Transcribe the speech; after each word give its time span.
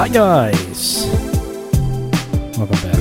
Hi 0.00 0.08
guys, 0.08 1.04
welcome 2.56 2.80
back. 2.80 2.96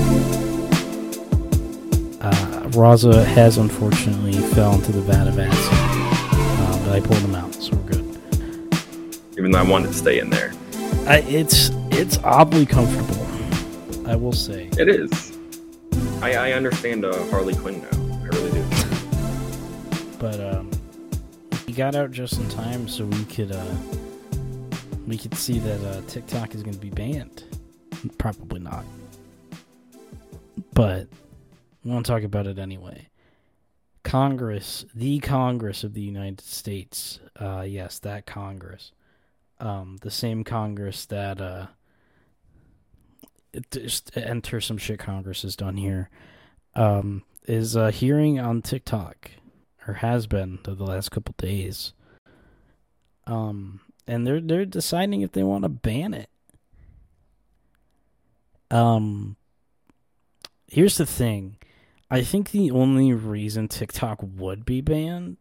Uh, 2.20 2.68
Raza 2.72 3.24
has 3.24 3.58
unfortunately 3.58 4.34
fell 4.34 4.74
into 4.74 4.92
the 4.92 5.00
vat 5.04 5.30
of 5.30 5.40
acid, 5.40 5.58
uh, 5.72 6.86
but 6.86 6.96
I 6.98 7.00
pulled 7.00 7.22
him 7.22 7.36
out, 7.36 7.56
so 7.56 7.78
we're 7.78 7.92
good. 7.94 8.20
Even 9.38 9.52
though 9.52 9.60
I 9.60 9.64
wanted 9.64 9.88
to 9.88 9.94
stay 9.94 10.20
in 10.20 10.30
there. 10.30 10.52
I, 11.08 11.20
it's 11.20 11.70
it's 11.90 12.18
oddly 12.18 12.66
comfortable, 12.66 13.26
I 14.06 14.18
will 14.18 14.34
say. 14.34 14.68
It 14.78 14.90
is. 14.90 15.38
I, 16.22 16.34
I 16.34 16.52
understand 16.52 17.06
uh, 17.06 17.16
Harley 17.28 17.56
Quinn 17.56 17.80
now. 17.80 18.24
I 18.24 18.28
really 18.28 18.52
do. 18.52 18.66
But 20.20 20.42
um, 20.42 20.70
he 21.66 21.72
got 21.72 21.96
out 21.96 22.12
just 22.12 22.38
in 22.40 22.50
time 22.50 22.90
so 22.90 23.06
we 23.06 23.24
could 23.24 23.54
uh, 23.54 23.76
we 25.10 25.18
could 25.18 25.34
see 25.34 25.58
that 25.58 25.84
uh, 25.84 26.02
TikTok 26.08 26.54
is 26.54 26.62
going 26.62 26.76
to 26.76 26.80
be 26.80 26.92
banned. 26.92 27.44
Probably 28.20 28.60
not, 28.60 28.86
but 30.74 31.08
we 31.84 31.92
want 31.92 32.06
to 32.06 32.12
talk 32.12 32.22
about 32.22 32.46
it 32.46 32.60
anyway. 32.60 33.08
Congress, 34.04 34.86
the 34.94 35.20
Congress 35.20 35.84
of 35.84 35.96
the 35.96 36.02
United 36.02 36.42
States, 36.42 37.20
uh, 37.40 37.66
yes, 37.68 37.98
that 38.00 38.28
Congress, 38.28 38.92
um, 39.60 39.98
the 40.02 40.12
same 40.12 40.44
Congress 40.44 41.06
that 41.08 41.42
uh, 41.42 41.66
just 43.72 44.16
enter 44.16 44.62
some 44.62 44.78
shit 44.78 45.00
Congress 45.00 45.42
has 45.42 45.56
done 45.56 45.76
here, 45.76 46.10
um, 46.76 47.24
is 47.46 47.76
uh, 47.76 47.90
hearing 47.90 48.40
on 48.40 48.62
TikTok 48.62 49.32
or 49.88 49.96
has 49.96 50.28
been 50.28 50.60
the 50.64 50.76
last 50.76 51.10
couple 51.10 51.34
days. 51.38 51.94
Um, 53.26 53.82
and 54.10 54.26
they're 54.26 54.42
they're 54.42 54.66
deciding 54.66 55.22
if 55.22 55.32
they 55.32 55.44
want 55.44 55.64
to 55.64 55.70
ban 55.70 56.14
it. 56.14 56.30
Um, 58.72 59.36
here's 60.68 60.98
the 60.98 61.06
thing, 61.06 61.58
I 62.10 62.22
think 62.24 62.52
the 62.52 62.72
only 62.72 63.14
reason 63.14 63.68
TikTok 63.68 64.20
would 64.22 64.66
be 64.66 64.82
banned 64.82 65.38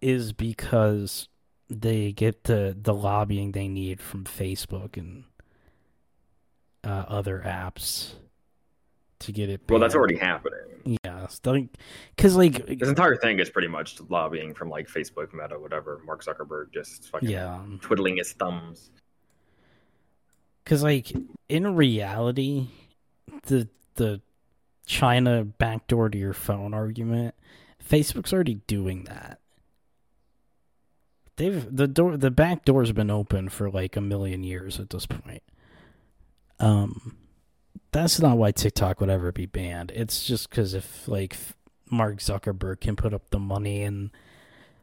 is 0.00 0.32
because 0.32 1.28
they 1.68 2.12
get 2.12 2.44
the 2.44 2.76
the 2.80 2.94
lobbying 2.94 3.52
they 3.52 3.68
need 3.68 4.00
from 4.00 4.24
Facebook 4.24 4.96
and 4.96 5.24
uh, 6.82 7.04
other 7.06 7.42
apps 7.46 8.14
to 9.20 9.32
get 9.32 9.48
it. 9.48 9.60
Well, 9.68 9.78
that's 9.80 9.94
already 9.94 10.16
happening. 10.16 10.98
Yeah, 11.04 11.26
because 12.16 12.36
like 12.36 12.66
This 12.66 12.88
entire 12.88 13.16
thing 13.16 13.38
is 13.38 13.50
pretty 13.50 13.68
much 13.68 14.00
lobbying 14.08 14.54
from 14.54 14.70
like 14.70 14.88
Facebook, 14.88 15.32
Meta, 15.34 15.58
whatever. 15.58 16.00
Mark 16.04 16.24
Zuckerberg 16.24 16.72
just 16.72 17.10
fucking 17.10 17.28
yeah, 17.28 17.60
twiddling 17.80 18.16
his 18.16 18.32
thumbs. 18.32 18.90
because 20.64 20.82
like 20.82 21.12
in 21.48 21.74
reality, 21.76 22.68
the 23.46 23.68
the 23.96 24.20
China 24.86 25.44
backdoor 25.44 26.08
to 26.08 26.18
your 26.18 26.32
phone 26.32 26.72
argument, 26.72 27.34
Facebook's 27.86 28.32
already 28.32 28.54
doing 28.66 29.04
that. 29.04 29.38
They've 31.36 31.64
the 31.74 31.86
door 31.88 32.16
the 32.16 32.30
back 32.30 32.64
door's 32.64 32.92
been 32.92 33.10
open 33.10 33.50
for 33.50 33.70
like 33.70 33.96
a 33.96 34.00
million 34.00 34.42
years 34.42 34.80
at 34.80 34.90
this 34.90 35.06
point. 35.06 35.42
Um, 36.58 37.16
that's 37.92 38.20
not 38.20 38.38
why 38.38 38.52
TikTok 38.52 39.00
would 39.00 39.10
ever 39.10 39.32
be 39.32 39.46
banned. 39.46 39.90
It's 39.92 40.24
just 40.24 40.48
because 40.48 40.74
if 40.74 41.08
like 41.08 41.36
Mark 41.90 42.18
Zuckerberg 42.18 42.80
can 42.80 42.96
put 42.96 43.12
up 43.14 43.30
the 43.30 43.38
money 43.38 43.82
in 43.82 44.10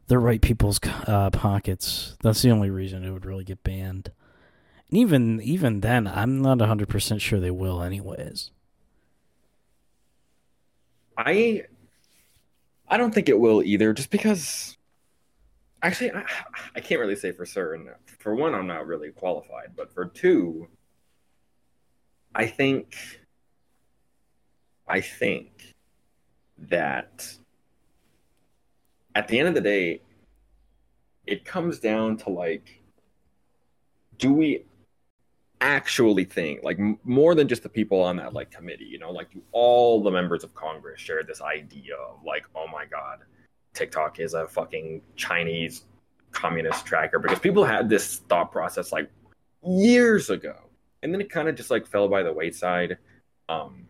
the 0.08 0.18
right 0.18 0.40
people's 0.40 0.80
uh, 1.06 1.30
pockets, 1.30 2.16
that's 2.22 2.42
the 2.42 2.50
only 2.50 2.70
reason 2.70 3.04
it 3.04 3.10
would 3.10 3.26
really 3.26 3.44
get 3.44 3.62
banned. 3.62 4.10
And 4.90 4.98
even 4.98 5.40
even 5.40 5.80
then, 5.80 6.06
I'm 6.06 6.40
not 6.42 6.60
hundred 6.60 6.88
percent 6.88 7.22
sure 7.22 7.40
they 7.40 7.50
will, 7.50 7.82
anyways. 7.82 8.50
I 11.16 11.64
I 12.88 12.96
don't 12.96 13.14
think 13.14 13.28
it 13.28 13.38
will 13.38 13.62
either, 13.62 13.92
just 13.92 14.10
because. 14.10 14.76
Actually, 15.80 16.10
I, 16.10 16.24
I 16.74 16.80
can't 16.80 17.00
really 17.00 17.14
say 17.14 17.30
for 17.30 17.46
certain. 17.46 17.88
For 18.18 18.34
one, 18.34 18.52
I'm 18.52 18.66
not 18.66 18.88
really 18.88 19.12
qualified, 19.12 19.76
but 19.76 19.92
for 19.94 20.06
two, 20.06 20.66
I 22.34 22.46
think. 22.46 22.96
I 24.90 25.00
think 25.02 25.74
that 26.70 27.36
at 29.14 29.28
the 29.28 29.38
end 29.38 29.48
of 29.48 29.54
the 29.54 29.60
day, 29.60 30.00
it 31.26 31.44
comes 31.44 31.78
down 31.78 32.16
to 32.18 32.30
like, 32.30 32.80
do 34.16 34.32
we 34.32 34.64
actually 35.60 36.24
think 36.24 36.62
like 36.62 36.78
more 37.04 37.34
than 37.34 37.48
just 37.48 37.62
the 37.62 37.68
people 37.68 38.00
on 38.00 38.16
that 38.16 38.32
like 38.32 38.50
committee 38.50 38.84
you 38.84 38.98
know 38.98 39.10
like 39.10 39.30
do 39.32 39.42
all 39.50 40.00
the 40.00 40.10
members 40.10 40.44
of 40.44 40.54
congress 40.54 41.00
share 41.00 41.22
this 41.24 41.42
idea 41.42 41.96
of 41.96 42.22
like 42.24 42.44
oh 42.54 42.66
my 42.68 42.84
god 42.84 43.18
tiktok 43.74 44.20
is 44.20 44.34
a 44.34 44.46
fucking 44.46 45.00
chinese 45.16 45.84
communist 46.30 46.86
tracker 46.86 47.18
because 47.18 47.40
people 47.40 47.64
had 47.64 47.88
this 47.88 48.18
thought 48.28 48.52
process 48.52 48.92
like 48.92 49.10
years 49.66 50.30
ago 50.30 50.54
and 51.02 51.12
then 51.12 51.20
it 51.20 51.30
kind 51.30 51.48
of 51.48 51.54
just 51.54 51.70
like 51.70 51.86
fell 51.86 52.08
by 52.08 52.22
the 52.22 52.32
wayside 52.32 52.98
um 53.48 53.86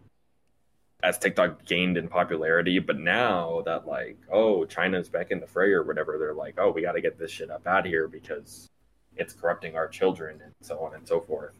as 1.02 1.18
tiktok 1.18 1.64
gained 1.64 1.96
in 1.96 2.08
popularity 2.08 2.78
but 2.78 2.98
now 2.98 3.62
that 3.64 3.86
like 3.86 4.18
oh 4.32 4.64
china's 4.64 5.08
back 5.08 5.30
in 5.30 5.40
the 5.40 5.46
fray 5.46 5.72
or 5.72 5.82
whatever 5.84 6.16
they're 6.18 6.34
like 6.34 6.54
oh 6.58 6.70
we 6.70 6.82
got 6.82 6.92
to 6.92 7.00
get 7.00 7.18
this 7.18 7.30
shit 7.30 7.50
up 7.50 7.66
out 7.66 7.86
of 7.86 7.86
here 7.86 8.08
because 8.08 8.68
it's 9.18 9.32
corrupting 9.32 9.76
our 9.76 9.88
children 9.88 10.40
and 10.44 10.52
so 10.60 10.78
on 10.78 10.94
and 10.94 11.06
so 11.06 11.20
forth. 11.20 11.52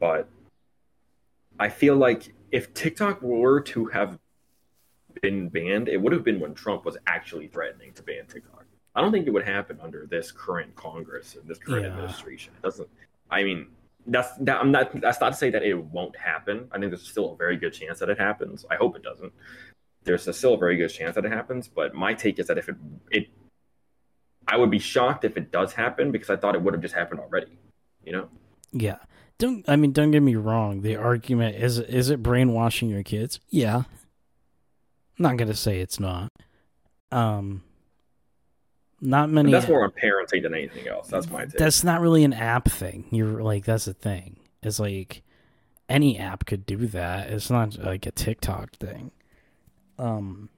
But 0.00 0.28
I 1.58 1.68
feel 1.68 1.96
like 1.96 2.34
if 2.50 2.74
TikTok 2.74 3.22
were 3.22 3.60
to 3.60 3.86
have 3.86 4.18
been 5.20 5.48
banned, 5.48 5.88
it 5.88 5.98
would 5.98 6.12
have 6.12 6.24
been 6.24 6.40
when 6.40 6.54
Trump 6.54 6.84
was 6.84 6.96
actually 7.06 7.46
threatening 7.46 7.92
to 7.92 8.02
ban 8.02 8.26
TikTok. 8.26 8.64
I 8.94 9.00
don't 9.00 9.12
think 9.12 9.26
it 9.26 9.30
would 9.30 9.44
happen 9.46 9.78
under 9.80 10.06
this 10.06 10.32
current 10.32 10.74
Congress 10.74 11.36
and 11.36 11.48
this 11.48 11.58
current 11.58 11.84
Yeah. 11.84 11.92
administration. 11.92 12.52
It 12.58 12.62
doesn't. 12.62 12.88
I 13.30 13.44
mean, 13.44 13.68
that's 14.06 14.36
that, 14.38 14.60
I'm 14.60 14.72
not. 14.72 15.00
That's 15.00 15.20
not 15.20 15.30
to 15.30 15.36
say 15.36 15.50
that 15.50 15.62
it 15.62 15.74
won't 15.74 16.16
happen. 16.16 16.68
I 16.72 16.78
think 16.78 16.90
there's 16.90 17.08
still 17.08 17.32
a 17.32 17.36
very 17.36 17.56
good 17.56 17.72
chance 17.72 18.00
that 18.00 18.08
it 18.08 18.18
happens. 18.18 18.64
I 18.70 18.76
hope 18.76 18.96
it 18.96 19.02
doesn't. 19.02 19.32
There's 20.04 20.26
a 20.26 20.32
still 20.32 20.54
a 20.54 20.58
very 20.58 20.76
good 20.76 20.88
chance 20.88 21.14
that 21.14 21.24
it 21.24 21.32
happens. 21.32 21.68
But 21.68 21.94
my 21.94 22.14
take 22.14 22.38
is 22.38 22.48
that 22.48 22.58
if 22.58 22.68
it 22.68 22.76
it 23.10 23.28
I 24.48 24.56
would 24.56 24.70
be 24.70 24.78
shocked 24.78 25.24
if 25.24 25.36
it 25.36 25.52
does 25.52 25.72
happen 25.72 26.10
because 26.10 26.30
I 26.30 26.36
thought 26.36 26.54
it 26.54 26.62
would 26.62 26.74
have 26.74 26.82
just 26.82 26.94
happened 26.94 27.20
already. 27.20 27.58
You 28.04 28.12
know? 28.12 28.28
Yeah, 28.72 28.98
don't 29.38 29.64
I 29.68 29.76
mean 29.76 29.92
don't 29.92 30.10
get 30.10 30.22
me 30.22 30.34
wrong. 30.34 30.82
The 30.82 30.96
argument 30.96 31.56
is 31.56 31.78
is 31.78 32.10
it 32.10 32.22
brainwashing 32.22 32.88
your 32.88 33.04
kids? 33.04 33.38
Yeah, 33.50 33.76
I'm 33.76 33.84
not 35.18 35.36
gonna 35.36 35.54
say 35.54 35.78
it's 35.78 36.00
not. 36.00 36.28
Um, 37.12 37.62
not 39.02 39.26
But 39.28 39.32
many. 39.34 39.52
that's 39.52 39.68
more 39.68 39.84
on 39.84 39.90
parenting 39.90 40.42
than 40.42 40.54
anything 40.54 40.88
else. 40.88 41.08
That's 41.08 41.28
my 41.28 41.44
take. 41.44 41.58
That's 41.58 41.82
not 41.84 42.00
really 42.00 42.24
an 42.24 42.32
app 42.32 42.70
thing. 42.70 43.04
You're 43.10 43.42
like 43.42 43.64
that's 43.64 43.84
the 43.86 43.94
thing. 43.94 44.36
It's 44.62 44.78
like 44.80 45.22
any 45.88 46.18
app 46.18 46.46
could 46.46 46.64
do 46.64 46.86
that. 46.88 47.28
It's 47.30 47.50
not 47.50 47.76
like 47.78 48.06
a 48.06 48.10
TikTok 48.12 48.72
thing. 48.76 49.10
Um 49.98 50.48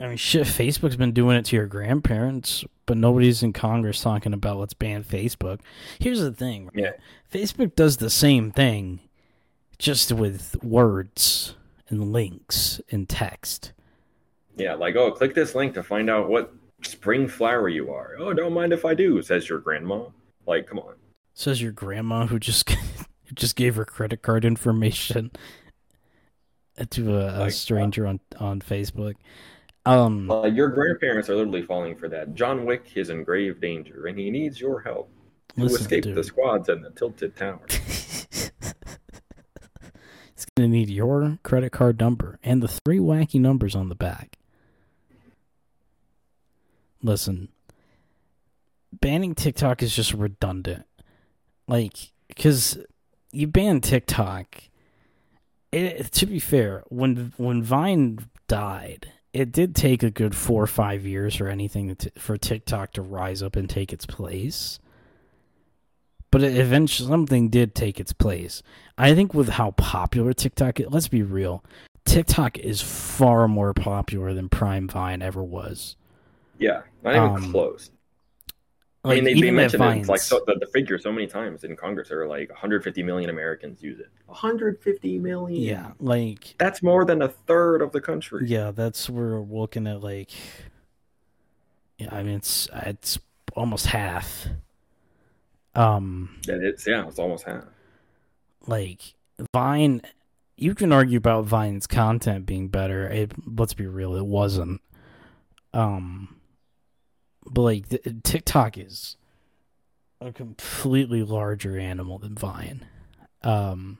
I 0.00 0.08
mean 0.08 0.16
shit, 0.16 0.46
Facebook's 0.46 0.96
been 0.96 1.12
doing 1.12 1.36
it 1.36 1.44
to 1.46 1.56
your 1.56 1.66
grandparents, 1.66 2.64
but 2.86 2.96
nobody's 2.96 3.42
in 3.42 3.52
Congress 3.52 4.02
talking 4.02 4.32
about 4.34 4.58
let's 4.58 4.74
ban 4.74 5.02
Facebook. 5.04 5.60
Here's 5.98 6.20
the 6.20 6.32
thing. 6.32 6.66
right? 6.66 6.74
Yeah. 6.76 6.90
Facebook 7.32 7.74
does 7.74 7.96
the 7.98 8.10
same 8.10 8.50
thing 8.50 9.00
just 9.78 10.12
with 10.12 10.56
words 10.62 11.54
and 11.88 12.12
links 12.12 12.80
and 12.90 13.08
text. 13.08 13.72
yeah, 14.56 14.74
like 14.74 14.96
oh, 14.96 15.10
click 15.12 15.34
this 15.34 15.54
link 15.54 15.74
to 15.74 15.82
find 15.82 16.08
out 16.10 16.28
what 16.28 16.52
spring 16.82 17.28
flower 17.28 17.68
you 17.68 17.92
are. 17.92 18.16
Oh, 18.18 18.32
don't 18.32 18.52
mind 18.52 18.72
if 18.72 18.84
I 18.84 18.94
do, 18.94 19.20
says 19.22 19.48
your 19.48 19.58
grandma. 19.60 20.04
Like, 20.46 20.66
come 20.66 20.78
on. 20.78 20.94
Says 21.34 21.62
your 21.62 21.72
grandma 21.72 22.26
who 22.26 22.38
just 22.38 22.74
just 23.34 23.56
gave 23.56 23.76
her 23.76 23.84
credit 23.84 24.22
card 24.22 24.44
information 24.44 25.30
to 26.90 27.16
a, 27.16 27.38
a 27.38 27.40
Like, 27.40 27.52
stranger 27.52 28.06
on 28.06 28.20
on 28.38 28.60
Facebook. 28.60 29.14
Um, 29.84 30.30
Uh, 30.30 30.44
your 30.46 30.68
grandparents 30.68 31.28
are 31.28 31.34
literally 31.34 31.62
falling 31.62 31.96
for 31.96 32.08
that. 32.08 32.34
John 32.34 32.64
Wick 32.66 32.84
is 32.96 33.10
in 33.10 33.24
grave 33.24 33.60
danger, 33.60 34.06
and 34.06 34.16
he 34.18 34.30
needs 34.30 34.60
your 34.60 34.80
help 34.80 35.10
to 35.56 35.64
escape 35.64 36.04
dude. 36.04 36.14
the 36.14 36.22
squads 36.24 36.68
and 36.68 36.84
the 36.84 36.90
tilted 36.90 37.34
tower. 37.36 37.60
It's 40.34 40.46
gonna 40.56 40.68
need 40.68 40.90
your 40.90 41.38
credit 41.44 41.70
card 41.70 42.00
number 42.00 42.38
and 42.42 42.62
the 42.62 42.68
three 42.68 42.98
wacky 42.98 43.40
numbers 43.40 43.76
on 43.76 43.88
the 43.88 43.94
back. 43.94 44.36
Listen, 47.02 47.48
banning 48.92 49.34
TikTok 49.34 49.82
is 49.82 49.94
just 49.94 50.14
redundant. 50.14 50.86
Like, 51.68 52.12
because 52.28 52.78
you 53.32 53.46
ban 53.46 53.80
TikTok. 53.80 54.62
It, 55.72 56.12
to 56.12 56.26
be 56.26 56.38
fair, 56.38 56.84
when 56.88 57.32
when 57.38 57.62
Vine 57.62 58.28
died, 58.46 59.10
it 59.32 59.52
did 59.52 59.74
take 59.74 60.02
a 60.02 60.10
good 60.10 60.34
four 60.34 60.62
or 60.62 60.66
five 60.66 61.06
years 61.06 61.40
or 61.40 61.48
anything 61.48 61.96
to, 61.96 62.12
for 62.18 62.36
TikTok 62.36 62.92
to 62.92 63.02
rise 63.02 63.42
up 63.42 63.56
and 63.56 63.70
take 63.70 63.90
its 63.90 64.04
place. 64.04 64.78
but 66.32 66.42
it 66.42 66.56
eventually 66.56 67.08
something 67.08 67.50
did 67.50 67.74
take 67.74 68.00
its 68.00 68.12
place. 68.12 68.62
I 68.98 69.14
think 69.14 69.34
with 69.34 69.50
how 69.50 69.72
popular 69.72 70.32
TikTok 70.32 70.80
is, 70.80 70.86
let's 70.90 71.06
be 71.08 71.22
real, 71.22 71.62
TikTok 72.04 72.58
is 72.58 72.80
far 72.80 73.46
more 73.46 73.72
popular 73.74 74.32
than 74.34 74.48
Prime 74.48 74.88
Vine 74.88 75.22
ever 75.22 75.44
was. 75.44 75.94
Yeah, 76.62 76.82
not 77.02 77.14
even 77.16 77.44
Um, 77.44 77.52
close. 77.52 77.90
Like, 79.04 79.12
I 79.12 79.14
mean, 79.16 79.24
they, 79.24 79.40
they 79.40 79.48
even 79.48 79.58
at 79.58 79.72
mentioned 79.72 79.82
it, 79.82 79.86
Vines, 79.86 80.00
it's 80.02 80.08
like 80.08 80.20
so, 80.20 80.44
the, 80.46 80.54
the 80.60 80.66
figure 80.66 80.96
so 80.96 81.10
many 81.10 81.26
times 81.26 81.64
in 81.64 81.74
Congress. 81.74 82.08
There 82.08 82.20
are 82.22 82.26
like 82.28 82.48
150 82.50 83.02
million 83.02 83.30
Americans 83.30 83.82
use 83.82 83.98
it. 83.98 84.10
150 84.26 85.18
million. 85.18 85.60
yeah, 85.60 85.90
like 85.98 86.54
that's 86.58 86.82
more 86.84 87.04
than 87.04 87.20
a 87.22 87.28
third 87.28 87.82
of 87.82 87.90
the 87.92 88.00
country. 88.00 88.46
yeah, 88.46 88.70
that's 88.70 89.10
we're 89.10 89.40
looking 89.40 89.88
at 89.88 90.02
like, 90.02 90.30
yeah, 91.98 92.14
I 92.14 92.22
mean 92.22 92.36
it's 92.36 92.68
it's 92.86 93.18
almost 93.56 93.86
half. 93.86 94.46
Um, 95.74 96.38
Yeah, 96.46 96.58
it's 96.60 96.86
yeah, 96.86 97.06
it's 97.08 97.18
almost 97.18 97.44
half. 97.44 97.64
like 98.66 99.14
Vine, 99.52 100.02
you 100.56 100.74
can 100.76 100.92
argue 100.92 101.18
about 101.18 101.44
Vine's 101.46 101.86
content 101.88 102.46
being 102.46 102.68
better. 102.68 103.08
It, 103.08 103.32
let's 103.46 103.74
be 103.74 103.86
real, 103.86 104.14
it 104.14 104.26
wasn't. 104.26 104.80
Um, 105.74 106.36
but 107.46 107.62
like 107.62 107.88
the, 107.88 107.98
TikTok 108.22 108.78
is 108.78 109.16
a 110.20 110.32
completely 110.32 111.22
larger 111.22 111.78
animal 111.78 112.18
than 112.18 112.34
Vine. 112.34 112.86
Um, 113.42 113.98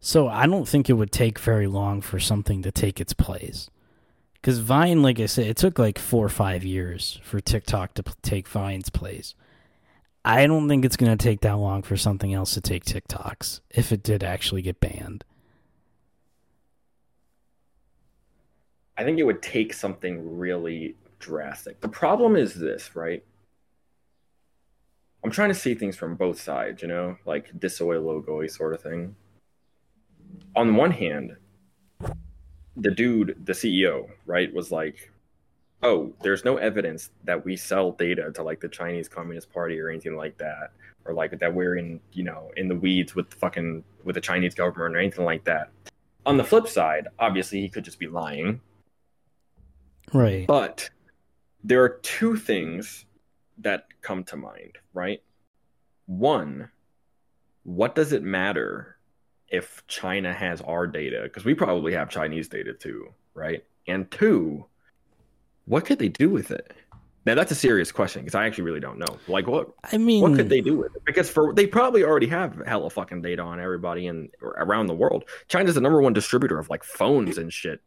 so 0.00 0.28
I 0.28 0.46
don't 0.46 0.68
think 0.68 0.90
it 0.90 0.94
would 0.94 1.12
take 1.12 1.38
very 1.38 1.66
long 1.66 2.00
for 2.00 2.20
something 2.20 2.62
to 2.62 2.70
take 2.70 3.00
its 3.00 3.14
place. 3.14 3.70
Because 4.34 4.58
Vine, 4.58 5.00
like 5.00 5.18
I 5.18 5.24
said, 5.24 5.46
it 5.46 5.56
took 5.56 5.78
like 5.78 5.98
four 5.98 6.26
or 6.26 6.28
five 6.28 6.62
years 6.64 7.18
for 7.22 7.40
TikTok 7.40 7.94
to 7.94 8.02
p- 8.02 8.12
take 8.20 8.46
Vine's 8.46 8.90
place. 8.90 9.34
I 10.22 10.46
don't 10.46 10.68
think 10.68 10.84
it's 10.84 10.98
going 10.98 11.16
to 11.16 11.22
take 11.22 11.40
that 11.40 11.56
long 11.56 11.82
for 11.82 11.96
something 11.96 12.34
else 12.34 12.52
to 12.52 12.60
take 12.60 12.84
TikToks 12.84 13.60
if 13.70 13.92
it 13.92 14.02
did 14.02 14.22
actually 14.22 14.60
get 14.60 14.80
banned. 14.80 15.24
I 18.96 19.04
think 19.04 19.18
it 19.18 19.24
would 19.24 19.42
take 19.42 19.74
something 19.74 20.38
really 20.38 20.96
drastic. 21.18 21.80
The 21.80 21.88
problem 21.88 22.36
is 22.36 22.54
this, 22.54 22.94
right? 22.94 23.24
I'm 25.24 25.30
trying 25.30 25.48
to 25.48 25.54
see 25.54 25.74
things 25.74 25.96
from 25.96 26.16
both 26.16 26.40
sides, 26.40 26.82
you 26.82 26.88
know, 26.88 27.16
like 27.24 27.58
disoy 27.58 28.04
logo 28.04 28.46
sort 28.46 28.74
of 28.74 28.82
thing. 28.82 29.16
On 30.54 30.76
one 30.76 30.90
hand, 30.90 31.36
the 32.76 32.90
dude, 32.90 33.40
the 33.44 33.52
CEO, 33.52 34.10
right, 34.26 34.52
was 34.52 34.70
like, 34.70 35.10
"Oh, 35.82 36.12
there's 36.22 36.44
no 36.44 36.56
evidence 36.58 37.10
that 37.24 37.44
we 37.44 37.56
sell 37.56 37.92
data 37.92 38.30
to 38.32 38.42
like 38.42 38.60
the 38.60 38.68
Chinese 38.68 39.08
Communist 39.08 39.50
Party 39.50 39.80
or 39.80 39.88
anything 39.88 40.16
like 40.16 40.36
that, 40.38 40.72
or 41.04 41.14
like 41.14 41.38
that 41.38 41.54
we're 41.54 41.76
in, 41.76 42.00
you 42.12 42.24
know, 42.24 42.50
in 42.56 42.68
the 42.68 42.76
weeds 42.76 43.14
with 43.14 43.30
the 43.30 43.36
fucking 43.36 43.82
with 44.04 44.14
the 44.14 44.20
Chinese 44.20 44.54
government 44.54 44.94
or 44.94 44.98
anything 44.98 45.24
like 45.24 45.44
that." 45.44 45.70
On 46.26 46.36
the 46.36 46.44
flip 46.44 46.68
side, 46.68 47.08
obviously 47.18 47.60
he 47.60 47.68
could 47.68 47.84
just 47.84 47.98
be 47.98 48.08
lying, 48.08 48.60
Right. 50.12 50.46
but 50.46 50.90
there 51.64 51.82
are 51.82 52.00
two 52.02 52.36
things 52.36 53.06
that 53.58 53.86
come 54.02 54.24
to 54.24 54.36
mind, 54.36 54.78
right? 54.92 55.22
One, 56.06 56.68
what 57.62 57.94
does 57.94 58.12
it 58.12 58.22
matter 58.22 58.96
if 59.48 59.82
China 59.86 60.32
has 60.32 60.60
our 60.60 60.86
data? 60.86 61.22
Because 61.24 61.44
we 61.44 61.54
probably 61.54 61.92
have 61.94 62.10
Chinese 62.10 62.48
data 62.48 62.74
too, 62.74 63.08
right? 63.32 63.64
And 63.86 64.10
two, 64.10 64.66
what 65.64 65.86
could 65.86 65.98
they 65.98 66.08
do 66.08 66.28
with 66.28 66.50
it? 66.50 66.72
Now 67.26 67.34
that's 67.34 67.50
a 67.50 67.54
serious 67.54 67.90
question 67.90 68.20
because 68.20 68.34
I 68.34 68.44
actually 68.44 68.64
really 68.64 68.80
don't 68.80 68.98
know. 68.98 69.16
Like, 69.28 69.46
what 69.46 69.72
I 69.90 69.96
mean, 69.96 70.20
what 70.20 70.34
could 70.34 70.50
they 70.50 70.60
do 70.60 70.76
with 70.76 70.94
it? 70.94 71.02
Because 71.06 71.30
for 71.30 71.54
they 71.54 71.66
probably 71.66 72.04
already 72.04 72.26
have 72.26 72.60
hella 72.66 72.90
fucking 72.90 73.22
data 73.22 73.40
on 73.40 73.58
everybody 73.60 74.06
and 74.06 74.28
around 74.42 74.88
the 74.88 74.94
world. 74.94 75.24
China's 75.48 75.74
the 75.74 75.80
number 75.80 76.02
one 76.02 76.12
distributor 76.12 76.58
of 76.58 76.68
like 76.68 76.84
phones 76.84 77.38
and 77.38 77.50
shit 77.50 77.80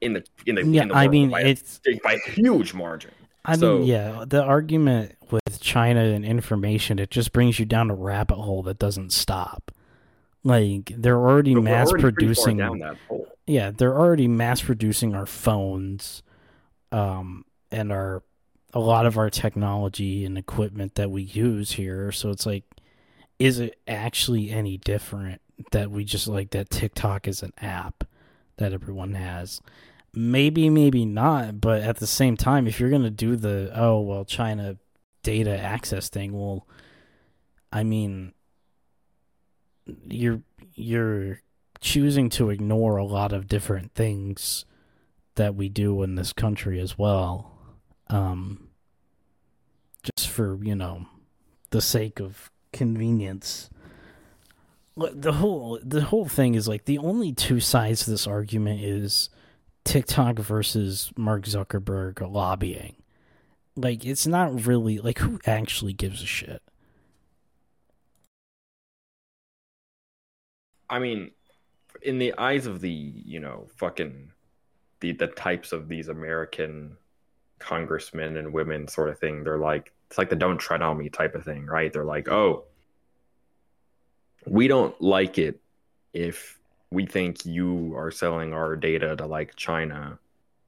in 0.00 0.14
the 0.14 0.24
in 0.46 0.54
the 0.54 0.66
yeah, 0.66 0.82
in 0.82 0.88
the 0.88 0.94
I 0.94 1.08
mean, 1.08 1.30
by, 1.30 1.42
it's. 1.42 1.80
a, 1.86 1.98
by 2.02 2.14
a 2.14 2.30
huge 2.30 2.74
margin. 2.74 3.12
I 3.44 3.56
so- 3.56 3.78
mean, 3.78 3.86
yeah, 3.86 4.24
the 4.26 4.42
argument 4.42 5.16
with 5.30 5.60
China 5.60 6.00
and 6.00 6.24
information, 6.24 6.98
it 6.98 7.10
just 7.10 7.32
brings 7.32 7.58
you 7.58 7.64
down 7.64 7.90
a 7.90 7.94
rabbit 7.94 8.36
hole 8.36 8.62
that 8.64 8.78
doesn't 8.78 9.12
stop. 9.12 9.70
Like 10.42 10.92
they're 10.96 11.18
already 11.18 11.54
mass 11.54 11.88
already 11.88 12.02
producing. 12.02 12.56
down 12.56 12.78
that 12.78 12.96
hole. 13.08 13.28
yeah, 13.46 13.70
they're 13.70 13.96
already 13.96 14.26
mass 14.26 14.62
producing 14.62 15.14
our 15.14 15.26
phones, 15.26 16.22
um, 16.92 17.44
and 17.70 17.92
our 17.92 18.22
a 18.72 18.80
lot 18.80 19.04
of 19.04 19.18
our 19.18 19.28
technology 19.30 20.24
and 20.24 20.38
equipment 20.38 20.94
that 20.94 21.10
we 21.10 21.22
use 21.22 21.72
here. 21.72 22.12
So 22.12 22.30
it's 22.30 22.46
like, 22.46 22.64
is 23.38 23.58
it 23.58 23.78
actually 23.88 24.50
any 24.50 24.78
different 24.78 25.40
that 25.72 25.90
we 25.90 26.04
just 26.04 26.26
like 26.28 26.50
that 26.50 26.70
TikTok 26.70 27.26
is 27.28 27.42
an 27.42 27.52
app 27.60 28.04
that 28.56 28.72
everyone 28.72 29.14
has? 29.14 29.60
Maybe, 30.12 30.68
maybe 30.68 31.04
not. 31.04 31.60
But 31.60 31.82
at 31.82 31.98
the 31.98 32.06
same 32.06 32.36
time, 32.36 32.66
if 32.66 32.80
you're 32.80 32.90
gonna 32.90 33.10
do 33.10 33.36
the 33.36 33.70
oh 33.74 34.00
well, 34.00 34.24
China 34.24 34.76
data 35.22 35.56
access 35.58 36.08
thing, 36.08 36.32
well, 36.32 36.66
I 37.72 37.84
mean, 37.84 38.32
you're 40.08 40.42
you're 40.74 41.40
choosing 41.80 42.28
to 42.30 42.50
ignore 42.50 42.96
a 42.96 43.04
lot 43.04 43.32
of 43.32 43.46
different 43.46 43.94
things 43.94 44.64
that 45.36 45.54
we 45.54 45.68
do 45.68 46.02
in 46.02 46.14
this 46.14 46.32
country 46.32 46.78
as 46.78 46.98
well 46.98 47.50
um 48.08 48.68
just 50.02 50.28
for 50.28 50.58
you 50.62 50.74
know 50.74 51.06
the 51.70 51.80
sake 51.80 52.20
of 52.20 52.50
convenience 52.72 53.70
the 54.96 55.32
whole 55.34 55.78
the 55.82 56.02
whole 56.02 56.26
thing 56.26 56.54
is 56.54 56.68
like 56.68 56.84
the 56.84 56.98
only 56.98 57.32
two 57.32 57.60
sides 57.60 58.04
to 58.04 58.10
this 58.10 58.26
argument 58.26 58.82
is 58.82 59.30
TikTok 59.84 60.38
versus 60.38 61.12
Mark 61.16 61.44
Zuckerberg 61.44 62.20
lobbying 62.30 62.96
like 63.76 64.04
it's 64.04 64.26
not 64.26 64.66
really 64.66 64.98
like 64.98 65.18
who 65.18 65.38
actually 65.46 65.92
gives 65.92 66.22
a 66.22 66.26
shit 66.26 66.62
I 70.90 70.98
mean, 70.98 71.30
in 72.02 72.18
the 72.18 72.34
eyes 72.36 72.66
of 72.66 72.80
the 72.80 72.90
you 72.90 73.40
know 73.40 73.68
fucking 73.76 74.32
the 74.98 75.12
the 75.12 75.28
types 75.28 75.72
of 75.72 75.88
these 75.88 76.08
American 76.08 76.96
congressmen 77.58 78.36
and 78.36 78.52
women 78.52 78.88
sort 78.88 79.08
of 79.08 79.18
thing, 79.18 79.44
they're 79.44 79.56
like 79.56 79.92
it's 80.08 80.18
like 80.18 80.28
the 80.28 80.36
"don't 80.36 80.58
tread 80.58 80.82
on 80.82 80.98
me" 80.98 81.08
type 81.08 81.34
of 81.36 81.44
thing, 81.44 81.64
right? 81.66 81.92
They're 81.92 82.04
like, 82.04 82.28
oh, 82.28 82.64
we 84.46 84.66
don't 84.68 85.00
like 85.00 85.38
it 85.38 85.60
if 86.12 86.58
we 86.90 87.06
think 87.06 87.46
you 87.46 87.94
are 87.96 88.10
selling 88.10 88.52
our 88.52 88.76
data 88.76 89.14
to 89.16 89.26
like 89.26 89.54
China, 89.56 90.18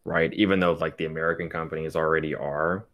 right? 0.05 0.33
Even 0.35 0.61
though 0.61 0.73
like 0.75 0.97
the 0.97 1.07
American 1.07 1.49
companies 1.49 1.97
already 1.97 2.35
are. 2.35 2.87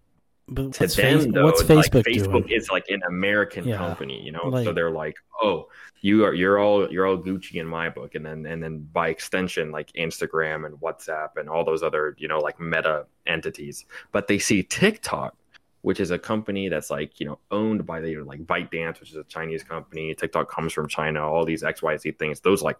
but 0.49 0.73
to 0.75 0.85
what's, 0.85 0.97
them 0.97 1.21
Face- 1.21 1.33
though, 1.33 1.45
what's 1.45 1.61
it's 1.61 1.71
like 1.71 1.93
Facebook 1.93 2.05
Facebook 2.05 2.47
doing 2.49 2.51
is 2.51 2.71
like 2.71 2.89
an 2.89 3.03
American 3.07 3.67
Yeah, 3.69 3.77
company, 3.77 4.23
you 4.23 4.33
know. 4.33 4.51
so 4.65 4.73
they're 4.73 4.91
like, 4.91 5.17
oh, 5.43 5.69
you 6.01 6.25
are 6.25 6.33
you're 6.33 6.59
all 6.59 6.91
you're 6.91 7.07
all 7.07 7.19
Gucci 7.19 7.57
in 7.57 7.67
my 7.67 7.91
book, 7.91 8.15
and 8.15 8.25
then 8.25 8.47
and 8.47 8.63
then 8.63 8.79
by 8.93 9.09
extension, 9.09 9.71
like 9.73 9.93
Instagram 9.93 10.65
and 10.65 10.77
WhatsApp 10.77 11.37
and 11.37 11.49
all 11.51 11.65
those 11.65 11.83
other 11.83 12.15
you 12.19 12.29
know 12.29 12.39
like 12.39 12.59
meta 12.59 13.05
entities. 13.27 13.85
But 14.13 14.27
they 14.27 14.39
see 14.39 14.63
TikTok, 14.63 15.35
which 15.83 16.01
is 16.01 16.11
a 16.13 16.19
company 16.19 16.69
that's 16.71 16.89
like 16.89 17.21
you 17.21 17.27
know 17.27 17.39
owned 17.51 17.85
by 17.85 18.01
the 18.01 18.17
like 18.19 18.41
ByteDance, 18.47 19.01
which 19.01 19.11
is 19.11 19.17
a 19.17 19.25
Chinese 19.25 19.63
company. 19.65 20.15
TikTok 20.15 20.51
comes 20.51 20.73
from 20.73 20.89
China. 20.89 21.21
All 21.29 21.45
these 21.45 21.63
X 21.63 21.83
Y 21.83 21.95
Z 21.99 22.13
things, 22.13 22.41
those 22.41 22.63
like 22.63 22.79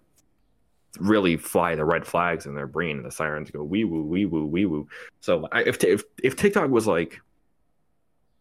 really 0.99 1.37
fly 1.37 1.75
the 1.75 1.85
red 1.85 2.07
flags 2.07 2.47
in 2.47 2.55
their 2.55 2.67
brain, 2.67 2.97
and 2.97 3.05
the 3.05 3.11
sirens 3.11 3.51
go 3.51 3.63
wee 3.63 3.85
woo 3.85 4.03
wee 4.03 4.27
woo 4.27 4.47
wee 4.47 4.67
woo. 4.67 4.89
So 5.21 5.49
I- 5.53 5.63
if 5.65 5.83
if 5.85 6.03
if 6.23 6.37
TikTok 6.37 6.71
was 6.71 6.87
like 6.87 7.21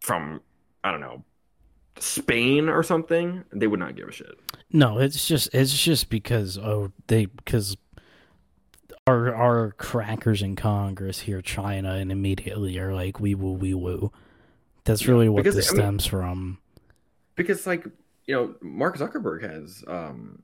from 0.01 0.41
I 0.83 0.91
don't 0.91 1.01
know 1.01 1.23
Spain 1.99 2.69
or 2.69 2.83
something, 2.83 3.43
they 3.51 3.67
would 3.67 3.79
not 3.79 3.95
give 3.95 4.07
a 4.07 4.11
shit. 4.11 4.39
No, 4.71 4.99
it's 4.99 5.27
just 5.27 5.49
it's 5.53 5.77
just 5.77 6.09
because 6.09 6.57
oh 6.57 6.91
they 7.07 7.25
because 7.25 7.75
our 9.05 9.33
our 9.33 9.71
crackers 9.71 10.41
in 10.41 10.55
Congress 10.55 11.21
hear 11.21 11.41
China 11.41 11.93
and 11.95 12.11
immediately 12.11 12.77
are 12.77 12.93
like 12.93 13.19
wee 13.19 13.35
woo 13.35 13.53
wee 13.53 13.73
woo. 13.73 14.11
That's 14.83 15.05
really 15.07 15.27
what 15.27 15.43
because, 15.43 15.55
this 15.55 15.69
I 15.69 15.73
mean- 15.73 15.81
stems 15.81 16.05
from. 16.05 16.59
Because 17.35 17.67
like 17.67 17.85
you 18.25 18.35
know, 18.35 18.55
Mark 18.61 18.97
Zuckerberg 18.97 19.41
has 19.41 19.83
um, 19.87 20.43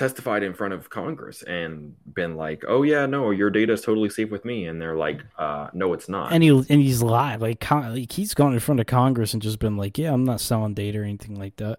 testified 0.00 0.42
in 0.42 0.54
front 0.54 0.72
of 0.74 0.90
Congress 0.90 1.42
and 1.42 1.94
been 2.14 2.34
like, 2.34 2.64
"Oh 2.66 2.82
yeah, 2.82 3.06
no, 3.06 3.30
your 3.30 3.50
data 3.50 3.74
is 3.74 3.82
totally 3.82 4.08
safe 4.10 4.30
with 4.30 4.44
me," 4.44 4.66
and 4.66 4.80
they're 4.80 4.96
like, 4.96 5.20
uh, 5.38 5.68
"No, 5.74 5.92
it's 5.92 6.08
not." 6.08 6.32
And 6.32 6.42
he 6.42 6.48
and 6.48 6.80
he's 6.80 7.02
lied 7.02 7.40
like, 7.40 7.60
con- 7.60 7.94
like 7.94 8.10
he's 8.10 8.34
gone 8.34 8.52
in 8.54 8.58
front 8.60 8.80
of 8.80 8.86
Congress 8.86 9.32
and 9.34 9.42
just 9.42 9.58
been 9.60 9.76
like, 9.76 9.98
yeah, 9.98 10.12
I'm 10.12 10.24
not 10.24 10.40
selling 10.40 10.74
data 10.74 10.98
or 11.00 11.04
anything 11.04 11.38
like 11.38 11.56
that. 11.56 11.78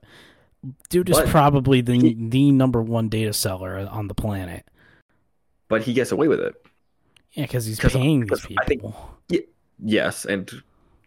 Dude 0.90 1.10
is 1.10 1.18
But 1.18 1.28
probably 1.30 1.82
the 1.82 1.94
he- 1.96 2.16
the 2.30 2.52
number 2.52 2.82
one 2.82 3.10
data 3.10 3.34
seller 3.34 3.76
on 3.92 4.08
the 4.08 4.14
planet. 4.16 4.66
but 5.68 5.82
he 5.82 5.94
gets 5.94 6.12
away 6.12 6.28
with 6.28 6.40
it. 6.42 6.54
Yeah, 7.34 7.46
because 7.46 7.66
he's 7.66 7.80
'Cause- 7.80 7.94
paying 7.94 8.22
these 8.22 8.30
because 8.42 8.58
I 8.62 8.66
think- 8.66 8.82
people. 8.82 9.18
Yes, 9.84 10.26
and 10.26 10.52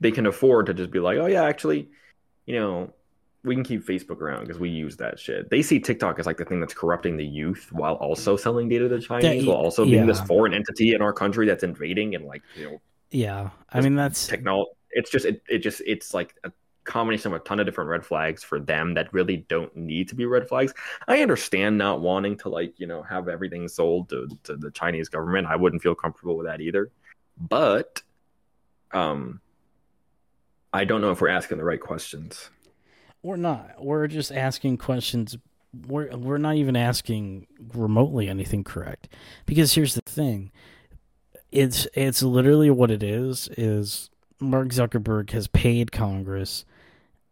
they 0.01 0.11
can 0.11 0.27
afford 0.27 0.67
to 0.67 0.75
just 0.75 0.91
be 0.91 0.99
like, 0.99 1.17
oh 1.19 1.27
yeah, 1.27 1.45
actually, 1.45 1.89
you 2.47 2.55
know, 2.59 2.93
we 3.45 3.55
can 3.55 3.63
keep 3.63 3.85
Facebook 3.87 4.21
around 4.21 4.41
because 4.41 4.59
we 4.59 4.71
use 4.71 4.97
that 4.97 5.19
shit. 5.19 5.51
They 5.51 5.61
see 5.63 5.79
TikTok 5.79 6.19
as 6.19 6.27
like 6.27 6.39
the 6.39 6.45
thing 6.47 6.61
that's 6.61 6.75
corrupting 6.75 7.17
the 7.17 7.27
youth 7.27 7.69
while 7.73 7.95
also 7.95 8.37
selling 8.37 8.69
data 8.69 8.89
to 8.89 8.97
the 8.97 9.03
Chinese, 9.03 9.45
That- 9.45 9.49
while 9.49 9.59
also 9.59 9.85
being 9.85 10.07
this 10.07 10.21
foreign 10.23 10.55
entity 10.55 10.95
in 10.95 11.03
our 11.03 11.13
country 11.13 11.47
that's 11.47 11.63
invading 11.63 12.15
and 12.15 12.25
like 12.25 12.43
you 12.57 12.65
know 12.65 12.81
Yeah, 13.11 13.51
I 13.71 13.81
mean 13.81 13.95
that's 13.95 14.27
technology. 14.27 14.71
It's 14.91 15.11
just 15.11 15.27
it, 15.27 15.43
it 15.49 15.59
just 15.59 15.83
it's 15.87 16.15
like 16.15 16.35
a 16.45 16.53
combination 16.85 17.33
of 17.33 17.41
a 17.41 17.45
ton 17.45 17.61
of 17.61 17.67
different 17.67 17.91
red 17.91 18.05
flags 18.05 18.43
for 18.43 18.61
them 18.61 18.95
that 18.95 19.13
really 19.13 19.39
don't 19.49 19.75
need 19.77 20.09
to 20.09 20.15
be 20.15 20.25
red 20.27 20.49
flags. 20.49 20.73
I 21.09 21.21
understand 21.23 21.77
not 21.79 22.01
wanting 22.01 22.37
to 22.39 22.49
like 22.49 22.79
you 22.79 22.87
know 22.87 23.03
have 23.03 23.29
everything 23.29 23.69
sold 23.69 24.09
to, 24.09 24.29
to 24.45 24.57
the 24.57 24.71
Chinese 24.71 25.09
government. 25.09 25.47
I 25.49 25.57
wouldn't 25.57 25.83
feel 25.83 25.95
comfortable 25.95 26.37
with 26.37 26.47
that 26.47 26.61
either. 26.61 26.91
But 27.37 28.03
um, 28.93 29.41
I 30.73 30.85
don't 30.85 31.01
know 31.01 31.11
if 31.11 31.21
we're 31.21 31.29
asking 31.29 31.59
the 31.59 31.65
right 31.65 31.81
questions. 31.81 32.51
We're 33.25 33.37
not. 33.37 33.83
We're 33.83 34.07
just 34.07 34.31
asking 34.31 34.77
questions. 34.77 35.37
We're 35.89 36.15
we're 36.15 36.39
not 36.39 36.57
even 36.57 36.77
asking 36.77 37.47
remotely 37.73 38.29
anything 38.29 38.63
correct. 38.63 39.09
Because 39.47 39.73
here's 39.75 39.95
the 39.95 40.03
thing. 40.03 40.53
It's 41.51 41.89
it's 41.95 42.23
literally 42.23 42.71
what 42.71 42.91
it 42.91 43.03
is 43.03 43.49
is 43.57 44.11
Mark 44.39 44.69
Zuckerberg 44.69 45.31
has 45.31 45.49
paid 45.49 45.91
Congress 45.91 46.67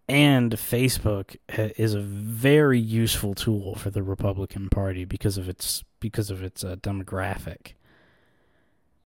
and 0.09 0.53
Facebook 0.53 1.37
is 1.49 1.95
a 1.95 2.01
very 2.01 2.81
useful 2.81 3.35
tool 3.35 3.75
for 3.75 3.91
the 3.91 4.03
Republican 4.03 4.71
Party 4.71 5.05
because 5.05 5.37
of 5.37 5.49
its 5.49 5.85
because 6.01 6.31
of 6.31 6.43
its 6.43 6.65
uh, 6.65 6.77
demographic. 6.77 7.75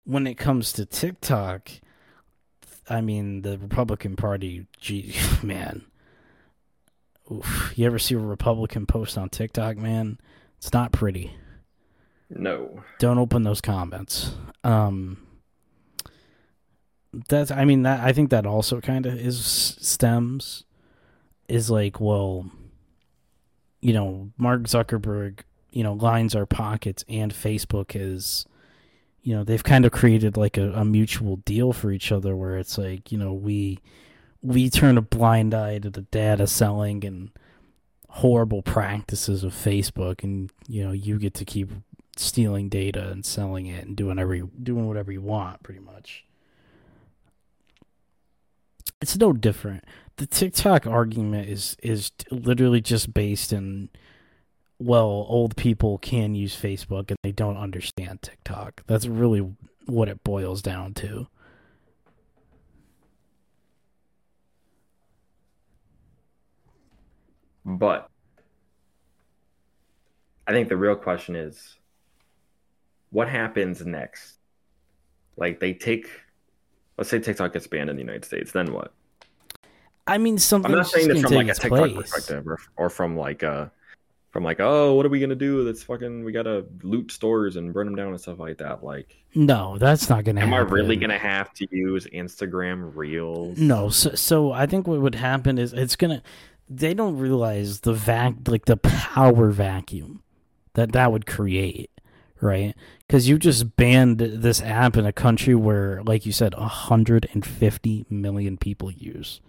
When 0.04 0.28
it 0.28 0.36
comes 0.36 0.74
to 0.74 0.86
TikTok, 0.86 1.70
I 2.90 3.00
mean 3.00 3.42
the 3.42 3.58
Republican 3.58 4.18
Party, 4.18 4.68
gee, 4.78 5.16
man. 5.44 5.86
Oof. 7.34 7.74
You 7.75 7.86
ever 7.86 8.00
see 8.00 8.16
a 8.16 8.20
Republican 8.20 8.86
post 8.86 9.18
on 9.18 9.30
TikTok, 9.30 9.78
man? 9.78 10.20
It's 10.58 10.74
not 10.74 10.92
pretty. 10.92 11.34
No, 12.30 12.84
Don't 13.00 13.20
open 13.20 13.44
those 13.44 13.62
comments. 13.62 14.32
Um 14.63 15.28
that's 17.28 17.52
I 17.52 17.66
mean 17.66 17.84
that 17.84 18.00
I 18.00 18.12
think 18.12 18.32
that 18.32 18.46
also 18.46 18.82
kind 18.82 19.06
of 19.06 19.13
is 19.13 19.44
stems 19.46 20.63
is 21.48 21.70
like, 21.70 22.00
well, 22.00 22.50
you 23.82 23.94
know, 23.94 24.32
Mark 24.38 24.63
Zuckerberg, 24.63 25.42
you 25.72 25.84
know, 25.84 25.94
lines 25.94 26.36
our 26.36 26.46
pockets 26.48 27.06
and 27.08 27.32
Facebook 27.32 27.92
is 27.96 28.48
you 29.22 29.36
know, 29.36 29.44
they've 29.44 29.63
kind 29.63 29.86
of 29.86 29.92
created 29.92 30.36
like 30.36 30.58
a, 30.58 30.72
a 30.74 30.84
mutual 30.84 31.38
deal 31.38 31.72
for 31.72 31.92
each 31.92 32.12
other 32.12 32.36
where 32.36 32.58
it's 32.58 32.78
like, 32.78 33.12
you 33.12 33.18
know, 33.18 33.32
we 33.34 33.80
we 34.43 34.69
turn 34.69 34.97
a 34.97 35.01
blind 35.01 35.53
eye 35.53 35.79
to 35.79 35.89
the 35.89 36.01
data 36.01 36.45
selling 36.45 37.03
and 37.05 37.31
horrible 38.09 38.62
practices 38.62 39.43
of 39.43 39.53
Facebook 39.53 40.23
and 40.23 40.51
you 40.67 40.83
know, 40.85 40.91
you 40.91 41.17
get 41.17 41.33
to 41.35 41.45
keep 41.45 41.71
stealing 42.15 42.69
data 42.69 43.09
and 43.09 43.25
selling 43.25 43.65
it 43.65 43.85
and 43.85 43.95
doing 43.95 44.19
every 44.19 44.43
doing 44.62 44.88
whatever 44.88 45.12
you 45.12 45.21
want 45.21 45.63
pretty 45.63 45.79
much. 45.79 46.25
It's 49.01 49.17
no 49.17 49.33
different. 49.33 49.83
The 50.17 50.27
TikTok 50.27 50.85
argument 50.85 51.50
is 51.50 51.75
is 51.81 52.12
literally 52.29 52.81
just 52.81 53.13
based 53.13 53.51
in 53.53 53.89
well, 54.77 55.25
old 55.29 55.55
people 55.55 55.97
can 55.97 56.35
use 56.35 56.59
Facebook 56.59 57.09
and 57.09 57.17
they 57.23 57.31
don't 57.31 57.57
understand 57.57 58.21
TikTok. 58.21 58.83
That's 58.85 59.07
really 59.07 59.55
what 59.85 60.09
it 60.09 60.23
boils 60.23 60.62
down 60.62 60.93
to. 60.95 61.27
But 67.65 68.10
I 70.48 70.51
think 70.51 70.70
the 70.70 70.77
real 70.77 70.96
question 70.96 71.36
is 71.36 71.77
what 73.12 73.29
happens 73.29 73.86
next? 73.86 74.38
Like 75.38 75.60
they 75.60 75.74
take 75.74 76.08
let's 76.98 77.10
say 77.10 77.20
TikTok 77.20 77.53
gets 77.53 77.67
banned 77.67 77.89
in 77.89 77.96
the 77.96 78.01
United 78.01 78.25
States, 78.25 78.51
then 78.51 78.74
what? 78.74 78.93
I 80.05 80.17
mean, 80.17 80.38
something. 80.38 80.72
I'm 80.72 80.77
not 80.77 80.88
saying 80.88 81.08
this 81.08 81.22
from 81.22 81.34
like 81.34 81.48
a 81.48 81.53
TikTok 81.53 81.79
place. 81.79 81.96
perspective 81.96 82.48
or, 82.48 82.60
or 82.75 82.89
from 82.89 83.15
like 83.15 83.43
uh 83.43 83.67
from 84.32 84.43
like 84.43 84.60
oh 84.60 84.96
what 84.96 85.05
are 85.05 85.10
we 85.10 85.20
gonna 85.20 85.36
do? 85.36 85.63
That's 85.63 85.84
fucking 85.84 86.25
we 86.25 86.32
gotta 86.32 86.65
loot 86.82 87.12
stores 87.12 87.55
and 87.55 87.74
burn 87.74 87.86
them 87.86 87.96
down 87.96 88.10
and 88.10 88.20
stuff 88.20 88.39
like 88.39 88.58
that. 88.58 88.84
Like 88.84 89.15
No, 89.34 89.77
that's 89.77 90.10
not 90.10 90.25
gonna 90.25 90.41
am 90.41 90.50
happen. 90.50 90.67
I 90.67 90.72
really 90.72 90.98
gonna 90.98 91.17
have 91.17 91.53
to 91.53 91.67
use 91.72 92.05
Instagram 92.08 92.91
Reels? 92.96 93.58
No, 93.58 93.89
so, 93.89 94.15
so 94.15 94.51
I 94.51 94.65
think 94.65 94.88
what 94.88 95.00
would 95.00 95.15
happen 95.15 95.58
is 95.58 95.72
it's 95.72 95.96
gonna. 95.96 96.22
They 96.70 96.93
don't 96.93 97.17
realize 97.17 97.82
the 97.82 97.93
vac, 97.93 98.36
like 98.48 98.65
the 98.65 98.77
power 98.77 99.51
vacuum 99.51 100.24
that 100.74 100.91
that 100.93 101.12
would 101.12 101.25
create, 101.25 101.91
right? 102.41 102.74
Because 103.05 103.27
you 103.27 103.38
just 103.38 103.75
banned 103.75 104.20
this 104.20 104.62
app 104.62 104.98
in 104.98 105.05
a 105.05 105.13
country 105.13 105.55
where, 105.55 106.01
like 106.03 106.25
you 106.25 106.32
said, 106.32 106.55
150 106.55 108.05
million 108.10 108.58
people 108.58 108.91
use. 108.91 109.41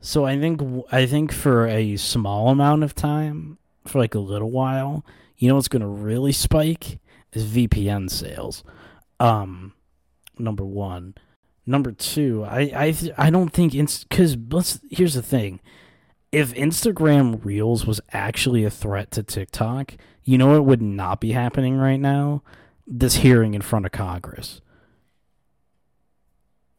So 0.00 0.26
I 0.26 0.38
think 0.38 0.60
I 0.92 1.06
think 1.06 1.32
for 1.32 1.66
a 1.66 1.96
small 1.96 2.50
amount 2.50 2.84
of 2.84 2.94
time, 2.94 3.56
for 3.86 3.98
like 3.98 4.14
a 4.14 4.18
little 4.18 4.50
while, 4.50 5.04
you 5.38 5.48
know 5.48 5.54
what's 5.54 5.68
going 5.68 5.80
to 5.82 5.88
really 5.88 6.32
spike 6.32 6.98
is 7.32 7.44
VPN 7.44 8.10
sales. 8.10 8.62
Um, 9.18 9.72
number 10.38 10.64
one. 10.64 11.14
Number 11.66 11.92
two, 11.92 12.44
I 12.44 12.60
I 12.60 12.94
I 13.16 13.30
don't 13.30 13.50
think 13.50 13.74
it's 13.74 14.04
because 14.04 14.36
let's 14.50 14.80
here's 14.90 15.14
the 15.14 15.22
thing. 15.22 15.60
If 16.30 16.52
Instagram 16.54 17.42
Reels 17.44 17.86
was 17.86 18.00
actually 18.12 18.64
a 18.64 18.70
threat 18.70 19.10
to 19.12 19.22
TikTok, 19.22 19.94
you 20.24 20.36
know 20.36 20.48
what 20.48 20.64
would 20.66 20.82
not 20.82 21.20
be 21.20 21.32
happening 21.32 21.76
right 21.76 22.00
now? 22.00 22.42
This 22.86 23.16
hearing 23.16 23.54
in 23.54 23.62
front 23.62 23.86
of 23.86 23.92
Congress. 23.92 24.60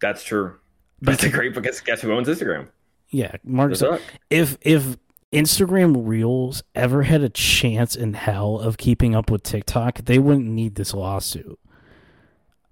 That's 0.02 0.24
true. 0.24 0.58
That's 1.02 1.24
a 1.24 1.30
great 1.30 1.54
because 1.54 1.82
guess 1.82 2.02
who 2.02 2.12
owns 2.12 2.28
Instagram? 2.28 2.68
Yeah, 3.10 3.36
Mark. 3.44 3.72
Zuck. 3.72 4.02
if 4.30 4.58
if 4.62 4.98
Instagram 5.34 6.06
Reels 6.06 6.64
ever 6.76 7.04
had 7.04 7.22
a 7.22 7.30
chance 7.30 7.96
in 7.96 8.14
hell 8.14 8.60
of 8.60 8.78
keeping 8.78 9.16
up 9.16 9.32
with 9.32 9.44
TikTok, 9.44 10.06
they 10.06 10.20
wouldn't 10.20 10.48
need 10.48 10.76
this 10.76 10.94
lawsuit. 10.94 11.60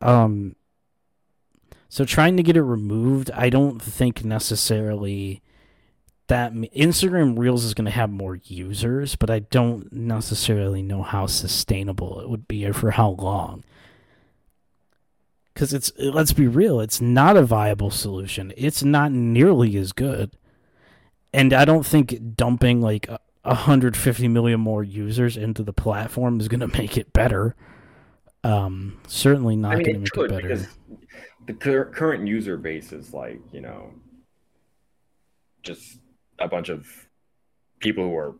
Um 0.02 0.56
so 1.94 2.06
trying 2.06 2.38
to 2.38 2.44
get 2.44 2.58
it 2.58 2.64
removed, 2.64 3.30
I 3.36 3.52
don't 3.52 3.80
think 3.80 4.26
necessarily 4.26 5.44
that 6.26 6.52
Instagram 6.52 7.38
Reels 7.38 7.64
is 7.64 7.76
going 7.76 7.86
to 7.86 7.92
have 7.92 8.10
more 8.10 8.40
users, 8.46 9.16
but 9.16 9.30
I 9.30 9.38
don't 9.38 9.94
necessarily 9.94 10.82
know 10.82 11.04
how 11.04 11.28
sustainable 11.28 12.20
it 12.20 12.32
would 12.32 12.48
be 12.48 12.66
or 12.66 12.74
for 12.74 12.90
how 12.90 13.10
long. 13.10 13.64
Cuz 15.54 15.72
it's 15.72 15.92
let's 16.00 16.34
be 16.34 16.48
real, 16.48 16.80
it's 16.80 17.00
not 17.00 17.38
a 17.38 17.44
viable 17.44 17.92
solution. 17.92 18.54
It's 18.58 18.84
not 18.84 19.12
nearly 19.12 19.78
as 19.78 19.92
good 19.92 20.36
and 21.32 21.54
I 21.54 21.64
don't 21.64 21.86
think 21.86 22.36
dumping 22.36 22.82
like 22.82 23.08
a 23.08 23.20
150 23.44 24.28
million 24.30 24.60
more 24.60 24.84
users 24.84 25.38
into 25.38 25.62
the 25.62 25.74
platform 25.74 26.40
is 26.40 26.48
going 26.48 26.60
to 26.68 26.76
make 26.76 26.98
it 26.98 27.14
better. 27.14 27.56
Um, 28.44 29.00
certainly 29.08 29.56
not 29.56 29.74
I 29.74 29.76
mean, 29.76 29.86
going 29.86 29.94
to 29.94 30.00
it 30.00 30.02
make 30.02 30.12
could 30.12 30.26
it 30.26 30.30
better. 30.30 30.48
because 30.48 30.68
the 31.46 31.54
cur- 31.54 31.86
current 31.86 32.28
user 32.28 32.58
base 32.58 32.92
is 32.92 33.14
like 33.14 33.42
you 33.52 33.62
know 33.62 33.92
just 35.62 36.00
a 36.40 36.48
bunch 36.48 36.70
of 36.70 36.88
people 37.80 38.04
who 38.04 38.16
are. 38.18 38.36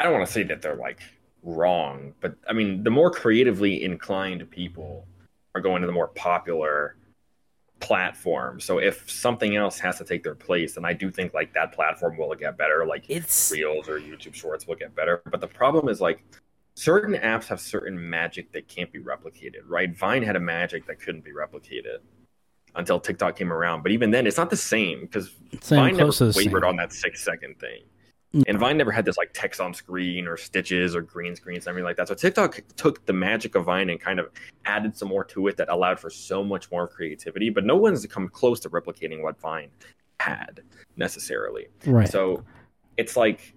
I 0.00 0.04
don't 0.04 0.14
want 0.14 0.26
to 0.26 0.32
say 0.32 0.42
that 0.44 0.62
they're 0.62 0.76
like 0.76 1.00
wrong, 1.42 2.14
but 2.20 2.36
I 2.48 2.52
mean 2.52 2.82
the 2.82 2.90
more 2.90 3.10
creatively 3.10 3.84
inclined 3.84 4.48
people 4.50 5.06
are 5.54 5.60
going 5.60 5.82
to 5.82 5.86
the 5.86 5.92
more 5.92 6.08
popular 6.08 6.96
platform. 7.82 8.60
So 8.60 8.78
if 8.78 9.10
something 9.10 9.56
else 9.56 9.78
has 9.80 9.98
to 9.98 10.04
take 10.04 10.22
their 10.22 10.34
place, 10.34 10.76
then 10.76 10.84
I 10.84 10.92
do 10.92 11.10
think 11.10 11.34
like 11.34 11.52
that 11.54 11.72
platform 11.72 12.16
will 12.16 12.34
get 12.34 12.56
better. 12.56 12.86
Like 12.86 13.04
It's 13.08 13.50
Reels 13.52 13.88
or 13.88 13.98
YouTube 13.98 14.34
Shorts 14.34 14.66
will 14.66 14.76
get 14.76 14.94
better. 14.94 15.20
But 15.30 15.40
the 15.40 15.48
problem 15.48 15.88
is 15.88 16.00
like 16.00 16.24
certain 16.74 17.14
apps 17.14 17.46
have 17.46 17.60
certain 17.60 18.10
magic 18.10 18.52
that 18.52 18.68
can't 18.68 18.92
be 18.92 18.98
replicated, 18.98 19.60
right? 19.66 19.94
Vine 19.96 20.22
had 20.22 20.36
a 20.36 20.40
magic 20.40 20.86
that 20.86 21.00
couldn't 21.00 21.24
be 21.24 21.32
replicated 21.32 21.98
until 22.74 22.98
TikTok 22.98 23.36
came 23.36 23.52
around. 23.52 23.82
But 23.82 23.92
even 23.92 24.10
then, 24.10 24.26
it's 24.26 24.38
not 24.38 24.50
the 24.50 24.56
same 24.56 25.02
because 25.02 25.28
Vine 25.64 25.96
never 25.96 26.10
wavered 26.10 26.34
same. 26.34 26.64
on 26.64 26.76
that 26.76 26.92
six 26.92 27.22
second 27.22 27.58
thing. 27.58 27.82
No. 28.34 28.44
And 28.46 28.58
Vine 28.58 28.78
never 28.78 28.90
had 28.90 29.04
this 29.04 29.18
like 29.18 29.30
text 29.34 29.60
on 29.60 29.74
screen 29.74 30.26
or 30.26 30.38
stitches 30.38 30.96
or 30.96 31.02
green 31.02 31.36
screens, 31.36 31.66
everything 31.66 31.84
like 31.84 31.96
that. 31.96 32.08
So 32.08 32.14
TikTok 32.14 32.62
took 32.76 33.04
the 33.04 33.12
magic 33.12 33.54
of 33.54 33.66
Vine 33.66 33.90
and 33.90 34.00
kind 34.00 34.18
of 34.18 34.30
added 34.64 34.96
some 34.96 35.08
more 35.08 35.24
to 35.24 35.48
it 35.48 35.58
that 35.58 35.68
allowed 35.68 36.00
for 36.00 36.08
so 36.08 36.42
much 36.42 36.70
more 36.70 36.88
creativity. 36.88 37.50
But 37.50 37.66
no 37.66 37.76
one's 37.76 38.06
come 38.06 38.28
close 38.28 38.58
to 38.60 38.70
replicating 38.70 39.22
what 39.22 39.38
Vine 39.38 39.68
had 40.18 40.62
necessarily. 40.96 41.66
Right. 41.84 42.08
So 42.08 42.42
it's 42.96 43.18
like 43.18 43.54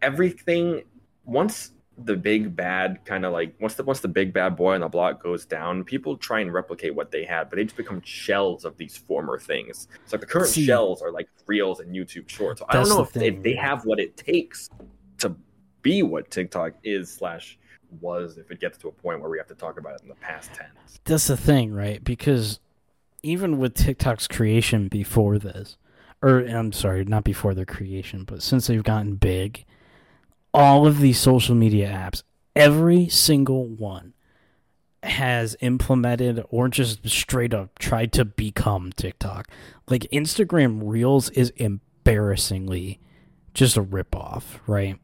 everything 0.00 0.82
once 1.24 1.70
the 2.06 2.16
big 2.16 2.54
bad 2.54 3.04
kind 3.04 3.24
of 3.24 3.32
like 3.32 3.54
once 3.60 3.74
the 3.74 3.84
once 3.84 4.00
the 4.00 4.08
big 4.08 4.32
bad 4.32 4.56
boy 4.56 4.74
on 4.74 4.80
the 4.80 4.88
block 4.88 5.22
goes 5.22 5.44
down, 5.44 5.84
people 5.84 6.16
try 6.16 6.40
and 6.40 6.52
replicate 6.52 6.94
what 6.94 7.10
they 7.10 7.24
had, 7.24 7.50
but 7.50 7.56
they 7.56 7.64
just 7.64 7.76
become 7.76 8.00
shells 8.02 8.64
of 8.64 8.76
these 8.76 8.96
former 8.96 9.38
things. 9.38 9.88
So 10.06 10.16
like 10.16 10.20
the 10.20 10.26
current 10.26 10.48
See, 10.48 10.64
shells 10.64 11.02
are 11.02 11.10
like 11.10 11.28
reels 11.46 11.80
and 11.80 11.94
YouTube 11.94 12.28
shorts. 12.28 12.60
So 12.60 12.66
I 12.68 12.74
don't 12.74 12.88
know 12.88 13.02
if 13.02 13.12
they, 13.12 13.30
thing. 13.30 13.42
they 13.42 13.54
have 13.54 13.84
what 13.84 13.98
it 13.98 14.16
takes 14.16 14.70
to 15.18 15.34
be 15.82 16.02
what 16.02 16.30
TikTok 16.30 16.74
is 16.82 17.12
slash 17.12 17.58
was 18.00 18.38
if 18.38 18.50
it 18.50 18.60
gets 18.60 18.78
to 18.78 18.88
a 18.88 18.92
point 18.92 19.20
where 19.20 19.30
we 19.30 19.38
have 19.38 19.48
to 19.48 19.54
talk 19.54 19.78
about 19.78 19.94
it 19.94 20.02
in 20.02 20.08
the 20.08 20.14
past 20.16 20.52
tense. 20.54 21.00
that's 21.04 21.26
the 21.26 21.36
thing, 21.36 21.72
right? 21.72 22.02
Because 22.02 22.58
even 23.22 23.58
with 23.58 23.74
TikTok's 23.74 24.26
creation 24.26 24.88
before 24.88 25.38
this, 25.38 25.76
or 26.22 26.38
I'm 26.40 26.72
sorry, 26.72 27.04
not 27.04 27.24
before 27.24 27.54
their 27.54 27.66
creation, 27.66 28.24
but 28.24 28.42
since 28.42 28.66
they've 28.66 28.82
gotten 28.82 29.16
big, 29.16 29.64
all 30.54 30.86
of 30.86 31.00
these 31.00 31.18
social 31.18 31.54
media 31.54 31.88
apps, 31.88 32.22
every 32.54 33.08
single 33.08 33.66
one 33.66 34.14
has 35.02 35.56
implemented 35.60 36.44
or 36.50 36.68
just 36.68 37.08
straight 37.08 37.52
up 37.52 37.78
tried 37.78 38.12
to 38.12 38.24
become 38.24 38.92
TikTok. 38.92 39.48
Like 39.88 40.02
Instagram 40.12 40.80
Reels 40.82 41.30
is 41.30 41.50
embarrassingly 41.56 43.00
just 43.54 43.76
a 43.76 43.82
ripoff, 43.82 44.44
right? 44.66 44.98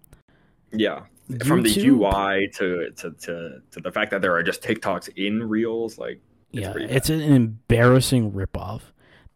Yeah. 0.73 1.03
From 1.45 1.63
the 1.63 1.89
UI 1.89 2.49
to, 2.55 2.91
to 2.91 3.11
to 3.11 3.63
to 3.71 3.81
the 3.81 3.93
fact 3.93 4.11
that 4.13 4.23
there 4.23 4.35
are 4.35 4.43
just 4.43 4.63
TikToks 4.63 5.11
in 5.17 5.47
reels, 5.47 5.99
like 5.99 6.23
It's 6.53 6.63
yeah, 6.63 6.75
it's 6.79 7.11
an 7.11 7.21
embarrassing 7.21 8.33
ripoff. 8.33 8.81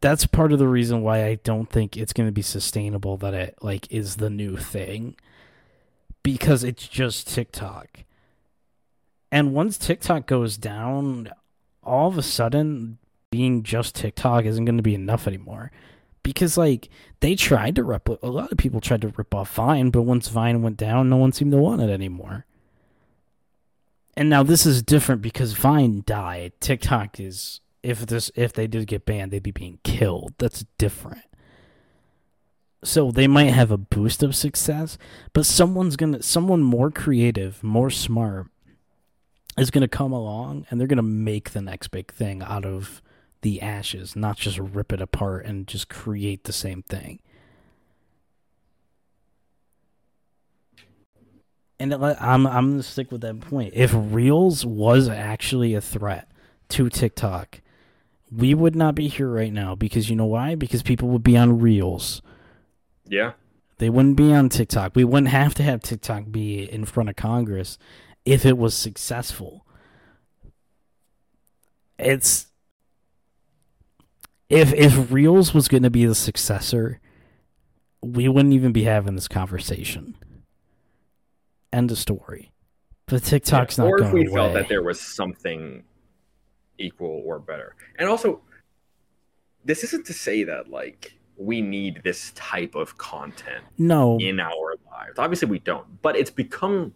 That's 0.00 0.24
part 0.24 0.52
of 0.52 0.58
the 0.58 0.68
reason 0.68 1.02
why 1.02 1.26
I 1.26 1.34
don't 1.34 1.68
think 1.68 1.96
it's 1.98 2.14
going 2.14 2.28
to 2.28 2.32
be 2.32 2.40
sustainable. 2.40 3.18
That 3.18 3.34
it 3.34 3.58
like 3.60 3.92
is 3.92 4.16
the 4.16 4.30
new 4.30 4.56
thing 4.56 5.16
because 6.22 6.64
it's 6.64 6.88
just 6.88 7.28
TikTok. 7.28 8.04
And 9.30 9.54
once 9.54 9.78
TikTok 9.78 10.26
goes 10.26 10.56
down, 10.56 11.30
all 11.82 12.08
of 12.08 12.18
a 12.18 12.22
sudden, 12.22 12.98
being 13.30 13.62
just 13.62 13.94
TikTok 13.94 14.44
isn't 14.44 14.64
going 14.64 14.76
to 14.76 14.82
be 14.82 14.94
enough 14.94 15.26
anymore. 15.26 15.72
Because 16.22 16.56
like 16.56 16.88
they 17.20 17.34
tried 17.34 17.74
to 17.76 17.82
replicate, 17.82 18.22
a 18.22 18.30
lot 18.30 18.52
of 18.52 18.58
people 18.58 18.80
tried 18.80 19.00
to 19.00 19.08
rip 19.08 19.34
off 19.34 19.54
Vine, 19.54 19.90
but 19.90 20.02
once 20.02 20.28
Vine 20.28 20.62
went 20.62 20.76
down, 20.76 21.08
no 21.08 21.16
one 21.16 21.32
seemed 21.32 21.50
to 21.52 21.58
want 21.58 21.80
it 21.80 21.90
anymore. 21.90 22.46
And 24.16 24.28
now 24.28 24.42
this 24.42 24.66
is 24.66 24.82
different 24.82 25.22
because 25.22 25.54
Vine 25.54 26.04
died. 26.06 26.52
TikTok 26.60 27.18
is 27.18 27.60
if 27.82 28.06
this 28.06 28.30
if 28.36 28.52
they 28.52 28.66
did 28.66 28.86
get 28.86 29.06
banned, 29.06 29.32
they'd 29.32 29.42
be 29.42 29.50
being 29.50 29.80
killed. 29.82 30.34
That's 30.38 30.64
different. 30.78 31.24
So 32.84 33.10
they 33.12 33.28
might 33.28 33.50
have 33.50 33.70
a 33.70 33.76
boost 33.76 34.22
of 34.22 34.34
success, 34.34 34.98
but 35.32 35.46
someone's 35.46 35.96
gonna 35.96 36.22
someone 36.22 36.62
more 36.62 36.90
creative, 36.90 37.62
more 37.62 37.90
smart 37.90 38.48
is 39.56 39.70
gonna 39.70 39.88
come 39.88 40.12
along 40.12 40.66
and 40.70 40.80
they're 40.80 40.88
gonna 40.88 41.02
make 41.02 41.50
the 41.50 41.62
next 41.62 41.88
big 41.88 42.12
thing 42.12 42.42
out 42.42 42.64
of 42.64 43.00
the 43.42 43.60
ashes, 43.60 44.16
not 44.16 44.36
just 44.36 44.58
rip 44.58 44.92
it 44.92 45.00
apart 45.00 45.44
and 45.46 45.66
just 45.66 45.88
create 45.88 46.44
the 46.44 46.52
same 46.52 46.82
thing. 46.82 47.20
And 51.78 51.92
I'm 51.94 52.46
I'm 52.46 52.70
gonna 52.70 52.82
stick 52.82 53.10
with 53.10 53.20
that 53.22 53.40
point. 53.40 53.74
If 53.74 53.92
Reels 53.94 54.64
was 54.64 55.08
actually 55.08 55.74
a 55.74 55.80
threat 55.80 56.30
to 56.70 56.88
TikTok, 56.88 57.60
we 58.30 58.54
would 58.54 58.76
not 58.76 58.94
be 58.94 59.08
here 59.08 59.28
right 59.28 59.52
now 59.52 59.74
because 59.74 60.08
you 60.08 60.16
know 60.16 60.26
why? 60.26 60.54
Because 60.54 60.82
people 60.82 61.08
would 61.08 61.24
be 61.24 61.36
on 61.36 61.58
Reels. 61.60 62.22
Yeah. 63.06 63.32
They 63.78 63.90
wouldn't 63.90 64.16
be 64.16 64.32
on 64.32 64.48
TikTok. 64.48 64.94
We 64.94 65.02
wouldn't 65.04 65.30
have 65.30 65.54
to 65.54 65.62
have 65.62 65.80
TikTok 65.80 66.30
be 66.30 66.62
in 66.70 66.84
front 66.84 67.08
of 67.08 67.16
Congress 67.16 67.78
if 68.24 68.46
it 68.46 68.56
was 68.56 68.74
successful. 68.74 69.66
It's 71.98 72.46
if 74.48 74.72
if 74.74 75.10
Reels 75.10 75.52
was 75.54 75.66
going 75.68 75.82
to 75.82 75.90
be 75.90 76.04
the 76.04 76.14
successor, 76.14 77.00
we 78.02 78.28
wouldn't 78.28 78.54
even 78.54 78.72
be 78.72 78.84
having 78.84 79.14
this 79.14 79.28
conversation. 79.28 80.16
End 81.72 81.90
of 81.90 81.98
story. 81.98 82.52
But 83.06 83.24
TikTok's 83.24 83.78
Yeah, 83.78 83.84
not 83.84 83.90
or 83.90 83.98
going 83.98 84.08
if 84.08 84.14
we 84.14 84.26
away. 84.26 84.34
felt 84.34 84.54
that 84.54 84.68
there 84.68 84.82
was 84.82 85.00
something 85.00 85.82
equal 86.78 87.22
or 87.24 87.38
better. 87.38 87.74
And 87.98 88.08
also, 88.08 88.42
this 89.64 89.82
isn't 89.84 90.06
to 90.06 90.12
say 90.12 90.44
that 90.44 90.68
like 90.70 91.14
we 91.42 91.60
need 91.60 92.00
this 92.04 92.32
type 92.34 92.74
of 92.74 92.96
content 92.98 93.64
no, 93.78 94.18
in 94.18 94.38
our 94.38 94.76
lives. 94.90 95.18
Obviously, 95.18 95.48
we 95.48 95.58
don't. 95.58 96.00
But 96.02 96.16
it's 96.16 96.30
become 96.30 96.94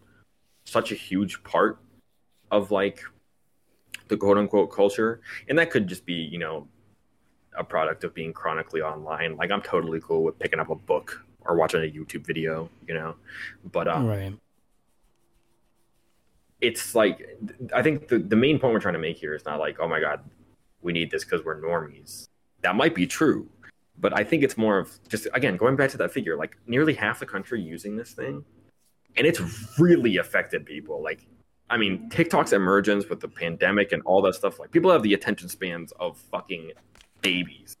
such 0.65 0.91
a 0.91 0.95
huge 0.95 1.43
part 1.43 1.79
of 2.51 2.71
like 2.71 3.01
the 4.07 4.17
quote 4.17 4.37
unquote 4.37 4.71
culture, 4.71 5.21
and 5.49 5.57
that 5.59 5.69
could 5.69 5.87
just 5.87 6.05
be 6.05 6.13
you 6.13 6.39
know 6.39 6.67
a 7.57 7.63
product 7.63 8.03
of 8.03 8.13
being 8.13 8.33
chronically 8.33 8.81
online. 8.81 9.35
Like 9.35 9.51
I'm 9.51 9.61
totally 9.61 9.99
cool 10.01 10.23
with 10.23 10.39
picking 10.39 10.59
up 10.59 10.69
a 10.69 10.75
book 10.75 11.23
or 11.41 11.55
watching 11.55 11.81
a 11.81 11.91
YouTube 11.91 12.25
video, 12.25 12.69
you 12.87 12.93
know. 12.93 13.15
But 13.71 13.87
um, 13.87 14.07
right. 14.07 14.33
it's 16.61 16.95
like 16.95 17.27
I 17.73 17.81
think 17.81 18.07
the, 18.07 18.19
the 18.19 18.35
main 18.35 18.59
point 18.59 18.73
we're 18.73 18.79
trying 18.79 18.93
to 18.93 18.99
make 18.99 19.17
here 19.17 19.35
is 19.35 19.45
not 19.45 19.59
like, 19.59 19.79
oh 19.79 19.87
my 19.87 19.99
god, 19.99 20.21
we 20.81 20.93
need 20.93 21.11
this 21.11 21.25
because 21.25 21.43
we're 21.43 21.61
normies. 21.61 22.27
That 22.61 22.75
might 22.75 22.95
be 22.95 23.05
true, 23.05 23.49
but 23.99 24.17
I 24.17 24.23
think 24.23 24.43
it's 24.43 24.57
more 24.57 24.77
of 24.77 24.97
just 25.09 25.27
again 25.33 25.57
going 25.57 25.75
back 25.75 25.89
to 25.91 25.97
that 25.97 26.11
figure, 26.11 26.37
like 26.37 26.57
nearly 26.67 26.93
half 26.93 27.19
the 27.19 27.25
country 27.25 27.61
using 27.61 27.95
this 27.95 28.11
thing, 28.11 28.43
and 29.15 29.25
it's 29.25 29.41
really 29.79 30.17
affected 30.17 30.65
people. 30.65 31.01
Like, 31.01 31.25
I 31.69 31.77
mean, 31.77 32.09
TikTok's 32.09 32.53
emergence 32.53 33.09
with 33.09 33.19
the 33.19 33.27
pandemic 33.27 33.91
and 33.91 34.01
all 34.03 34.21
that 34.23 34.35
stuff. 34.35 34.59
Like, 34.59 34.71
people 34.71 34.91
have 34.91 35.03
the 35.03 35.13
attention 35.13 35.49
spans 35.49 35.91
of 35.93 36.17
fucking 36.17 36.71
babies. 37.21 37.75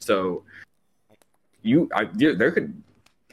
So, 0.00 0.44
you, 1.62 1.88
I, 1.94 2.08
there 2.12 2.50
could, 2.50 2.82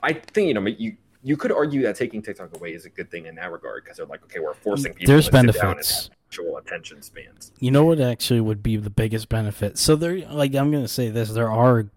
I 0.01 0.13
think 0.13 0.47
you 0.47 0.53
know, 0.53 0.65
you 0.65 0.95
you 1.21 1.35
could 1.35 1.51
argue 1.51 1.81
that 1.83 1.95
taking 1.95 2.21
TikTok 2.21 2.55
away 2.55 2.73
is 2.73 2.85
a 2.85 2.89
good 2.89 3.11
thing 3.11 3.25
in 3.25 3.35
that 3.35 3.51
regard 3.51 3.83
because 3.83 3.97
they're 3.97 4.05
like, 4.05 4.23
okay, 4.23 4.39
we're 4.39 4.53
forcing 4.53 4.93
people 4.93 5.11
There's 5.11 5.25
to 5.29 5.31
sit 5.31 5.53
down 5.53 5.73
benefits. 5.73 6.09
actual 6.29 6.57
attention 6.57 7.01
spans. 7.01 7.51
You 7.59 7.71
know 7.71 7.83
what 7.83 7.99
actually 7.99 8.39
would 8.39 8.63
be 8.63 8.77
the 8.77 8.89
biggest 8.89 9.27
benefit? 9.27 9.77
So 9.77 9.97
there 9.97 10.19
like 10.29 10.55
I'm 10.55 10.71
going 10.71 10.83
to 10.83 10.87
say 10.87 11.09
this, 11.09 11.29
there 11.31 11.51
are 11.51 11.89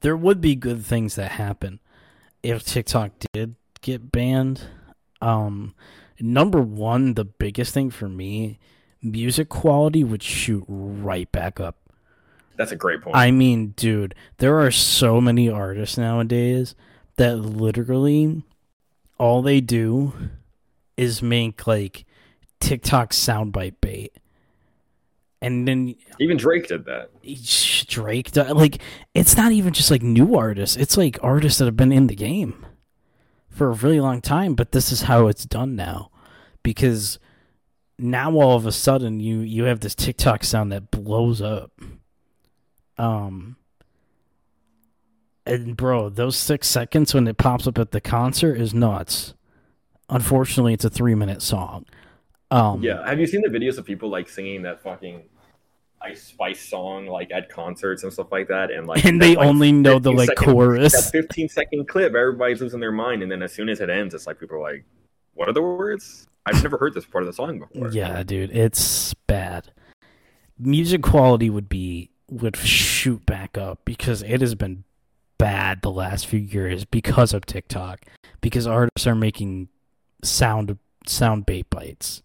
there 0.00 0.16
would 0.16 0.40
be 0.40 0.54
good 0.54 0.84
things 0.84 1.14
that 1.16 1.32
happen 1.32 1.80
if 2.42 2.64
TikTok 2.64 3.12
did 3.32 3.56
get 3.80 4.12
banned. 4.12 4.62
Um 5.20 5.74
number 6.20 6.60
1, 6.60 7.14
the 7.14 7.24
biggest 7.24 7.72
thing 7.72 7.90
for 7.90 8.08
me, 8.08 8.58
music 9.02 9.48
quality 9.48 10.04
would 10.04 10.22
shoot 10.22 10.64
right 10.68 11.30
back 11.30 11.60
up. 11.60 11.76
That's 12.56 12.72
a 12.72 12.76
great 12.76 13.02
point. 13.02 13.16
I 13.16 13.30
mean, 13.30 13.68
dude, 13.76 14.14
there 14.38 14.58
are 14.58 14.72
so 14.72 15.20
many 15.20 15.48
artists 15.48 15.96
nowadays 15.96 16.74
that 17.16 17.36
literally 17.36 18.42
all 19.16 19.42
they 19.42 19.60
do 19.60 20.12
is 20.96 21.22
make 21.22 21.66
like 21.66 22.04
TikTok 22.60 23.12
soundbite 23.12 23.76
bait. 23.80 24.12
And 25.40 25.68
then 25.68 25.94
Even 26.18 26.36
Drake 26.36 26.66
did 26.66 26.84
that. 26.86 27.10
Drake, 27.86 28.34
like, 28.36 28.80
it's 29.14 29.36
not 29.36 29.52
even 29.52 29.72
just 29.72 29.90
like 29.90 30.02
new 30.02 30.36
artists, 30.36 30.76
it's 30.76 30.96
like 30.96 31.18
artists 31.22 31.58
that 31.58 31.66
have 31.66 31.76
been 31.76 31.92
in 31.92 32.06
the 32.06 32.14
game 32.16 32.64
for 33.48 33.70
a 33.70 33.74
really 33.74 34.00
long 34.00 34.20
time, 34.20 34.54
but 34.54 34.72
this 34.72 34.92
is 34.92 35.02
how 35.02 35.26
it's 35.26 35.44
done 35.44 35.76
now. 35.76 36.10
Because 36.62 37.18
now 37.98 38.32
all 38.34 38.56
of 38.56 38.66
a 38.66 38.72
sudden 38.72 39.18
you 39.18 39.40
you 39.40 39.64
have 39.64 39.80
this 39.80 39.94
TikTok 39.94 40.44
sound 40.44 40.70
that 40.70 40.90
blows 40.90 41.42
up. 41.42 41.72
Um 42.96 43.56
and 45.44 45.76
bro, 45.76 46.08
those 46.08 46.36
six 46.36 46.68
seconds 46.68 47.14
when 47.14 47.26
it 47.26 47.38
pops 47.38 47.66
up 47.66 47.78
at 47.78 47.90
the 47.90 48.00
concert 48.00 48.54
is 48.60 48.74
nuts. 48.74 49.34
Unfortunately, 50.10 50.74
it's 50.74 50.84
a 50.84 50.90
three 50.90 51.14
minute 51.14 51.42
song. 51.42 51.86
Um, 52.50 52.82
Yeah. 52.82 53.06
Have 53.06 53.18
you 53.18 53.26
seen 53.26 53.42
the 53.42 53.48
videos 53.48 53.78
of 53.78 53.84
people 53.84 54.08
like 54.08 54.28
singing 54.28 54.62
that 54.62 54.82
fucking 54.82 55.22
Ice 56.00 56.22
Spice 56.22 56.60
song 56.60 57.06
like 57.06 57.30
at 57.32 57.48
concerts 57.48 58.02
and 58.04 58.12
stuff 58.12 58.28
like 58.30 58.48
that? 58.48 58.70
And 58.70 58.86
like, 58.86 59.04
and 59.04 59.20
they 59.20 59.34
like, 59.36 59.46
only 59.46 59.72
know 59.72 59.98
the 59.98 60.12
like 60.12 60.28
second- 60.28 60.52
chorus. 60.52 60.92
That 60.92 61.10
15 61.12 61.48
second 61.48 61.88
clip, 61.88 62.14
everybody's 62.14 62.60
losing 62.60 62.80
their 62.80 62.92
mind, 62.92 63.22
and 63.22 63.30
then 63.30 63.42
as 63.42 63.52
soon 63.52 63.68
as 63.68 63.80
it 63.80 63.90
ends, 63.90 64.14
it's 64.14 64.26
like 64.26 64.38
people 64.38 64.56
are 64.56 64.72
like, 64.72 64.84
"What 65.34 65.48
are 65.48 65.52
the 65.52 65.62
words? 65.62 66.26
I've 66.46 66.62
never 66.62 66.78
heard 66.78 66.94
this 66.94 67.04
part 67.04 67.24
of 67.24 67.26
the 67.26 67.32
song 67.32 67.58
before." 67.58 67.90
Yeah, 67.90 68.22
dude, 68.22 68.50
it's 68.56 69.12
bad. 69.26 69.72
Music 70.58 71.02
quality 71.02 71.50
would 71.50 71.68
be 71.68 72.10
would 72.30 72.56
shoot 72.56 73.24
back 73.26 73.56
up 73.56 73.80
because 73.84 74.22
it 74.22 74.40
has 74.40 74.54
been 74.54 74.84
bad 75.38 75.82
the 75.82 75.90
last 75.90 76.26
few 76.26 76.40
years 76.40 76.84
because 76.84 77.32
of 77.32 77.46
TikTok. 77.46 78.04
Because 78.40 78.66
artists 78.66 79.06
are 79.06 79.14
making 79.14 79.68
sound 80.22 80.78
sound 81.06 81.46
bait 81.46 81.68
bites. 81.70 82.22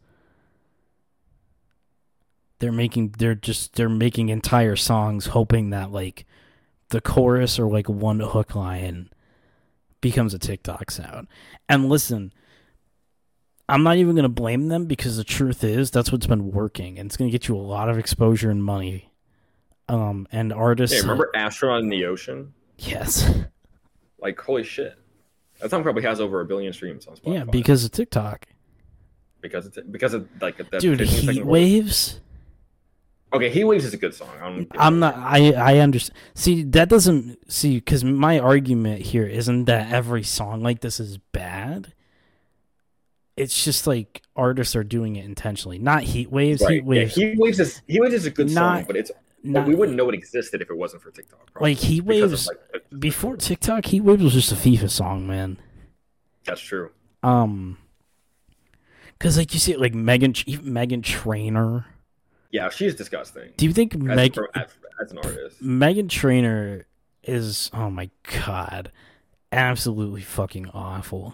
They're 2.64 2.72
making 2.72 3.16
they're 3.18 3.36
just 3.36 3.76
they're 3.76 3.90
making 3.90 4.30
entire 4.30 4.78
songs 4.78 5.26
hoping 5.26 5.72
that 5.72 5.92
like 5.92 6.26
the 6.92 7.02
chorus 7.02 7.60
or 7.60 7.70
like 7.70 7.90
one 7.90 8.22
hook 8.22 8.56
line 8.56 9.10
becomes 10.00 10.34
a 10.34 10.40
TikTok 10.40 10.90
sound. 10.90 11.28
And 11.68 11.90
listen, 11.90 12.32
I'm 13.68 13.84
not 13.84 13.98
even 13.98 14.16
going 14.16 14.24
to 14.24 14.30
blame 14.30 14.70
them 14.70 14.86
because 14.86 15.18
the 15.18 15.26
truth 15.26 15.62
is 15.62 15.92
that's 15.92 16.10
what's 16.10 16.26
been 16.26 16.54
working 16.54 16.98
and 16.98 17.08
it's 17.08 17.18
going 17.18 17.30
to 17.30 17.38
get 17.38 17.50
you 17.50 17.58
a 17.58 17.60
lot 17.60 17.90
of 17.90 17.98
exposure 17.98 18.50
and 18.50 18.64
money. 18.64 19.12
Um, 19.90 20.26
and 20.32 20.54
artists. 20.54 20.96
Hey, 20.96 21.02
remember 21.02 21.32
Astronaut 21.36 21.82
in 21.82 21.90
the 21.90 22.06
Ocean? 22.06 22.54
Yes. 22.78 23.30
Like, 24.20 24.40
holy 24.40 24.64
shit. 24.64 24.98
That 25.60 25.70
song 25.70 25.84
probably 25.84 26.04
has 26.04 26.22
over 26.22 26.40
a 26.40 26.46
billion 26.46 26.72
streams 26.72 27.08
on 27.08 27.18
Spotify. 27.18 27.34
Yeah, 27.34 27.44
because 27.44 27.84
of 27.84 27.92
TikTok. 27.92 28.48
because 29.42 29.66
it's 29.66 29.78
because 29.92 30.14
of 30.14 30.30
like 30.42 30.56
that 30.56 30.80
Dude, 30.80 31.00
15 31.00 31.20
second 31.20 31.34
Heat. 31.34 31.46
Waves. 31.46 32.22
Okay, 33.34 33.50
Heat 33.50 33.64
Waves 33.64 33.84
is 33.86 33.94
a 33.94 33.98
good 33.98 34.14
song. 34.14 34.30
I 34.42 34.50
don't 34.50 34.68
I'm 34.78 35.00
not. 35.00 35.16
I 35.18 35.54
I 35.54 35.78
understand. 35.80 36.18
See, 36.36 36.64
that 36.64 36.88
doesn't 36.88 37.52
see 37.52 37.76
because 37.78 38.04
my 38.04 38.38
argument 38.40 39.02
here 39.02 39.26
isn't 39.26 39.66
that 39.66 39.92
every 39.92 40.22
song 40.24 40.62
like 40.62 40.82
this 40.82 41.00
is 41.00 41.18
bad. 41.32 41.94
It's 43.36 43.64
just 43.64 43.88
like 43.88 44.22
artists 44.36 44.76
are 44.76 44.84
doing 44.84 45.16
it 45.16 45.26
intentionally, 45.26 45.80
not 45.80 46.04
Heat 46.04 46.32
Waves. 46.32 46.62
Right. 46.62 46.74
Heat 46.74 46.84
Yeah, 46.84 46.86
Waves, 46.86 47.16
Heat 47.16 47.38
Waves 47.40 47.60
is 47.60 47.82
Heat 47.88 48.00
Waves 48.02 48.14
is 48.14 48.26
a 48.28 48.32
good 48.32 48.52
Not- 48.52 48.80
song, 48.80 48.86
but 48.86 48.96
it's 48.96 49.12
not, 49.46 49.68
we 49.68 49.74
wouldn't 49.76 49.98
know 49.98 50.08
it 50.10 50.16
existed 50.16 50.62
if 50.62 50.70
it 50.70 50.78
wasn't 50.78 51.02
for 51.02 51.10
TikTok. 51.12 51.52
probably, 51.52 51.72
like 51.72 51.80
Heat 51.80 52.02
Waves. 52.06 52.48
like, 52.48 52.86
Before 53.00 53.36
TikTok, 53.36 53.86
Heat 53.88 54.02
Waves 54.02 54.24
was 54.24 54.34
just 54.34 54.52
a 54.52 54.56
FIFA 54.56 54.90
song, 54.90 55.28
man. 55.28 55.58
That's 56.46 56.62
true. 56.62 56.92
Um, 57.24 57.78
because 59.18 59.38
like 59.38 59.54
you 59.54 59.60
see, 59.60 59.76
like 59.76 59.96
Megan, 59.96 60.36
even 60.46 60.66
Meghan 60.66 61.02
Trainor. 61.04 61.86
Yeah, 62.54 62.70
she's 62.70 62.94
disgusting. 62.94 63.50
Do 63.58 63.66
you 63.66 63.74
think 63.74 63.96
As, 63.96 64.02
Meg, 64.02 64.38
as, 64.54 64.68
as 65.02 65.12
an 65.12 65.18
artist, 65.18 65.62
Meghan 65.62 66.08
Trainor 66.08 66.86
is? 67.24 67.72
Oh 67.74 67.90
my 67.90 68.12
god, 68.46 68.92
absolutely 69.52 70.22
fucking 70.22 70.70
awful. 70.70 71.34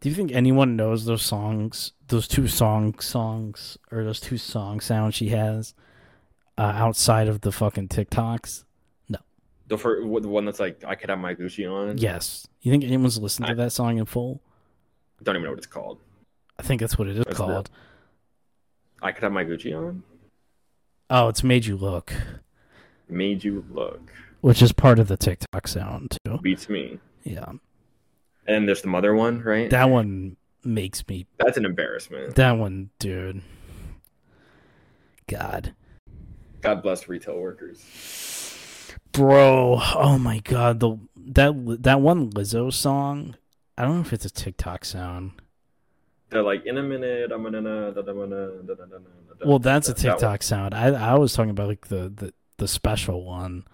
Do 0.00 0.08
you 0.08 0.14
think 0.14 0.30
anyone 0.30 0.76
knows 0.76 1.04
those 1.04 1.22
songs, 1.22 1.94
those 2.06 2.28
two 2.28 2.46
song 2.46 2.96
songs, 3.00 3.76
or 3.90 4.04
those 4.04 4.20
two 4.20 4.38
song 4.38 4.78
sounds 4.78 5.16
she 5.16 5.30
has, 5.30 5.74
uh, 6.56 6.62
outside 6.76 7.26
of 7.26 7.40
the 7.40 7.50
fucking 7.50 7.88
TikToks? 7.88 8.62
No. 9.08 9.18
The 9.66 9.78
fir- 9.78 10.00
the 10.00 10.28
one 10.28 10.44
that's 10.44 10.60
like 10.60 10.84
I 10.86 10.94
could 10.94 11.10
have 11.10 11.18
my 11.18 11.34
Gucci 11.34 11.68
on. 11.68 11.98
Yes. 11.98 12.46
You 12.60 12.70
think 12.70 12.84
anyone's 12.84 13.18
listened 13.18 13.48
to 13.48 13.56
that 13.56 13.72
song 13.72 13.98
in 13.98 14.04
full? 14.04 14.40
I 15.20 15.24
don't 15.24 15.34
even 15.34 15.42
know 15.46 15.50
what 15.50 15.58
it's 15.58 15.66
called. 15.66 15.98
I 16.56 16.62
think 16.62 16.80
that's 16.80 16.96
what 16.96 17.08
it 17.08 17.16
is 17.16 17.24
That's 17.24 17.36
called. 17.36 17.68
I 19.02 19.12
could 19.12 19.22
have 19.22 19.32
my 19.32 19.44
Gucci 19.44 19.76
on. 19.76 20.02
Oh, 21.10 21.28
it's 21.28 21.42
made 21.44 21.64
you 21.66 21.76
look, 21.76 22.12
Made 23.08 23.42
you 23.44 23.64
look. 23.70 24.12
which 24.40 24.60
is 24.60 24.72
part 24.72 24.98
of 24.98 25.08
the 25.08 25.16
TikTok 25.16 25.66
sound 25.68 26.16
too. 26.24 26.38
Beats 26.38 26.68
me. 26.68 26.98
Yeah, 27.24 27.52
And 28.46 28.68
there's 28.68 28.82
the 28.82 28.88
mother 28.88 29.14
one, 29.14 29.40
right? 29.42 29.70
that 29.70 29.88
one 29.90 30.36
makes 30.64 31.06
me. 31.08 31.26
That's 31.38 31.56
an 31.56 31.64
embarrassment. 31.64 32.34
That 32.36 32.52
one, 32.52 32.90
dude. 32.98 33.42
God, 35.26 35.74
God 36.60 36.82
bless 36.82 37.08
retail 37.08 37.38
workers. 37.38 38.94
bro. 39.12 39.78
Oh 39.94 40.18
my 40.18 40.40
God, 40.40 40.80
the 40.80 40.96
that 41.16 41.52
that 41.82 42.00
one 42.00 42.30
Lizzo 42.30 42.72
song. 42.72 43.36
I 43.76 43.82
don't 43.82 43.94
know 43.96 44.00
if 44.00 44.12
it's 44.12 44.24
a 44.24 44.30
TikTok 44.30 44.84
sound. 44.84 45.32
They're 46.30 46.42
like, 46.42 46.66
in 46.66 46.76
a 46.76 46.82
minute, 46.82 47.32
I'm 47.32 47.42
gonna. 47.42 47.94
Well, 49.44 49.58
that's 49.58 49.88
a 49.88 49.94
TikTok 49.94 50.42
sound. 50.42 50.74
I 50.74 50.88
I 50.88 51.14
was 51.14 51.32
talking 51.32 51.50
about 51.50 51.68
like 51.68 51.88
the 51.88 52.12
the, 52.14 52.34
the 52.58 52.68
special 52.68 53.24
one. 53.24 53.64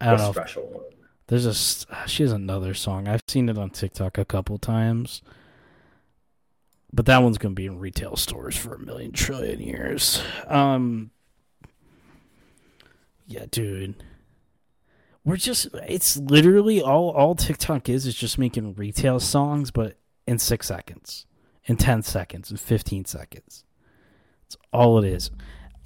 I 0.00 0.06
don't 0.06 0.18
know. 0.18 0.32
Special 0.32 0.66
one. 0.66 0.84
There's 1.28 1.46
a 1.46 1.94
ah, 1.94 2.04
she 2.06 2.22
has 2.22 2.32
another 2.32 2.74
song. 2.74 3.08
I've 3.08 3.22
seen 3.26 3.48
it 3.48 3.56
on 3.56 3.70
TikTok 3.70 4.18
a 4.18 4.24
couple 4.24 4.58
times, 4.58 5.22
but 6.92 7.06
that 7.06 7.22
one's 7.22 7.38
gonna 7.38 7.54
be 7.54 7.66
in 7.66 7.78
retail 7.78 8.16
stores 8.16 8.56
for 8.56 8.74
a 8.74 8.78
million 8.78 9.12
trillion 9.12 9.60
years. 9.60 10.22
Um. 10.48 11.12
Yeah, 13.26 13.46
dude 13.50 13.94
we're 15.24 15.36
just 15.36 15.68
it's 15.86 16.16
literally 16.16 16.80
all 16.80 17.10
all 17.10 17.34
TikTok 17.34 17.88
is 17.88 18.06
is 18.06 18.14
just 18.14 18.38
making 18.38 18.74
retail 18.74 19.20
songs, 19.20 19.70
but 19.70 19.96
in 20.26 20.38
6 20.38 20.66
seconds, 20.66 21.26
in 21.64 21.76
10 21.76 22.02
seconds, 22.02 22.50
in 22.50 22.56
15 22.56 23.04
seconds. 23.04 23.64
It's 24.46 24.56
all 24.72 24.98
it 24.98 25.04
is. 25.04 25.30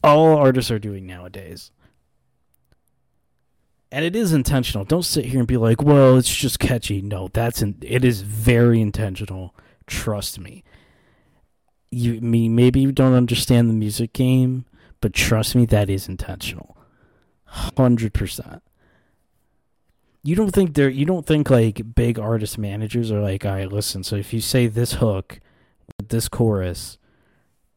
All 0.02 0.36
artists 0.36 0.70
are 0.70 0.78
doing 0.78 1.06
nowadays 1.06 1.70
and 3.94 4.04
it 4.04 4.16
is 4.16 4.32
intentional. 4.32 4.84
Don't 4.84 5.04
sit 5.04 5.26
here 5.26 5.38
and 5.38 5.46
be 5.46 5.56
like, 5.56 5.80
"Well, 5.80 6.16
it's 6.16 6.34
just 6.34 6.58
catchy." 6.58 7.00
No, 7.00 7.28
that's 7.32 7.62
in, 7.62 7.76
it 7.80 8.04
is 8.04 8.22
very 8.22 8.80
intentional. 8.80 9.54
Trust 9.86 10.40
me. 10.40 10.64
You 11.92 12.20
me 12.20 12.48
maybe 12.48 12.80
you 12.80 12.90
don't 12.90 13.14
understand 13.14 13.70
the 13.70 13.74
music 13.74 14.12
game, 14.12 14.64
but 15.00 15.12
trust 15.12 15.54
me, 15.54 15.64
that 15.66 15.88
is 15.88 16.08
intentional. 16.08 16.76
Hundred 17.44 18.12
percent. 18.12 18.64
You 20.24 20.34
don't 20.34 20.50
think 20.50 20.74
they're 20.74 20.88
you 20.88 21.04
don't 21.04 21.24
think 21.24 21.50
like 21.50 21.94
big 21.94 22.18
artist 22.18 22.58
managers 22.58 23.12
are 23.12 23.20
like, 23.20 23.44
all 23.44 23.52
right, 23.52 23.70
listen. 23.70 24.02
So 24.02 24.16
if 24.16 24.32
you 24.32 24.40
say 24.40 24.66
this 24.66 24.94
hook 24.94 25.38
with 25.98 26.08
this 26.08 26.28
chorus, 26.28 26.98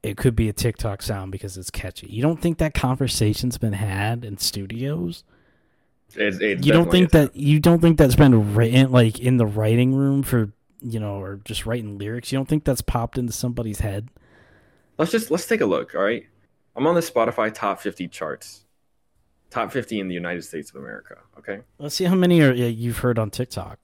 it 0.02 0.18
could 0.18 0.36
be 0.36 0.50
a 0.50 0.54
TikTok 0.54 1.04
sound 1.04 1.32
because 1.32 1.58
it's 1.58 1.70
catchy. 1.70 2.08
You 2.08 2.24
don't 2.24 2.42
think 2.42 2.58
that 2.58 2.74
conversation's 2.74 3.60
been 3.60 3.74
had 3.74 4.26
in 4.26 4.40
studios? 4.40 5.24
It's, 6.16 6.40
it's 6.40 6.66
you 6.66 6.72
don't 6.72 6.90
think 6.90 7.12
that 7.12 7.36
you 7.36 7.60
don't 7.60 7.82
think 7.82 8.00
that's 8.00 8.16
been 8.16 8.56
written 8.56 8.92
like 8.92 9.20
in 9.20 9.38
the 9.38 9.46
writing 9.46 9.94
room 9.94 10.24
for 10.24 10.52
you 10.82 11.00
know 11.00 11.20
or 11.22 11.42
just 11.44 11.66
writing 11.66 11.98
lyrics 11.98 12.32
you 12.32 12.38
don't 12.38 12.48
think 12.48 12.64
that's 12.64 12.82
popped 12.82 13.18
into 13.18 13.34
somebody's 13.34 13.80
head 13.80 14.10
Let's 14.98 15.12
just 15.12 15.30
let's 15.30 15.46
take 15.46 15.62
a 15.62 15.66
look. 15.66 15.94
All 15.94 16.02
right, 16.02 16.26
I'm 16.76 16.88
on 16.88 16.96
the 16.96 17.02
Spotify 17.02 17.54
top 17.54 17.80
50 17.80 18.08
charts. 18.08 18.64
Top 19.50 19.72
50 19.72 20.00
in 20.00 20.08
the 20.08 20.14
United 20.14 20.44
States 20.44 20.70
of 20.72 20.76
America. 20.78 21.18
Okay. 21.38 21.60
let's 21.80 21.96
see 21.96 22.04
how 22.04 22.16
many 22.16 22.42
are 22.42 22.54
you've 22.54 22.98
heard 23.00 23.18
on 23.20 23.30
tiktok 23.30 23.80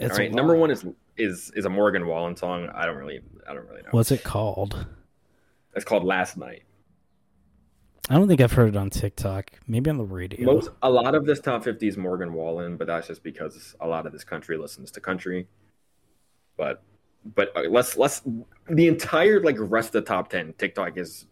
All 0.00 0.06
It's 0.06 0.16
a 0.16 0.22
right. 0.22 0.32
Number 0.32 0.54
one 0.56 0.70
is 0.70 0.84
is 1.16 1.50
is 1.56 1.64
a 1.64 1.70
Morgan 1.70 2.06
Wallen 2.06 2.36
song. 2.36 2.68
I 2.74 2.86
don't 2.86 2.96
really 2.96 3.20
I 3.48 3.54
don't 3.54 3.66
really 3.66 3.82
know. 3.82 3.88
what's 3.90 4.10
it 4.12 4.22
called 4.22 4.86
It's 5.74 5.84
called 5.84 6.04
Last 6.04 6.36
Night. 6.36 6.62
i 8.08 8.14
don't 8.14 8.28
think 8.28 8.40
i've 8.40 8.52
heard 8.52 8.68
it 8.68 8.76
on 8.76 8.88
tiktok 8.90 9.50
maybe 9.66 9.90
on 9.90 9.96
the 9.98 10.04
radio 10.04 10.44
Most 10.54 10.70
a 10.82 10.90
lot 10.90 11.14
of 11.14 11.26
this 11.26 11.40
top 11.40 11.64
50 11.64 11.88
is 11.88 11.96
Morgan 11.96 12.32
Wallen, 12.32 12.76
but 12.76 12.86
that's 12.86 13.08
just 13.08 13.22
because 13.24 13.74
a 13.80 13.86
lot 13.88 14.06
of 14.06 14.12
this 14.12 14.22
country 14.24 14.56
listens 14.56 14.90
to 14.92 15.00
country. 15.00 15.48
But 16.56 16.82
but 17.34 17.50
uh, 17.56 17.62
let's 17.68 17.96
let's 17.96 18.22
the 18.70 18.86
entire 18.86 19.40
like 19.42 19.56
rest 19.58 19.88
of 19.88 20.04
the 20.04 20.08
top 20.08 20.28
10 20.28 20.54
TikTok 20.58 20.96
is 20.96 21.26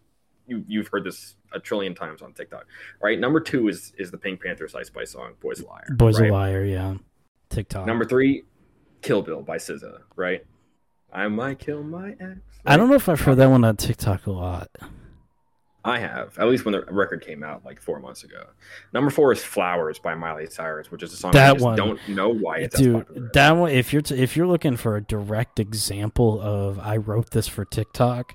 you 0.47 0.63
you've 0.67 0.87
heard 0.87 1.03
this 1.03 1.35
a 1.53 1.59
trillion 1.59 1.95
times 1.95 2.21
on 2.21 2.33
TikTok. 2.33 2.65
Right? 3.01 3.19
Number 3.19 3.39
2 3.39 3.67
is 3.69 3.93
is 3.97 4.11
the 4.11 4.17
Pink 4.17 4.41
Panther 4.41 4.67
Ice 4.77 4.87
Spice 4.87 5.11
song 5.11 5.33
Boys 5.41 5.59
a 5.61 5.65
Liar. 5.67 5.85
boys 5.91 6.19
right? 6.19 6.29
a 6.29 6.33
liar 6.33 6.63
yeah 6.65 6.95
tiktok 7.49 7.85
Number 7.85 8.05
3 8.05 8.43
Kill 9.01 9.21
Bill 9.21 9.41
by 9.43 9.57
SZA, 9.57 9.99
right? 10.15 10.43
I 11.13 11.27
might 11.27 11.59
kill 11.59 11.83
my 11.83 12.09
ex. 12.19 12.39
i 12.65 12.75
don't 12.75 12.89
know 12.89 12.95
if 12.95 13.07
i've 13.07 13.21
heard 13.21 13.37
that 13.37 13.49
one 13.49 13.63
on 13.63 13.77
tiktok 13.77 14.25
a 14.27 14.31
lot 14.31 14.69
I 15.87 15.99
have, 15.99 16.35
at 16.39 16.47
least 16.47 16.65
when 16.65 16.71
the 16.71 16.81
record 16.89 17.23
came 17.23 17.43
out 17.43 17.63
like 17.63 17.79
four 17.79 17.99
months 17.99 18.23
ago. 18.23 18.43
Number 18.91 19.11
four 19.11 19.31
is 19.31 19.43
"Flowers" 19.43 19.99
by 19.99 20.15
Miley 20.15 20.47
Cyrus, 20.47 20.89
which 20.89 21.03
is 21.03 21.13
a 21.13 21.15
song 21.15 21.31
That 21.33 21.51
I 21.51 21.53
just 21.53 21.63
one. 21.63 21.75
don't 21.77 22.09
know 22.09 22.29
why 22.29 22.57
it's 22.57 22.75
dude 22.75 23.05
that 23.33 23.51
one 23.51 23.69
if 23.69 23.93
you're 23.93 24.01
t- 24.01 24.15
if 24.15 24.35
you're 24.35 24.47
looking 24.47 24.77
for 24.77 24.95
a 24.95 25.01
direct 25.03 25.59
example 25.59 26.41
of 26.41 26.79
i 26.79 26.97
wrote 26.97 27.29
this 27.29 27.47
for 27.47 27.65
tiktok 27.65 28.33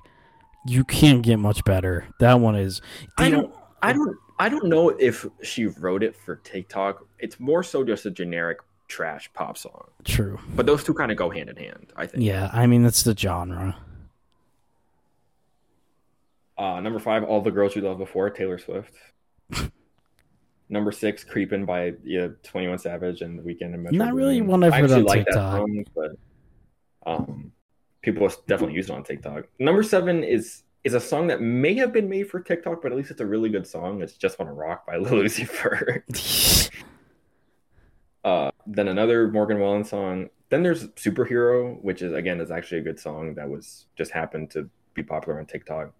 you 0.65 0.83
can't 0.83 1.21
get 1.21 1.37
much 1.37 1.63
better 1.63 2.05
that 2.19 2.39
one 2.39 2.55
is 2.55 2.81
I 3.17 3.29
don't, 3.29 3.53
I 3.81 3.93
don't, 3.93 4.17
I 4.39 4.49
don't 4.49 4.65
know 4.65 4.89
if 4.89 5.25
she 5.41 5.65
wrote 5.65 6.03
it 6.03 6.15
for 6.15 6.37
TikTok. 6.37 7.05
It's 7.19 7.39
more 7.39 7.63
so 7.63 7.83
just 7.83 8.05
a 8.05 8.11
generic 8.11 8.59
trash 8.87 9.31
pop 9.33 9.57
song. 9.57 9.87
true 10.03 10.39
But 10.55 10.65
those 10.65 10.83
two 10.83 10.93
kind 10.93 11.11
of 11.11 11.17
go 11.17 11.29
hand 11.29 11.49
in 11.49 11.55
hand, 11.55 11.93
I 11.95 12.05
think. 12.07 12.23
Yeah, 12.23 12.49
I 12.53 12.67
mean 12.67 12.83
that's 12.83 13.03
the 13.03 13.15
genre. 13.15 13.77
Uh, 16.57 16.79
number 16.79 16.99
five, 16.99 17.23
"All 17.23 17.41
the 17.41 17.49
Girls 17.49 17.75
You 17.75 17.81
Loved 17.81 17.97
Before," 17.99 18.29
Taylor 18.29 18.59
Swift. 18.59 18.93
number 20.69 20.91
six, 20.91 21.23
"Creepin'" 21.23 21.65
by 21.65 21.93
yeah, 22.03 22.27
Twenty 22.43 22.67
One 22.67 22.77
Savage 22.77 23.21
and 23.21 23.39
The 23.39 23.41
Weeknd 23.41 23.73
and 23.73 23.83
Metro. 23.83 23.97
Not 23.97 24.13
really 24.13 24.41
one 24.41 24.63
I've 24.63 24.73
heard 24.73 24.91
on 24.91 25.03
like 25.05 25.25
TikTok. 25.25 25.35
that 25.35 25.57
song, 25.57 25.85
but 25.95 26.11
um, 27.05 27.51
people 28.01 28.29
definitely 28.47 28.75
use 28.75 28.89
it 28.89 28.93
on 28.93 29.03
TikTok. 29.03 29.45
Number 29.59 29.83
seven 29.83 30.23
is 30.23 30.63
is 30.83 30.93
a 30.95 30.99
song 30.99 31.27
that 31.27 31.41
may 31.41 31.75
have 31.75 31.93
been 31.93 32.09
made 32.09 32.29
for 32.29 32.39
TikTok, 32.39 32.81
but 32.81 32.91
at 32.91 32.97
least 32.97 33.11
it's 33.11 33.21
a 33.21 33.25
really 33.25 33.49
good 33.49 33.67
song. 33.67 34.01
It's 34.01 34.13
"Just 34.13 34.39
Wanna 34.39 34.53
Rock" 34.53 34.85
by 34.85 34.97
Lil 34.97 35.23
Uzi 35.23 35.47
Vert. 35.47 36.69
Uh, 38.23 38.51
then 38.67 38.87
another 38.87 39.27
Morgan 39.29 39.59
Wallen 39.59 39.83
song. 39.83 40.29
Then 40.49 40.61
there's 40.61 40.87
Superhero, 40.89 41.81
which 41.81 42.01
is 42.03 42.13
again 42.13 42.39
is 42.39 42.51
actually 42.51 42.79
a 42.79 42.83
good 42.83 42.99
song 42.99 43.33
that 43.33 43.49
was 43.49 43.87
just 43.97 44.11
happened 44.11 44.51
to 44.51 44.69
be 44.93 45.01
popular 45.01 45.39
on 45.39 45.45
TikTok. 45.47 45.91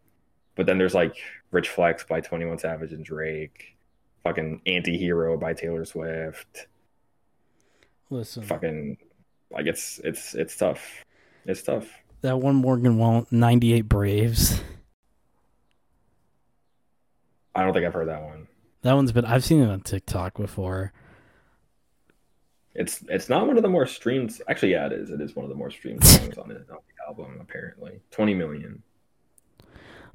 But 0.55 0.65
then 0.67 0.77
there's 0.77 0.93
like 0.93 1.15
Rich 1.51 1.69
Flex 1.69 2.03
by 2.03 2.21
21 2.21 2.59
Savage 2.59 2.91
and 2.93 3.03
Drake, 3.03 3.75
fucking 4.23 4.61
Anti-Hero 4.67 5.37
by 5.37 5.53
Taylor 5.53 5.83
Swift, 5.85 6.67
Listen, 8.11 8.43
fucking 8.43 8.97
Like 9.49 9.65
it's 9.65 9.99
it's 10.03 10.35
it's 10.35 10.55
tough. 10.55 11.03
It's 11.45 11.61
tough. 11.61 11.87
That 12.21 12.39
one 12.39 12.55
Morgan 12.55 12.97
Wallen, 12.97 13.25
98 13.31 13.81
Braves. 13.81 14.61
I 17.55 17.63
don't 17.63 17.73
think 17.73 17.85
I've 17.85 17.93
heard 17.93 18.07
that 18.07 18.23
one. 18.23 18.47
That 18.83 18.93
one's 18.93 19.11
been, 19.11 19.25
I've 19.25 19.43
seen 19.43 19.61
it 19.61 19.69
on 19.69 19.81
TikTok 19.81 20.37
before. 20.37 20.93
It's 22.73 23.03
it's 23.09 23.27
not 23.27 23.47
one 23.47 23.57
of 23.57 23.63
the 23.63 23.69
more 23.69 23.85
streamed. 23.85 24.39
Actually, 24.47 24.71
yeah, 24.71 24.85
it 24.85 24.93
is. 24.93 25.09
It 25.09 25.19
is 25.19 25.35
one 25.35 25.43
of 25.43 25.49
the 25.49 25.55
more 25.55 25.69
streamed 25.69 26.03
songs 26.05 26.37
on, 26.37 26.51
it, 26.51 26.65
on 26.69 26.77
the 26.77 27.05
album. 27.05 27.37
Apparently, 27.41 27.99
twenty 28.11 28.33
million. 28.33 28.81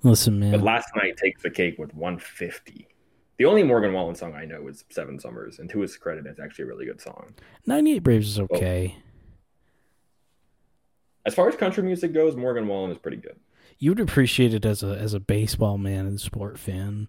Listen, 0.03 0.39
man. 0.39 0.53
But 0.53 0.63
last 0.63 0.89
night 0.97 1.19
takes 1.19 1.43
the 1.43 1.51
cake 1.51 1.77
with 1.79 1.95
one 1.95 2.19
fifty. 2.19 2.89
The 3.39 3.45
only 3.45 3.63
Morgan 3.63 3.93
Wallen 3.93 4.15
song 4.15 4.35
I 4.35 4.47
know 4.47 4.67
is 4.69 4.85
Seven 4.89 5.19
Summers, 5.19 5.59
and 5.59 5.69
to 5.69 5.81
his 5.81 5.99
credit, 5.99 6.25
it's 6.25 6.41
actually 6.41 6.65
a 6.65 6.69
really 6.69 6.87
good 6.87 7.03
song. 7.03 7.35
98 7.67 7.99
Braves 7.99 8.29
is 8.29 8.41
okay. 8.41 8.97
As 11.27 11.35
far 11.35 11.49
as 11.49 11.57
country 11.57 11.83
music 11.83 12.15
goes, 12.15 12.37
Morgan 12.37 12.69
Wallen 12.69 12.93
is 12.93 12.99
pretty 12.99 13.17
good. 13.17 13.37
You 13.79 13.91
would 13.91 14.01
appreciate 14.01 14.55
it 14.55 14.65
as 14.65 14.83
a 14.85 14.97
as 14.97 15.13
a 15.13 15.21
baseball 15.21 15.77
man 15.77 16.07
and 16.07 16.21
sport 16.21 16.57
fan. 16.57 17.09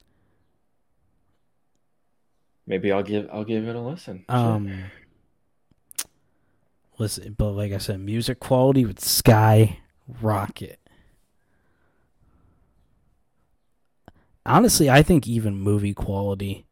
Maybe 2.66 2.92
I'll 2.92 3.04
give 3.04 3.30
I'll 3.32 3.46
give 3.46 3.68
it 3.68 3.76
a 3.76 3.80
listen. 3.80 4.26
Um, 4.28 4.86
listen, 6.98 7.36
but 7.38 7.52
like 7.52 7.72
I 7.72 7.78
said, 7.78 8.00
music 8.00 8.40
quality 8.40 8.86
would 8.86 9.00
sky 9.00 9.80
rocket. 10.22 10.80
Honestly, 14.46 14.90
I 14.90 15.04
think 15.04 15.28
even 15.28 15.56
movie 15.56 15.94
quality 15.94 16.66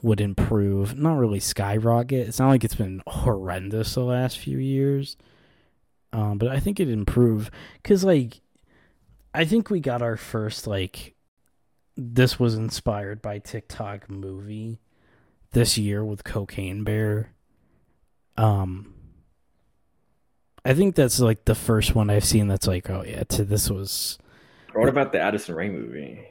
would 0.00 0.20
improve. 0.20 0.96
Not 0.96 1.18
really 1.18 1.40
skyrocket. 1.40 2.26
It's 2.26 2.38
not 2.38 2.48
like 2.48 2.64
it's 2.64 2.74
been 2.74 3.02
horrendous 3.06 3.94
the 3.94 4.00
last 4.00 4.38
few 4.38 4.58
years. 4.58 5.16
Um, 6.12 6.38
but 6.38 6.48
I 6.48 6.60
think 6.60 6.78
it 6.78 6.88
improved 6.88 7.52
because, 7.82 8.04
like, 8.04 8.42
I 9.34 9.44
think 9.44 9.70
we 9.70 9.80
got 9.80 10.02
our 10.02 10.16
first 10.16 10.66
like 10.66 11.14
this 11.96 12.38
was 12.38 12.54
inspired 12.54 13.22
by 13.22 13.38
TikTok 13.38 14.10
movie 14.10 14.80
this 15.52 15.78
year 15.78 16.04
with 16.04 16.24
Cocaine 16.24 16.84
Bear. 16.84 17.32
Um 18.36 18.94
I 20.64 20.74
think 20.74 20.94
that's 20.94 21.18
like 21.18 21.44
the 21.44 21.54
first 21.54 21.94
one 21.94 22.08
I've 22.08 22.24
seen 22.24 22.46
that's 22.46 22.66
like, 22.68 22.88
oh 22.88 23.04
yeah, 23.06 23.24
to 23.24 23.44
this 23.44 23.70
was 23.70 24.18
What 24.74 24.88
about 24.88 25.12
the 25.12 25.20
Addison 25.20 25.54
Rae 25.54 25.70
movie? 25.70 26.26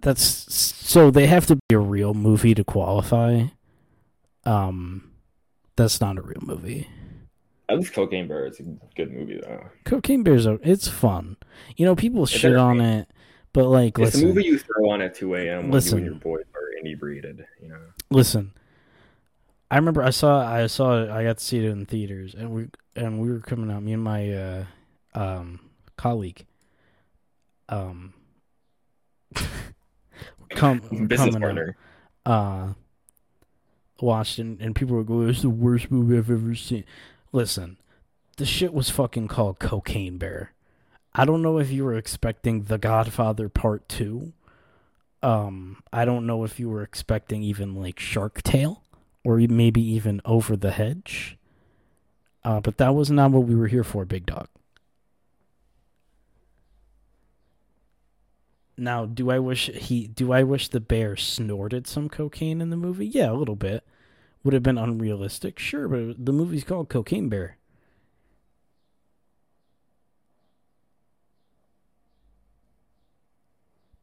That's 0.00 0.22
so 0.22 1.10
they 1.10 1.26
have 1.26 1.46
to 1.46 1.56
be 1.56 1.74
a 1.74 1.78
real 1.78 2.14
movie 2.14 2.54
to 2.54 2.64
qualify. 2.64 3.44
Um 4.44 5.12
that's 5.76 6.00
not 6.00 6.18
a 6.18 6.22
real 6.22 6.42
movie. 6.42 6.88
At 7.70 7.78
least 7.78 7.92
Cocaine 7.92 8.26
Bear 8.28 8.46
is 8.46 8.60
a 8.60 8.64
good 8.96 9.12
movie 9.12 9.40
though. 9.42 9.66
Cocaine 9.84 10.22
Bear's 10.22 10.46
a, 10.46 10.58
it's 10.62 10.88
fun. 10.88 11.36
You 11.76 11.84
know, 11.84 11.94
people 11.94 12.24
shit 12.24 12.56
on 12.56 12.80
it, 12.80 13.08
but 13.52 13.66
like 13.66 13.98
It's 13.98 14.14
listen, 14.14 14.24
a 14.24 14.26
movie 14.28 14.44
you 14.46 14.58
throw 14.58 14.90
on 14.90 15.02
at 15.02 15.14
two 15.14 15.34
AM 15.36 15.64
when 15.64 15.70
Listen. 15.72 15.98
you 15.98 16.04
and 16.04 16.14
your 16.14 16.20
boys 16.20 16.44
are 16.54 16.78
inebriated, 16.80 17.44
you 17.60 17.68
know. 17.68 17.80
listen 18.10 18.52
i 19.70 19.76
remember 19.76 20.02
i 20.02 20.08
saw 20.10 20.40
i 20.46 20.66
saw 20.66 21.02
it 21.02 21.10
i 21.10 21.22
got 21.24 21.36
to 21.38 21.44
see 21.44 21.58
it 21.58 21.64
in 21.64 21.84
theaters 21.84 22.34
and 22.34 22.50
we 22.50 22.68
and 22.96 23.20
we 23.20 23.30
were 23.30 23.40
coming 23.40 23.70
out 23.70 23.82
me 23.82 23.92
and 23.92 24.02
my 24.02 24.32
uh 24.32 24.64
um 25.14 25.60
colleague 25.96 26.46
um 27.68 28.14
come 30.50 30.78
Business 31.06 31.18
coming 31.34 31.40
partner. 31.42 31.76
out, 32.24 32.32
uh 32.32 32.72
watched 34.00 34.38
and, 34.38 34.60
and 34.60 34.74
people 34.76 34.94
were 34.96 35.04
going 35.04 35.28
it's 35.28 35.42
the 35.42 35.50
worst 35.50 35.90
movie 35.90 36.16
i've 36.16 36.30
ever 36.30 36.54
seen 36.54 36.84
listen 37.32 37.76
the 38.38 38.46
shit 38.46 38.72
was 38.72 38.88
fucking 38.88 39.28
called 39.28 39.58
cocaine 39.58 40.16
bear. 40.16 40.52
I 41.12 41.24
don't 41.24 41.42
know 41.42 41.58
if 41.58 41.70
you 41.70 41.84
were 41.84 41.96
expecting 41.96 42.62
the 42.64 42.78
godfather 42.78 43.48
part 43.48 43.88
two. 43.88 44.32
Um 45.22 45.82
i 45.92 46.04
don't 46.04 46.26
know 46.26 46.44
if 46.44 46.60
you 46.60 46.68
were 46.70 46.82
expecting 46.82 47.42
even 47.42 47.74
like 47.74 47.98
shark 47.98 48.42
tale 48.42 48.84
or 49.24 49.38
maybe 49.38 49.82
even 49.82 50.22
over 50.24 50.56
the 50.56 50.70
hedge. 50.70 51.36
Uh 52.44 52.60
but 52.60 52.78
that 52.78 52.94
was 52.94 53.10
not 53.10 53.32
what 53.32 53.44
we 53.44 53.56
were 53.56 53.66
here 53.66 53.84
for 53.84 54.04
big 54.04 54.24
dog. 54.24 54.46
Now 58.76 59.04
do 59.04 59.30
i 59.32 59.40
wish 59.40 59.68
he 59.74 60.06
do 60.06 60.32
i 60.32 60.44
wish 60.44 60.68
the 60.68 60.78
bear 60.78 61.16
snorted 61.16 61.88
some 61.88 62.08
cocaine 62.08 62.60
in 62.60 62.70
the 62.70 62.76
movie? 62.76 63.08
Yeah 63.08 63.32
a 63.32 63.34
little 63.34 63.56
bit 63.56 63.82
would 64.44 64.54
have 64.54 64.62
been 64.62 64.78
unrealistic 64.78 65.58
sure 65.58 65.88
but 65.88 66.24
the 66.24 66.32
movie's 66.32 66.64
called 66.64 66.88
cocaine 66.88 67.28
bear 67.28 67.58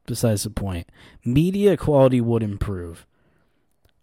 besides 0.05 0.43
the 0.43 0.49
point. 0.49 0.87
Media 1.23 1.77
quality 1.77 2.21
would 2.21 2.43
improve. 2.43 3.05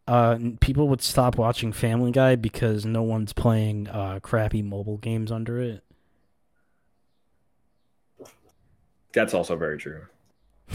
Uh, 0.07 0.39
people 0.61 0.89
would 0.89 1.01
stop 1.01 1.39
watching 1.39 1.73
Family 1.73 2.11
Guy 2.11 2.35
because 2.37 2.85
no 2.85 3.03
one's 3.03 3.33
playing 3.33 3.89
uh, 3.89 4.19
crappy 4.21 4.63
mobile 4.63 4.99
games 4.99 5.31
under 5.31 5.61
it. 5.61 5.85
That's 9.13 9.35
also 9.35 9.57
very 9.57 9.79
true. 9.79 10.07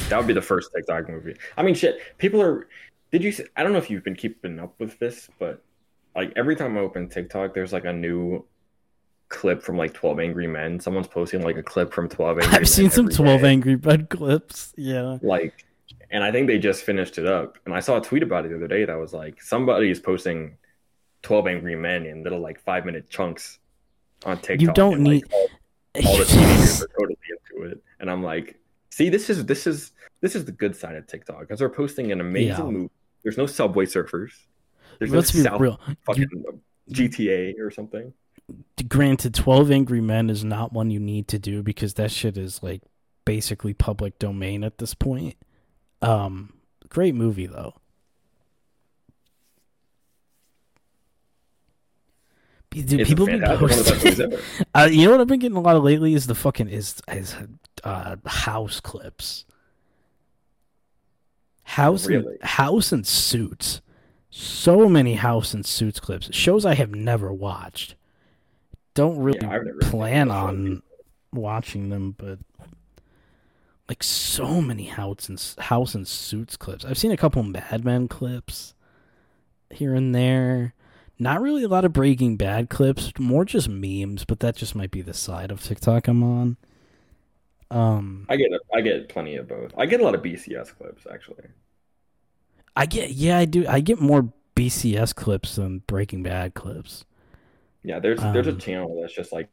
That 0.10 0.18
would 0.18 0.28
be 0.28 0.34
the 0.34 0.42
first 0.42 0.72
TikTok 0.76 1.10
movie. 1.10 1.36
I 1.58 1.64
mean, 1.64 1.76
shit. 1.76 2.00
People 2.18 2.42
are. 2.42 2.68
Did 3.12 3.24
you? 3.24 3.32
See, 3.32 3.46
I 3.56 3.64
don't 3.64 3.72
know 3.72 3.78
if 3.78 3.90
you've 3.90 4.04
been 4.04 4.16
keeping 4.16 4.60
up 4.60 4.74
with 4.80 5.00
this, 5.00 5.30
but 5.40 5.64
like 6.16 6.34
every 6.36 6.56
time 6.56 6.78
I 6.78 6.82
open 6.82 7.08
TikTok, 7.10 7.54
there's 7.54 7.74
like 7.74 7.86
a 7.86 7.94
new 7.94 8.46
clip 9.30 9.62
from 9.62 9.78
like 9.78 9.94
Twelve 9.94 10.20
Angry 10.20 10.48
Men. 10.48 10.80
Someone's 10.80 11.08
posting 11.08 11.42
like 11.44 11.58
a 11.58 11.64
clip 11.64 11.94
from 11.94 12.10
Twelve 12.10 12.38
Angry 12.40 12.52
Men. 12.52 12.62
I've 12.62 12.70
seen 12.70 12.90
some 12.90 13.08
12 13.10 13.42
day. 13.42 13.50
Angry 13.50 13.76
Bird 13.76 14.10
clips. 14.10 14.74
Yeah. 14.78 15.18
like 15.22 15.64
and 16.12 16.22
i 16.24 16.32
think 16.32 16.48
they 16.48 16.58
just 16.60 16.84
finished 16.84 17.18
it 17.18 17.26
up 17.26 17.58
and 17.66 17.74
i 17.74 17.80
saw 17.80 17.98
a 17.98 18.02
tweet 18.02 18.24
about 18.24 18.46
it 18.46 18.50
the 18.50 18.56
other 18.56 18.68
day 18.68 18.84
that 18.86 18.96
was 18.96 19.14
like 19.14 19.42
somebody 19.42 19.90
is 19.90 20.00
posting 20.00 20.58
12 21.24 21.48
angry 21.48 21.76
men 21.76 22.06
in 22.06 22.24
little 22.24 22.40
like 22.40 22.60
five 22.62 22.86
minute 22.86 23.10
chunks 23.10 23.60
on 24.26 24.38
tiktok 24.38 24.62
You 24.62 24.74
don't 24.74 24.94
and, 24.96 25.08
like, 25.08 25.14
need- 25.16 25.34
all, 25.34 25.48
all 26.06 26.18
the 26.18 26.26
teenagers 26.34 26.84
are 26.84 26.88
totally 26.98 27.18
into 27.54 27.72
it 27.72 27.84
and 28.02 28.10
i'm 28.12 28.22
like 28.24 28.58
see 28.90 29.10
this 29.10 29.30
is 29.30 29.46
this 29.46 29.66
is 29.68 29.92
this 30.22 30.36
is 30.36 30.44
the 30.46 30.52
good 30.52 30.76
side 30.76 30.96
of 30.96 31.08
tiktok 31.08 31.40
because 31.42 31.60
they're 31.60 31.70
posting 31.70 32.12
an 32.12 32.20
amazing 32.22 32.48
Yeah. 32.66 32.72
movie 32.72 32.90
there's 33.28 33.38
no 33.38 33.46
subway 33.46 33.86
surfers 33.86 34.32
there's 35.00 35.12
Let's 35.12 35.34
no 35.36 35.40
be 35.40 35.44
South 35.44 35.60
real. 35.60 35.80
fucking 36.06 36.28
gta 36.92 37.60
or 37.60 37.70
something 37.70 38.14
Granted, 38.88 39.34
12 39.34 39.72
Angry 39.72 40.02
Men 40.02 40.30
is 40.30 40.44
not 40.44 40.72
one 40.72 40.90
you 40.92 41.00
need 41.00 41.28
to 41.30 41.40
do 41.40 41.62
because 41.64 41.96
that 41.96 42.12
shit 42.12 42.38
is 42.38 42.64
like 42.64 42.82
basically 43.26 43.74
public 43.74 44.18
domain 44.20 44.64
at 44.64 44.78
this 44.78 44.94
point. 44.94 45.36
Um, 46.02 46.54
great 46.88 47.14
movie 47.16 47.48
though. 47.48 47.74
Dude, 52.70 53.02
it's 53.02 53.10
people 53.10 53.24
a 53.24 53.28
be 53.28 53.40
fantastic 53.40 53.62
one 53.62 53.72
of 53.72 53.78
the 53.78 53.92
best 53.92 54.06
movies 54.06 54.20
posting. 54.20 54.66
Uh, 54.76 54.88
you 54.92 55.06
know 55.06 55.12
what 55.12 55.22
I've 55.22 55.28
been 55.28 55.40
getting 55.40 55.58
a 55.58 55.62
lot 55.62 55.76
of 55.76 55.84
lately 55.84 56.14
is 56.14 56.28
the 56.28 56.36
fucking 56.36 56.70
is 56.70 57.02
is 57.12 57.36
uh, 57.84 58.16
house 58.26 58.80
clips. 58.80 59.46
House 61.68 62.08
Really? 62.08 62.36
and, 62.40 62.44
house 62.50 62.92
and 62.94 63.06
suits. 63.06 63.82
So 64.30 64.88
many 64.88 65.16
house 65.16 65.54
and 65.54 65.66
suits 65.66 66.00
clips. 66.00 66.30
Shows 66.34 66.66
I 66.66 66.76
have 66.76 66.96
never 66.96 67.32
watched. 67.34 67.96
Don't 68.94 69.20
really 69.20 69.40
Yeah, 69.42 69.60
plan 69.82 70.32
on 70.32 70.82
watching 71.34 71.90
them, 71.90 72.16
but 72.18 72.40
like 73.90 74.02
so 74.02 74.62
many 74.62 74.86
house 74.86 75.28
and 75.30 75.42
house 75.66 75.94
and 75.94 76.08
suits 76.08 76.56
clips. 76.58 76.86
I've 76.86 76.98
seen 76.98 77.12
a 77.12 77.18
couple 77.18 77.44
Mad 77.44 77.84
Men 77.84 78.08
clips 78.08 78.74
here 79.70 79.94
and 79.94 80.16
there. 80.16 80.74
Not 81.20 81.42
really 81.42 81.64
a 81.64 81.68
lot 81.68 81.84
of 81.86 81.94
Breaking 81.94 82.38
Bad 82.38 82.70
clips, 82.70 83.12
more 83.20 83.44
just 83.44 83.68
memes, 83.68 84.24
but 84.24 84.40
that 84.40 84.56
just 84.56 84.76
might 84.76 84.92
be 84.92 85.02
the 85.02 85.14
side 85.14 85.52
of 85.52 85.62
TikTok 85.64 86.08
I'm 86.08 86.24
on. 86.24 86.58
Um, 87.70 88.26
i 88.30 88.38
get 88.38 88.50
i 88.74 88.82
get 88.82 89.10
plenty 89.10 89.36
of 89.36 89.48
both 89.48 89.74
i 89.78 89.86
get 89.86 90.00
a 90.00 90.04
lot 90.04 90.16
of 90.16 90.22
bcs 90.22 90.76
clips 90.78 91.06
actually 91.12 91.44
I 92.78 92.86
get 92.86 93.10
yeah, 93.10 93.40
I 93.40 93.46
do. 93.46 93.66
I 93.68 93.80
get 93.80 94.00
more 94.00 94.32
BCS 94.56 95.16
clips 95.16 95.56
than 95.56 95.80
Breaking 95.88 96.22
Bad 96.22 96.54
clips. 96.54 97.06
Yeah, 97.82 97.98
there's 97.98 98.20
there's 98.20 98.46
a 98.46 98.52
Um, 98.52 98.60
channel 98.60 99.02
that's 99.02 99.16
just 99.16 99.34
like 99.34 99.50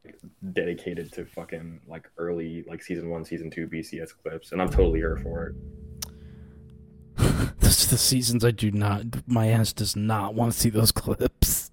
dedicated 0.53 1.11
to 1.14 1.24
fucking 1.24 1.81
like 1.88 2.07
early 2.18 2.64
like 2.68 2.83
season 2.83 3.09
one, 3.09 3.24
season 3.24 3.50
two 3.50 3.66
BCS 3.66 4.11
clips, 4.22 4.53
and 4.53 4.61
I'm 4.61 4.68
totally 4.68 4.98
here 4.98 5.16
for 5.16 5.46
it. 5.46 5.55
Those 7.61 7.87
are 7.87 7.90
the 7.92 7.96
seasons 7.96 8.44
I 8.44 8.50
do 8.50 8.70
not. 8.70 9.27
My 9.27 9.48
ass 9.48 9.72
does 9.72 9.96
not 9.96 10.35
want 10.35 10.53
to 10.53 10.59
see 10.59 10.68
those 10.68 10.92
clips. 10.92 11.70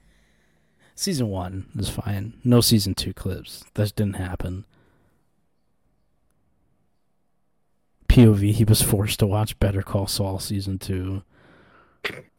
season 0.94 1.28
one 1.28 1.68
is 1.78 1.88
fine. 1.88 2.34
No 2.44 2.60
season 2.60 2.94
two 2.94 3.14
clips. 3.14 3.64
That 3.74 3.96
didn't 3.96 4.16
happen. 4.16 4.66
POV. 8.10 8.52
He 8.52 8.64
was 8.64 8.82
forced 8.82 9.20
to 9.20 9.26
watch 9.26 9.58
Better 9.58 9.82
Call 9.82 10.06
Saul 10.06 10.38
season 10.38 10.78
two. 10.78 11.22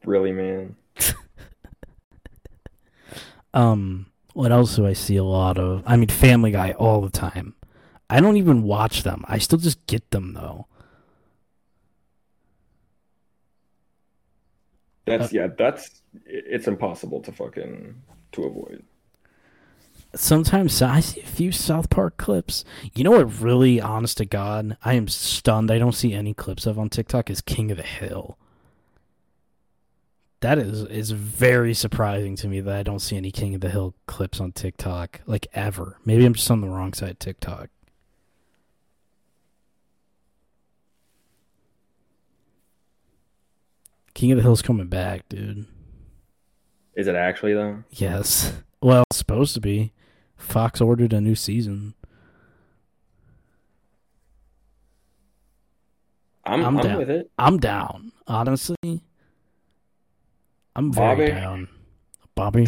Really, 0.06 0.32
man. 0.32 0.76
Um, 3.54 4.08
what 4.34 4.52
else 4.52 4.76
do 4.76 4.88
I 4.88 4.94
see 4.94 5.18
a 5.18 5.24
lot 5.24 5.58
of? 5.58 5.84
I 5.86 5.98
mean, 5.98 6.08
Family 6.08 6.52
Guy 6.52 6.72
all 6.72 7.02
the 7.02 7.10
time. 7.10 7.56
I 8.10 8.20
don't 8.20 8.38
even 8.38 8.64
watch 8.64 9.04
them. 9.04 9.24
I 9.28 9.38
still 9.38 9.60
just 9.60 9.86
get 9.88 10.12
them 10.12 10.34
though. 10.34 10.68
That's 15.06 15.34
yeah. 15.34 15.48
That's 15.58 16.02
it's 16.26 16.68
impossible 16.68 17.22
to 17.22 17.32
fucking 17.32 17.96
to 18.34 18.44
avoid. 18.44 18.84
Sometimes 20.14 20.82
I 20.82 21.00
see 21.00 21.22
a 21.22 21.26
few 21.26 21.52
South 21.52 21.90
Park 21.90 22.18
clips. 22.18 22.66
You 22.94 23.04
know 23.04 23.12
what? 23.12 23.42
Really, 23.42 23.80
honest 23.80 24.18
to 24.18 24.26
God, 24.26 24.78
I 24.84 24.96
am 24.96 25.08
stunned. 25.08 25.72
I 25.72 25.80
don't 25.80 25.94
see 25.94 26.14
any 26.14 26.34
clips 26.34 26.66
of 26.66 26.78
on 26.78 26.90
TikTok. 26.90 27.30
Is 27.30 27.40
King 27.40 27.72
of 27.72 27.78
the 27.78 27.84
Hill. 27.84 28.38
That 30.42 30.58
is 30.58 30.84
is 30.86 31.12
very 31.12 31.74
surprising 31.74 32.36
to 32.38 32.48
me 32.48 32.60
that 32.62 32.76
I 32.76 32.84
don't 32.84 33.00
see 33.00 33.16
any 33.16 33.32
King 33.32 33.56
of 33.56 33.62
the 33.62 33.70
Hill 33.70 33.94
clips 34.06 34.42
on 34.42 34.52
TikTok 34.52 35.22
like 35.26 35.48
ever. 35.54 35.98
Maybe 36.04 36.26
I'm 36.26 36.34
just 36.34 36.52
on 36.52 36.62
the 36.62 36.68
wrong 36.68 36.94
side 36.94 37.12
of 37.12 37.20
TikTok. 37.20 37.70
King 44.14 44.32
of 44.34 44.38
the 44.38 44.42
Hill's 44.42 44.62
coming 44.62 44.88
back, 44.88 45.30
dude. 45.30 45.68
Is 46.96 47.08
it 47.08 47.16
actually 47.16 47.54
though? 47.54 47.84
Yes. 47.92 48.52
Well, 48.82 49.04
it's 49.10 49.18
supposed 49.18 49.54
to 49.54 49.62
be. 49.62 49.94
Fox 50.42 50.82
ordered 50.82 51.14
a 51.14 51.22
new 51.22 51.36
season. 51.36 51.94
I'm, 56.46 56.66
I'm 56.66 56.78
I'm, 56.80 56.84
down. 56.84 56.98
with 56.98 57.10
it. 57.10 57.32
I'm 57.38 57.58
down. 57.60 58.12
Honestly. 58.28 59.04
I'm 60.76 60.92
very 60.92 61.16
Bobby? 61.16 61.28
down. 61.28 61.68
Bobby. 62.36 62.68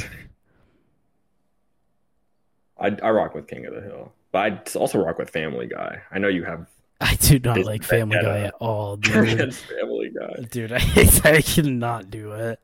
I 2.79 2.95
I 3.01 3.09
rock 3.11 3.33
with 3.33 3.47
King 3.47 3.65
of 3.65 3.73
the 3.73 3.81
Hill, 3.81 4.11
but 4.31 4.39
I 4.39 4.77
also 4.77 5.03
rock 5.03 5.17
with 5.17 5.29
Family 5.29 5.67
Guy. 5.67 6.01
I 6.11 6.19
know 6.19 6.27
you 6.27 6.43
have 6.43 6.67
I 7.01 7.15
do 7.15 7.39
not 7.39 7.55
This 7.55 7.65
like 7.65 7.83
Family. 7.83 8.17
Guy 8.21 8.41
at 8.41 8.53
all, 8.55 8.95
dude. 8.97 9.53
Family 9.55 10.11
Guy. 10.17 10.43
dude, 10.49 10.71
I, 10.71 10.77
I 11.23 11.41
cannot 11.41 12.09
do 12.09 12.31
it. 12.33 12.59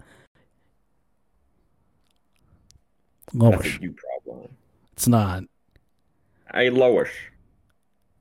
That's 3.33 3.55
Lowish. 3.57 3.79
a 3.79 3.81
you 3.81 3.95
problem. 4.25 4.49
It's 4.99 5.07
not. 5.07 5.43
Hey, 6.53 6.69
Lois, 6.69 7.07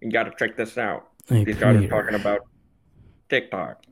you 0.00 0.12
got 0.12 0.24
to 0.24 0.32
check 0.38 0.56
this 0.56 0.78
out. 0.78 1.08
Hey, 1.28 1.42
These 1.42 1.56
guys 1.56 1.74
are 1.82 1.88
talking 1.88 2.14
about 2.14 2.42
TikTok. 3.28 3.82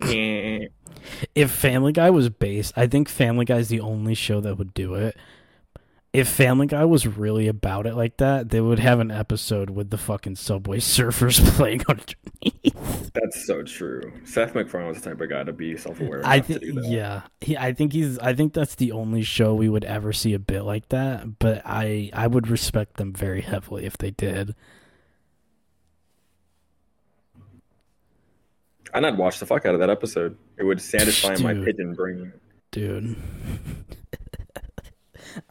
If 0.00 1.52
Family 1.52 1.92
Guy 1.92 2.10
was 2.10 2.28
based, 2.28 2.72
I 2.74 2.88
think 2.88 3.08
Family 3.08 3.44
Guy 3.44 3.58
is 3.58 3.68
the 3.68 3.78
only 3.78 4.14
show 4.14 4.40
that 4.40 4.56
would 4.56 4.74
do 4.74 4.94
it. 4.96 5.16
If 6.16 6.28
Family 6.28 6.66
Guy 6.66 6.86
was 6.86 7.06
really 7.06 7.46
about 7.46 7.86
it 7.86 7.94
like 7.94 8.16
that, 8.16 8.48
they 8.48 8.62
would 8.62 8.78
have 8.78 9.00
an 9.00 9.10
episode 9.10 9.68
with 9.68 9.90
the 9.90 9.98
fucking 9.98 10.36
Subway 10.36 10.78
Surfers 10.80 11.46
playing 11.56 11.82
underneath. 11.86 13.12
That's 13.12 13.46
so 13.46 13.62
true. 13.62 14.14
Seth 14.24 14.54
MacFarlane 14.54 14.88
was 14.88 15.02
the 15.02 15.10
type 15.10 15.20
of 15.20 15.28
guy 15.28 15.44
to 15.44 15.52
be 15.52 15.76
self-aware 15.76 16.22
I 16.24 16.40
think, 16.40 16.62
yeah, 16.84 17.24
he, 17.42 17.54
I 17.54 17.74
think 17.74 17.92
he's. 17.92 18.18
I 18.18 18.32
think 18.32 18.54
that's 18.54 18.76
the 18.76 18.92
only 18.92 19.24
show 19.24 19.54
we 19.54 19.68
would 19.68 19.84
ever 19.84 20.14
see 20.14 20.32
a 20.32 20.38
bit 20.38 20.62
like 20.62 20.88
that. 20.88 21.38
But 21.38 21.60
I, 21.66 22.08
I 22.14 22.28
would 22.28 22.48
respect 22.48 22.96
them 22.96 23.12
very 23.12 23.42
heavily 23.42 23.84
if 23.84 23.98
they 23.98 24.10
did. 24.10 24.54
And 28.94 29.04
I'd 29.04 29.18
watch 29.18 29.38
the 29.38 29.44
fuck 29.44 29.66
out 29.66 29.74
of 29.74 29.80
that 29.80 29.90
episode. 29.90 30.38
It 30.56 30.64
would 30.64 30.80
satisfy 30.80 31.36
my 31.42 31.52
pigeon 31.52 31.92
brain. 31.92 32.32
dude. 32.70 33.16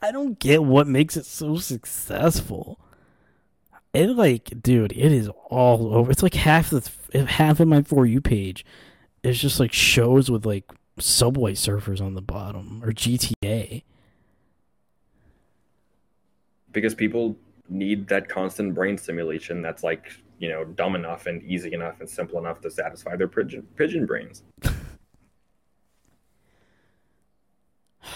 I 0.01 0.11
don't 0.11 0.39
get 0.39 0.63
what 0.63 0.87
makes 0.87 1.17
it 1.17 1.25
so 1.25 1.57
successful. 1.57 2.79
It 3.93 4.09
like, 4.09 4.61
dude, 4.61 4.91
it 4.91 5.11
is 5.11 5.29
all 5.49 5.93
over. 5.95 6.11
It's 6.11 6.23
like 6.23 6.33
half 6.33 6.69
the 6.69 6.89
half 7.25 7.59
of 7.59 7.67
my 7.67 7.81
for 7.81 8.05
you 8.05 8.19
page 8.19 8.65
is 9.23 9.39
just 9.39 9.59
like 9.59 9.71
shows 9.71 10.29
with 10.29 10.45
like 10.45 10.65
Subway 10.99 11.53
Surfers 11.53 12.01
on 12.01 12.13
the 12.13 12.21
bottom 12.21 12.81
or 12.83 12.91
GTA. 12.91 13.83
Because 16.71 16.93
people 16.93 17.37
need 17.69 18.07
that 18.09 18.27
constant 18.29 18.75
brain 18.75 18.97
stimulation 18.97 19.61
that's 19.61 19.83
like, 19.83 20.11
you 20.39 20.49
know, 20.49 20.65
dumb 20.65 20.95
enough 20.95 21.25
and 21.25 21.41
easy 21.43 21.73
enough 21.73 21.99
and 21.99 22.09
simple 22.09 22.37
enough 22.37 22.61
to 22.61 22.69
satisfy 22.69 23.15
their 23.15 23.27
pigeon, 23.27 23.65
pigeon 23.75 24.05
brains. 24.05 24.43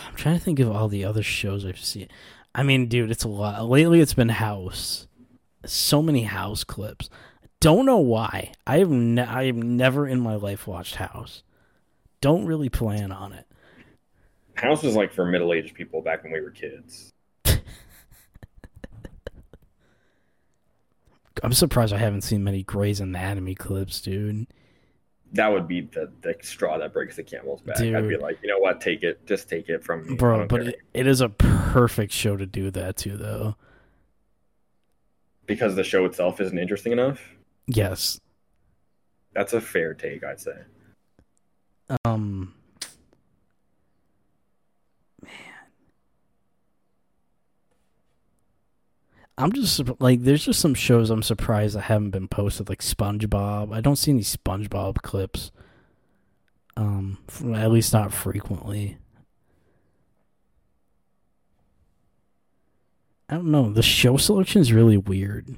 I'm 0.08 0.16
trying 0.16 0.38
to 0.38 0.44
think 0.44 0.60
of 0.60 0.72
all 0.72 0.88
the 0.88 1.06
other 1.06 1.24
shows 1.24 1.66
I've 1.66 1.80
seen. 1.80 2.08
I 2.54 2.64
mean, 2.64 2.88
dude, 2.88 3.12
it's 3.12 3.24
a 3.24 3.30
lot. 3.30 3.68
Lately, 3.68 4.00
it's 4.00 4.14
been 4.14 4.30
House. 4.30 5.08
So 5.66 6.02
many 6.02 6.24
House 6.24 6.64
clips. 6.64 7.10
Don't 7.60 7.86
know 7.86 7.98
why. 7.98 8.54
I 8.66 8.78
have 8.80 8.90
ne- 8.90 9.22
I 9.22 9.46
have 9.46 9.56
never 9.56 10.08
in 10.08 10.20
my 10.20 10.36
life 10.36 10.66
watched 10.68 10.96
House. 10.96 11.44
Don't 12.22 12.46
really 12.46 12.70
plan 12.70 13.12
on 13.12 13.34
it. 13.34 13.46
House 14.56 14.84
was 14.84 14.96
like 14.96 15.14
for 15.14 15.26
middle-aged 15.26 15.74
people 15.74 16.02
back 16.02 16.24
when 16.24 16.34
we 16.34 16.42
were 16.42 16.52
kids. 16.52 17.14
I'm 21.44 21.54
surprised 21.54 21.94
I 21.94 21.98
haven't 21.98 22.22
seen 22.24 22.44
many 22.44 22.64
Grey's 22.64 23.00
Anatomy 23.00 23.56
clips, 23.56 24.02
dude. 24.02 24.48
That 25.34 25.50
would 25.50 25.68
be 25.68 25.82
the, 25.82 26.12
the 26.22 26.36
straw 26.42 26.78
that 26.80 26.92
breaks 26.92 27.16
the 27.16 27.24
camel's 27.24 27.62
back. 27.62 27.80
I'd 27.80 28.08
be 28.10 28.18
like, 28.18 28.40
you 28.42 28.50
know 28.50 28.58
what? 28.58 28.82
Take 28.82 29.04
it. 29.04 29.26
Just 29.28 29.48
take 29.48 29.70
it 29.70 29.84
from 29.84 30.08
me. 30.08 30.16
Bro, 30.16 30.48
but 30.48 30.68
it, 30.68 30.80
it 30.94 31.06
is 31.08 31.22
a 31.22 31.30
perfect 31.30 32.12
show 32.12 32.36
to 32.36 32.46
do 32.46 32.72
that 32.72 32.96
to, 32.98 33.16
though. 33.16 33.56
because 35.46 35.76
the 35.76 35.84
show 35.84 36.06
itself 36.06 36.40
isn't 36.40 36.58
interesting 36.58 36.92
enough. 36.92 37.22
Yes. 37.68 38.20
That's 39.34 39.54
a 39.54 39.62
fair 39.62 39.94
take, 39.94 40.24
I'd 40.24 40.40
say. 40.40 40.58
Um. 42.06 42.54
I'm 49.40 49.54
just 49.54 49.82
like, 50.02 50.22
there's 50.22 50.44
just 50.44 50.60
some 50.60 50.74
shows 50.74 51.10
I'm 51.10 51.24
surprised 51.24 51.76
that 51.76 51.82
haven't 51.84 52.10
been 52.12 52.28
posted, 52.28 52.68
like 52.70 52.82
SpongeBob. 52.82 53.74
I 53.74 53.80
don't 53.80 53.96
see 53.96 54.12
any 54.12 54.22
SpongeBob 54.22 55.02
clips. 55.02 55.52
Um, 56.76 57.18
at 57.56 57.72
least 57.72 57.94
not 57.94 58.14
frequently. 58.14 58.98
I 63.30 63.36
don't 63.36 63.52
know. 63.52 63.72
The 63.72 63.82
show 63.84 64.18
selection 64.18 64.62
is 64.62 64.74
really 64.74 64.98
weird. 64.98 65.56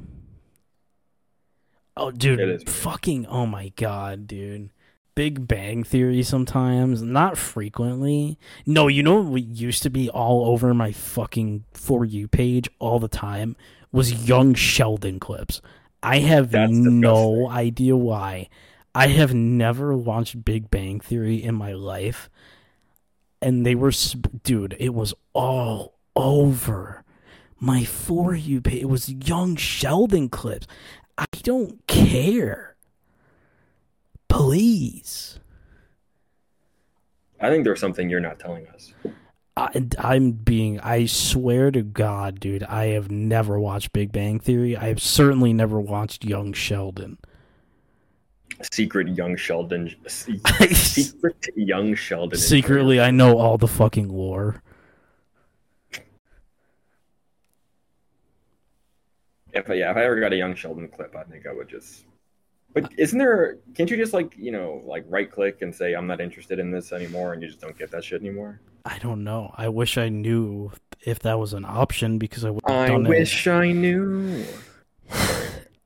Oh, 1.97 2.11
dude, 2.11 2.39
It 2.39 2.49
is 2.49 2.59
weird. 2.61 2.69
fucking! 2.69 3.25
Oh 3.27 3.45
my 3.45 3.69
god, 3.75 4.27
dude. 4.27 4.69
Big 5.13 5.47
Bang 5.47 5.83
Theory 5.83 6.23
sometimes, 6.23 7.01
not 7.01 7.37
frequently. 7.37 8.37
No, 8.65 8.87
you 8.87 9.03
know 9.03 9.21
what 9.21 9.43
used 9.43 9.83
to 9.83 9.89
be 9.89 10.09
all 10.09 10.45
over 10.47 10.73
my 10.73 10.91
fucking 10.91 11.65
for 11.73 12.05
you 12.05 12.27
page 12.27 12.69
all 12.79 12.99
the 12.99 13.07
time 13.07 13.55
was 13.91 14.27
Young 14.27 14.53
Sheldon 14.53 15.19
clips. 15.19 15.61
I 16.01 16.19
have 16.19 16.51
That's 16.51 16.71
no 16.71 17.49
idea 17.49 17.95
why. 17.95 18.49
I 18.95 19.07
have 19.07 19.33
never 19.33 19.95
watched 19.95 20.43
Big 20.43 20.71
Bang 20.71 20.99
Theory 20.99 21.43
in 21.43 21.55
my 21.55 21.73
life, 21.73 22.29
and 23.41 23.65
they 23.65 23.75
were, 23.75 23.91
sp- 23.91 24.43
dude. 24.43 24.75
It 24.79 24.93
was 24.93 25.13
all 25.33 25.95
over 26.15 27.03
my 27.59 27.83
for 27.83 28.33
you 28.33 28.61
page. 28.61 28.81
It 28.81 28.89
was 28.89 29.09
Young 29.09 29.55
Sheldon 29.55 30.29
clips. 30.29 30.67
I 31.17 31.25
don't 31.43 31.85
care. 31.87 32.70
Please. 34.31 35.39
I 37.39 37.49
think 37.49 37.63
there's 37.63 37.79
something 37.79 38.09
you're 38.09 38.19
not 38.19 38.39
telling 38.39 38.67
us. 38.67 38.93
I, 39.57 39.85
I'm 39.97 40.31
being. 40.31 40.79
I 40.79 41.05
swear 41.05 41.71
to 41.71 41.81
God, 41.81 42.39
dude. 42.39 42.63
I 42.63 42.87
have 42.87 43.11
never 43.11 43.59
watched 43.59 43.91
Big 43.91 44.11
Bang 44.11 44.39
Theory. 44.39 44.77
I 44.77 44.87
have 44.87 45.01
certainly 45.01 45.53
never 45.53 45.79
watched 45.79 46.23
Young 46.23 46.53
Sheldon. 46.53 47.17
Secret 48.71 49.09
young 49.09 49.35
Sheldon. 49.35 49.95
Secret 50.07 51.49
young 51.55 51.95
Sheldon. 51.95 52.39
Secretly, 52.39 53.01
I 53.01 53.11
know 53.11 53.37
all 53.37 53.57
the 53.57 53.67
fucking 53.67 54.09
lore. 54.09 54.61
If 59.53 59.67
yeah, 59.67 59.91
if 59.91 59.97
I 59.97 60.05
ever 60.05 60.19
got 60.19 60.31
a 60.31 60.37
young 60.37 60.55
Sheldon 60.55 60.87
clip, 60.87 61.15
I 61.15 61.23
think 61.23 61.45
I 61.47 61.53
would 61.53 61.67
just. 61.67 62.05
But 62.73 62.91
isn't 62.97 63.17
there? 63.17 63.57
Can't 63.75 63.89
you 63.89 63.97
just 63.97 64.13
like 64.13 64.35
you 64.37 64.51
know 64.51 64.81
like 64.85 65.05
right 65.09 65.29
click 65.29 65.61
and 65.61 65.73
say 65.73 65.93
I'm 65.93 66.07
not 66.07 66.21
interested 66.21 66.59
in 66.59 66.71
this 66.71 66.91
anymore, 66.91 67.33
and 67.33 67.41
you 67.41 67.47
just 67.47 67.59
don't 67.59 67.77
get 67.77 67.91
that 67.91 68.03
shit 68.03 68.21
anymore? 68.21 68.61
I 68.85 68.97
don't 68.99 69.23
know. 69.23 69.53
I 69.57 69.69
wish 69.69 69.97
I 69.97 70.09
knew 70.09 70.71
if 71.05 71.19
that 71.19 71.39
was 71.39 71.53
an 71.53 71.65
option 71.65 72.17
because 72.17 72.45
I 72.45 72.49
would 72.49 72.63
have 72.67 72.89
I 72.89 72.97
wish 72.97 73.47
I 73.47 73.71
knew. 73.71 74.45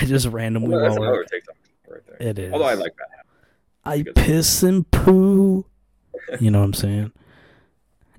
I 0.00 0.04
just 0.04 0.26
randomly. 0.28 0.70
Well, 0.70 0.80
that's 0.80 0.96
another 0.96 1.24
TikTok 1.24 1.56
right 1.88 2.00
there. 2.06 2.28
It 2.28 2.38
is. 2.38 2.52
Although 2.52 2.66
I 2.66 2.74
like 2.74 2.94
that. 2.96 3.08
I 3.84 4.04
piss 4.14 4.62
and 4.62 4.88
poo. 4.90 5.64
You 6.40 6.50
know 6.50 6.58
what 6.58 6.66
I'm 6.66 6.74
saying? 6.74 7.12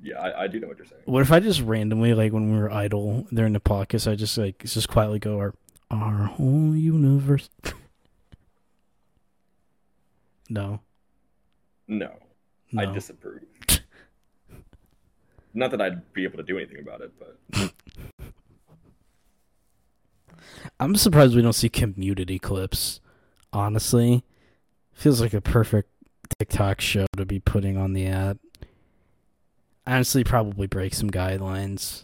Yeah, 0.02 0.20
I, 0.20 0.44
I 0.44 0.48
do 0.48 0.60
know 0.60 0.68
what 0.68 0.78
you're 0.78 0.88
saying. 0.88 1.04
What 1.06 1.22
if 1.22 1.32
I 1.32 1.40
just 1.40 1.62
randomly, 1.62 2.16
like 2.16 2.34
when 2.34 2.52
we 2.52 2.58
were 2.58 2.72
idle 2.72 3.28
during 3.32 3.54
the 3.54 3.60
podcast, 3.60 4.12
I 4.12 4.16
just 4.16 4.36
like 4.36 4.64
just 4.64 4.90
quietly 4.90 5.20
go 5.20 5.38
our 5.38 5.54
our 5.92 6.26
whole 6.26 6.76
universe. 6.76 7.50
no, 10.50 10.82
No, 11.88 12.14
no. 12.72 12.82
I 12.82 12.86
disapprove. 12.94 13.44
Not 15.56 15.72
that 15.72 15.82
I'd 15.82 16.14
be 16.14 16.24
able 16.24 16.38
to 16.38 16.44
do 16.44 16.58
anything 16.58 16.80
about 16.80 17.02
it, 17.02 17.12
but 17.20 17.74
I'm 20.80 20.96
surprised 20.96 21.36
we 21.36 21.42
don't 21.42 21.54
see 21.54 21.70
community 21.70 22.38
clips. 22.38 23.02
Honestly, 23.52 24.24
feels 24.94 25.20
like 25.20 25.34
a 25.34 25.42
perfect 25.42 25.90
TikTok 26.38 26.80
show 26.80 27.08
to 27.18 27.26
be 27.26 27.40
putting 27.40 27.78
on 27.78 27.94
the 27.94 28.06
app. 28.06 28.38
Honestly, 29.88 30.24
probably 30.24 30.68
break 30.68 30.94
some 30.94 31.10
guidelines. 31.10 32.04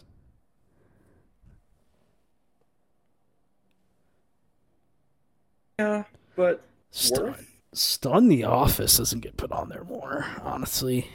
Yeah, 5.78 6.04
but 6.34 6.62
Stun, 6.90 7.24
worth 7.24 7.50
Stun 7.72 8.28
the 8.28 8.44
Office 8.44 8.96
doesn't 8.96 9.20
get 9.20 9.36
put 9.36 9.52
on 9.52 9.68
there 9.68 9.84
more. 9.84 10.26
Honestly, 10.42 11.08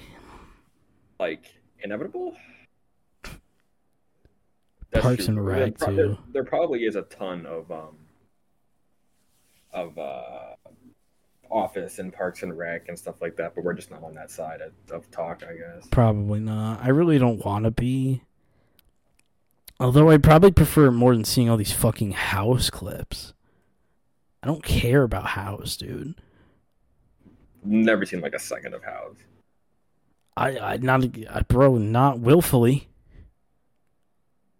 like 1.19 1.45
inevitable. 1.83 2.35
Parks 4.93 5.27
and 5.27 5.43
Rec, 5.45 5.77
pro- 5.77 5.87
too. 5.87 5.95
There, 5.95 6.17
there 6.33 6.43
probably 6.43 6.83
is 6.83 6.95
a 6.95 7.03
ton 7.03 7.45
of 7.45 7.71
um 7.71 7.95
of 9.73 9.97
uh 9.97 10.55
office 11.49 11.99
and 11.99 12.13
Parks 12.13 12.43
and 12.43 12.57
Rec 12.57 12.87
and 12.87 12.97
stuff 12.97 13.21
like 13.21 13.35
that, 13.37 13.55
but 13.55 13.63
we're 13.63 13.73
just 13.73 13.91
not 13.91 14.03
on 14.03 14.13
that 14.15 14.31
side 14.31 14.61
of, 14.61 14.71
of 14.91 15.09
talk, 15.11 15.43
I 15.43 15.53
guess. 15.55 15.87
probably 15.91 16.39
not. 16.39 16.81
I 16.81 16.89
really 16.89 17.19
don't 17.19 17.43
want 17.43 17.65
to 17.65 17.71
be. 17.71 18.21
Although 19.79 20.09
I'd 20.09 20.23
probably 20.23 20.51
prefer 20.51 20.91
more 20.91 21.13
than 21.13 21.25
seeing 21.25 21.49
all 21.49 21.57
these 21.57 21.73
fucking 21.73 22.11
house 22.11 22.69
clips. 22.69 23.33
I 24.43 24.47
don't 24.47 24.63
care 24.63 25.03
about 25.03 25.27
house, 25.27 25.77
dude. 25.77 26.15
Never 27.63 28.05
seen 28.05 28.21
like 28.21 28.33
a 28.33 28.39
second 28.39 28.73
of 28.73 28.83
House. 28.83 29.17
I, 30.35 30.57
I 30.57 30.77
not, 30.77 31.03
I, 31.29 31.41
bro, 31.41 31.77
not 31.77 32.19
willfully 32.19 32.87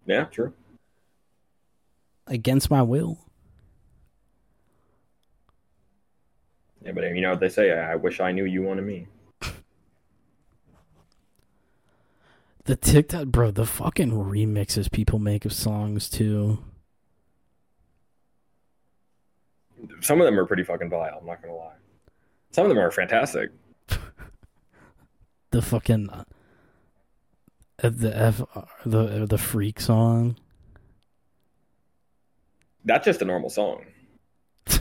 Yeah, 0.05 0.25
true. 0.25 0.53
against 2.27 2.69
my 2.69 2.81
will. 2.83 3.17
Yeah, 6.83 6.91
but 6.91 7.03
you 7.05 7.21
know 7.21 7.31
what 7.31 7.39
they 7.39 7.49
say? 7.49 7.71
I, 7.71 7.93
I 7.93 7.95
wish 7.95 8.19
I 8.19 8.31
knew 8.31 8.45
you 8.45 8.61
wanted 8.63 8.83
me. 8.83 9.07
The 12.65 12.75
TikTok, 12.75 13.27
bro, 13.27 13.49
the 13.51 13.65
fucking 13.65 14.11
remixes 14.11 14.91
people 14.91 15.17
make 15.17 15.45
of 15.45 15.53
songs 15.53 16.07
too. 16.09 16.59
Some 20.01 20.21
of 20.21 20.25
them 20.25 20.39
are 20.39 20.45
pretty 20.45 20.63
fucking 20.63 20.89
vile. 20.89 21.17
I'm 21.19 21.25
not 21.25 21.41
gonna 21.41 21.55
lie. 21.55 21.75
Some 22.51 22.65
of 22.65 22.69
them 22.69 22.79
are 22.79 22.91
fantastic. 22.91 23.51
The 25.51 25.61
fucking 25.61 26.09
uh, 26.09 26.23
the 27.81 28.15
F 28.15 28.41
the 28.85 29.25
the 29.25 29.37
freak 29.37 29.79
song. 29.81 30.37
That's 32.85 33.05
just 33.05 33.21
a 33.21 33.25
normal 33.25 33.49
song. 33.49 33.85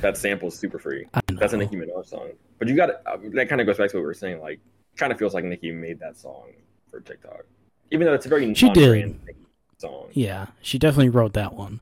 That 0.00 0.16
sample 0.16 0.48
is 0.48 0.54
super 0.58 0.78
free. 0.78 1.06
That's 1.26 1.52
a 1.52 1.56
Nicki 1.56 1.76
Minaj 1.76 2.06
song. 2.06 2.30
But 2.58 2.68
you 2.68 2.76
got 2.76 2.90
uh, 3.06 3.16
that 3.34 3.48
kind 3.48 3.60
of 3.60 3.66
goes 3.66 3.78
back 3.78 3.90
to 3.90 3.96
what 3.96 4.02
we 4.02 4.06
were 4.06 4.14
saying. 4.14 4.40
Like, 4.40 4.60
kind 4.96 5.12
of 5.12 5.18
feels 5.18 5.34
like 5.34 5.44
Nicki 5.44 5.72
made 5.72 5.98
that 6.00 6.16
song 6.16 6.52
for 6.90 7.00
TikTok, 7.00 7.44
even 7.90 8.06
though 8.06 8.14
it's 8.14 8.26
a 8.26 8.28
very 8.28 8.52
She 8.54 8.70
did. 8.70 9.18
song. 9.78 10.06
Yeah, 10.12 10.46
she 10.62 10.78
definitely 10.78 11.08
wrote 11.08 11.32
that 11.34 11.54
one. 11.54 11.80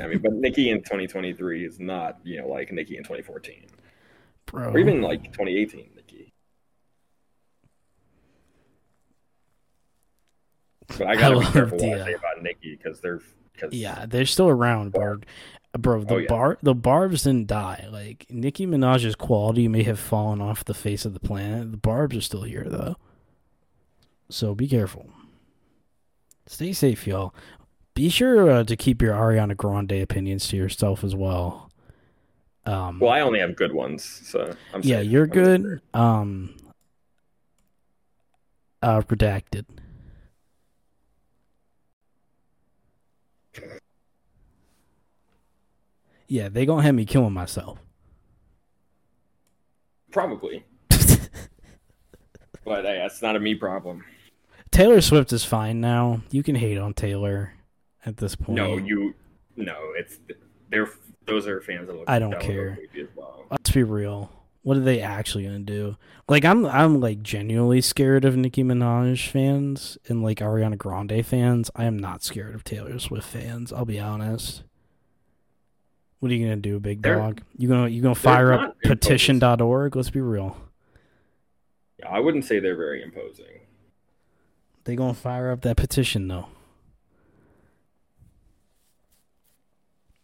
Yeah, 0.00 0.06
I 0.06 0.08
mean, 0.08 0.18
but 0.20 0.32
Nicki 0.32 0.70
in 0.70 0.78
2023 0.78 1.64
is 1.66 1.78
not 1.78 2.18
you 2.24 2.40
know 2.40 2.48
like 2.48 2.72
Nicki 2.72 2.96
in 2.96 3.02
2014 3.02 3.66
Bro. 4.46 4.70
or 4.70 4.78
even 4.78 5.02
like 5.02 5.24
2018 5.24 5.90
Nikki. 5.94 6.32
But 10.88 11.06
I 11.06 11.16
gotta 11.16 11.36
I 11.36 11.40
be 11.40 11.52
careful 11.52 11.78
what 11.78 12.00
I 12.00 12.04
say 12.06 12.14
uh, 12.14 12.18
about 12.18 12.42
Nicki 12.42 12.76
because 12.76 13.00
they're 13.00 13.20
because 13.52 13.74
Yeah, 13.74 14.06
they're 14.06 14.24
still 14.24 14.48
around, 14.48 14.92
bro. 14.92 15.18
Bro, 15.78 16.04
the 16.04 16.14
Oh, 16.14 16.18
yeah. 16.18 16.28
bar 16.28 16.58
the 16.62 16.74
barbs 16.74 17.24
didn't 17.24 17.46
die. 17.46 17.86
Like 17.92 18.24
Nicki 18.30 18.66
Minaj's 18.66 19.14
quality 19.14 19.68
may 19.68 19.82
have 19.82 20.00
fallen 20.00 20.40
off 20.40 20.64
the 20.64 20.74
face 20.74 21.04
of 21.04 21.12
the 21.12 21.20
planet. 21.20 21.70
The 21.72 21.76
barbs 21.76 22.16
are 22.16 22.22
still 22.22 22.42
here 22.42 22.66
though. 22.66 22.96
So 24.30 24.54
be 24.54 24.66
careful. 24.66 25.10
Stay 26.46 26.72
safe, 26.72 27.06
y'all. 27.06 27.34
Be 28.00 28.08
sure 28.08 28.50
uh, 28.50 28.64
to 28.64 28.76
keep 28.78 29.02
your 29.02 29.12
Ariana 29.12 29.54
Grande 29.54 29.92
opinions 29.92 30.48
to 30.48 30.56
yourself 30.56 31.04
as 31.04 31.14
well. 31.14 31.70
Um, 32.64 32.98
well, 32.98 33.10
I 33.10 33.20
only 33.20 33.40
have 33.40 33.56
good 33.56 33.74
ones, 33.74 34.02
so 34.02 34.56
I'm 34.72 34.80
yeah, 34.82 35.00
safe. 35.00 35.10
you're 35.10 35.24
I'm 35.24 35.28
good. 35.28 35.62
safe. 35.62 35.80
Um, 36.00 36.56
uh, 38.82 39.02
redacted. 39.02 39.66
Yeah, 46.26 46.48
they 46.48 46.64
gonna 46.64 46.82
have 46.82 46.94
me 46.94 47.04
killing 47.04 47.34
myself. 47.34 47.80
Probably, 50.10 50.64
but 50.88 52.86
hey, 52.86 52.96
that's 52.96 53.20
not 53.20 53.36
a 53.36 53.40
me 53.40 53.56
problem. 53.56 54.06
Taylor 54.70 55.02
Swift 55.02 55.34
is 55.34 55.44
fine 55.44 55.82
now. 55.82 56.22
You 56.30 56.42
can 56.42 56.54
hate 56.54 56.78
on 56.78 56.94
Taylor 56.94 57.52
at 58.06 58.16
this 58.18 58.36
point. 58.36 58.56
No, 58.56 58.76
you, 58.76 59.14
no, 59.56 59.76
it's 59.96 60.18
they're 60.70 60.88
those 61.26 61.46
are 61.46 61.60
fans 61.60 61.86
that 61.88 61.96
look. 61.96 62.04
I 62.08 62.18
don't 62.18 62.38
care. 62.40 62.76
creepy 62.76 63.02
as 63.02 63.08
well. 63.14 63.44
Let's 63.50 63.70
be 63.70 63.82
real. 63.82 64.30
What 64.62 64.76
are 64.76 64.80
they 64.80 65.00
actually 65.00 65.44
gonna 65.44 65.60
do? 65.60 65.96
Like 66.28 66.44
I'm 66.44 66.66
I'm 66.66 67.00
like 67.00 67.22
genuinely 67.22 67.80
scared 67.80 68.24
of 68.24 68.36
Nicki 68.36 68.62
Minaj 68.62 69.28
fans 69.28 69.96
and 70.08 70.22
like 70.22 70.38
Ariana 70.38 70.76
Grande 70.76 71.24
fans. 71.24 71.70
I 71.74 71.84
am 71.84 71.98
not 71.98 72.22
scared 72.22 72.54
of 72.54 72.64
Taylor 72.64 72.98
Swift 72.98 73.26
fans, 73.26 73.72
I'll 73.72 73.84
be 73.86 73.98
honest. 73.98 74.62
What 76.18 76.30
are 76.30 76.34
you 76.34 76.44
gonna 76.44 76.56
do, 76.56 76.78
big 76.78 77.02
They're- 77.02 77.16
dog? 77.16 77.40
You 77.56 77.68
gonna 77.68 77.88
you 77.88 78.02
gonna 78.02 78.14
fire 78.14 78.52
up 78.52 78.76
petition.org? 78.82 79.96
Let's 79.96 80.10
be 80.10 80.20
real. 80.20 80.56
Yeah, 81.98 82.08
I 82.10 82.20
wouldn't 82.20 82.44
say 82.44 82.60
they're 82.60 82.76
very 82.76 83.02
imposing. 83.02 83.46
They 84.84 84.94
gonna 84.96 85.14
fire 85.14 85.50
up 85.50 85.62
that 85.62 85.76
petition 85.76 86.28
though. 86.28 86.48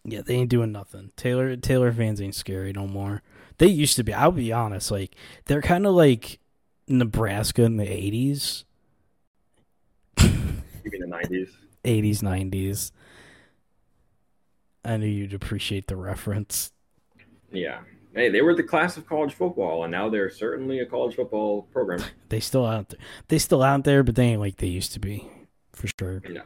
Yeah, 0.09 0.23
they 0.23 0.35
ain't 0.37 0.51
doing 0.51 0.71
nothing. 0.73 1.11
Taylor 1.17 1.57
Taylor 1.57 1.93
fans 1.93 2.21
ain't 2.21 2.35
scary 2.35 2.73
no 2.73 2.87
more. 2.87 3.23
They 3.59 3.67
used 3.67 3.97
to 3.97 4.05
be. 4.05 4.15
I'll 4.15 4.31
be 4.31 4.53
honest. 4.53 4.91
Like 4.91 5.17
they're 5.47 5.63
kind 5.63 5.85
of 5.87 5.95
like 5.95 6.39
Nebraska 6.87 7.63
in 7.65 7.77
the 7.77 7.87
eighties, 7.91 8.65
You 10.21 10.31
mean 10.91 11.01
the 11.01 11.07
'90s? 11.07 11.49
eighties, 11.85 12.23
nineties. 12.23 12.93
I 14.85 14.97
knew 14.97 15.07
you'd 15.07 15.35
appreciate 15.35 15.89
the 15.89 15.97
reference. 15.97 16.71
Yeah. 17.51 17.81
Hey, 18.15 18.29
they 18.31 18.41
were 18.41 18.55
the 18.55 18.63
class 18.63 18.97
of 18.97 19.07
college 19.07 19.35
football, 19.35 19.83
and 19.83 19.91
now 19.91 20.09
they're 20.09 20.31
certainly 20.31 20.79
a 20.79 20.87
college 20.87 21.17
football 21.17 21.63
program. 21.73 22.03
They 22.29 22.41
still 22.41 22.65
out 22.65 22.89
there. 22.91 23.01
They 23.29 23.39
still 23.39 23.63
out 23.63 23.83
there, 23.85 24.03
but 24.05 24.15
they 24.15 24.25
ain't 24.27 24.41
like 24.41 24.57
they 24.57 24.69
used 24.69 24.93
to 24.93 25.01
be, 25.01 25.29
for 25.73 25.89
sure. 25.99 26.23
No. 26.29 26.43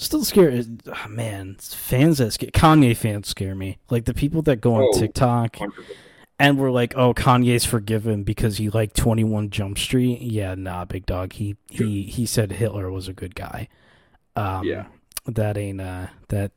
Still 0.00 0.24
scared. 0.24 0.82
ah, 0.90 1.06
man, 1.10 1.56
fans 1.60 2.18
that 2.18 2.30
scare 2.32 2.50
Kanye 2.50 2.96
fans 2.96 3.28
scare 3.28 3.54
me. 3.54 3.76
Like 3.90 4.06
the 4.06 4.14
people 4.14 4.40
that 4.42 4.56
go 4.62 4.74
on 4.76 4.82
Oh. 4.94 4.98
TikTok 4.98 5.56
100%. 5.56 5.72
and 6.38 6.58
we're 6.58 6.70
like, 6.70 6.96
"Oh, 6.96 7.12
Kanye's 7.12 7.66
forgiven 7.66 8.22
because 8.24 8.56
he 8.56 8.70
liked 8.70 8.96
Twenty 8.96 9.24
One 9.24 9.50
Jump 9.50 9.76
Street." 9.78 10.22
Yeah, 10.22 10.54
nah, 10.54 10.86
big 10.86 11.04
dog. 11.04 11.34
He 11.34 11.56
he 11.68 12.04
he 12.04 12.24
said 12.24 12.52
Hitler 12.52 12.90
was 12.90 13.08
a 13.08 13.12
good 13.12 13.34
guy. 13.34 13.68
Um, 14.36 14.64
Yeah. 14.64 14.86
that 15.26 15.58
ain't 15.58 15.82
uh 15.82 16.06
that 16.28 16.52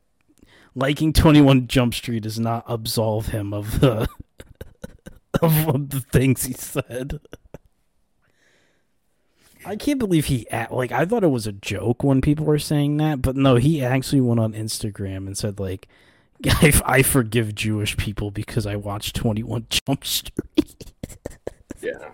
liking 0.74 1.12
Twenty 1.12 1.42
One 1.42 1.66
Jump 1.68 1.92
Street 1.94 2.22
does 2.22 2.40
not 2.40 2.64
absolve 2.66 3.26
him 3.26 3.52
of 3.52 3.80
the 3.80 4.08
of 5.42 5.90
the 5.90 6.00
things 6.12 6.44
he 6.44 6.54
said. 6.54 7.20
I 9.66 9.76
can't 9.76 9.98
believe 9.98 10.26
he 10.26 10.46
like 10.70 10.92
I 10.92 11.04
thought 11.04 11.24
it 11.24 11.28
was 11.28 11.46
a 11.46 11.52
joke 11.52 12.02
when 12.02 12.20
people 12.20 12.44
were 12.44 12.58
saying 12.58 12.96
that, 12.98 13.22
but 13.22 13.36
no, 13.36 13.56
he 13.56 13.82
actually 13.82 14.20
went 14.20 14.40
on 14.40 14.52
Instagram 14.52 15.26
and 15.26 15.36
said 15.36 15.58
like, 15.58 15.88
"I, 16.46 16.80
I 16.84 17.02
forgive 17.02 17.54
Jewish 17.54 17.96
people 17.96 18.30
because 18.30 18.66
I 18.66 18.76
watched 18.76 19.16
Twenty 19.16 19.42
One 19.42 19.66
Jump 19.70 20.04
Street." 20.04 20.92
Yeah. 21.80 22.10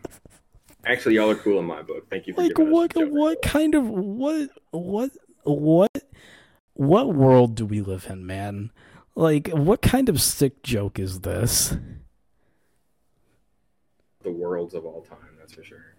Actually, 0.84 1.16
y'all 1.16 1.30
are 1.30 1.36
cool 1.36 1.59
in 1.59 1.66
my 1.66 1.82
book. 1.82 2.09
Thank 2.09 2.26
you 2.26 2.34
for 2.34 2.42
like 2.42 2.59
what 2.59 2.94
what 2.96 3.42
kind 3.42 3.74
of 3.74 3.86
what 3.86 4.51
what 4.70 5.11
what 5.42 5.90
what 6.74 7.14
world 7.14 7.55
do 7.55 7.66
we 7.66 7.80
live 7.80 8.07
in, 8.09 8.26
man? 8.26 8.70
Like 9.14 9.48
what 9.48 9.82
kind 9.82 10.09
of 10.09 10.20
sick 10.22 10.62
joke 10.62 10.98
is 10.98 11.20
this? 11.20 11.76
The 14.22 14.30
worlds 14.32 14.74
of 14.74 14.84
all 14.84 15.03
time, 15.03 15.36
that's 15.38 15.55
for 15.55 15.64
sure. 15.64 15.94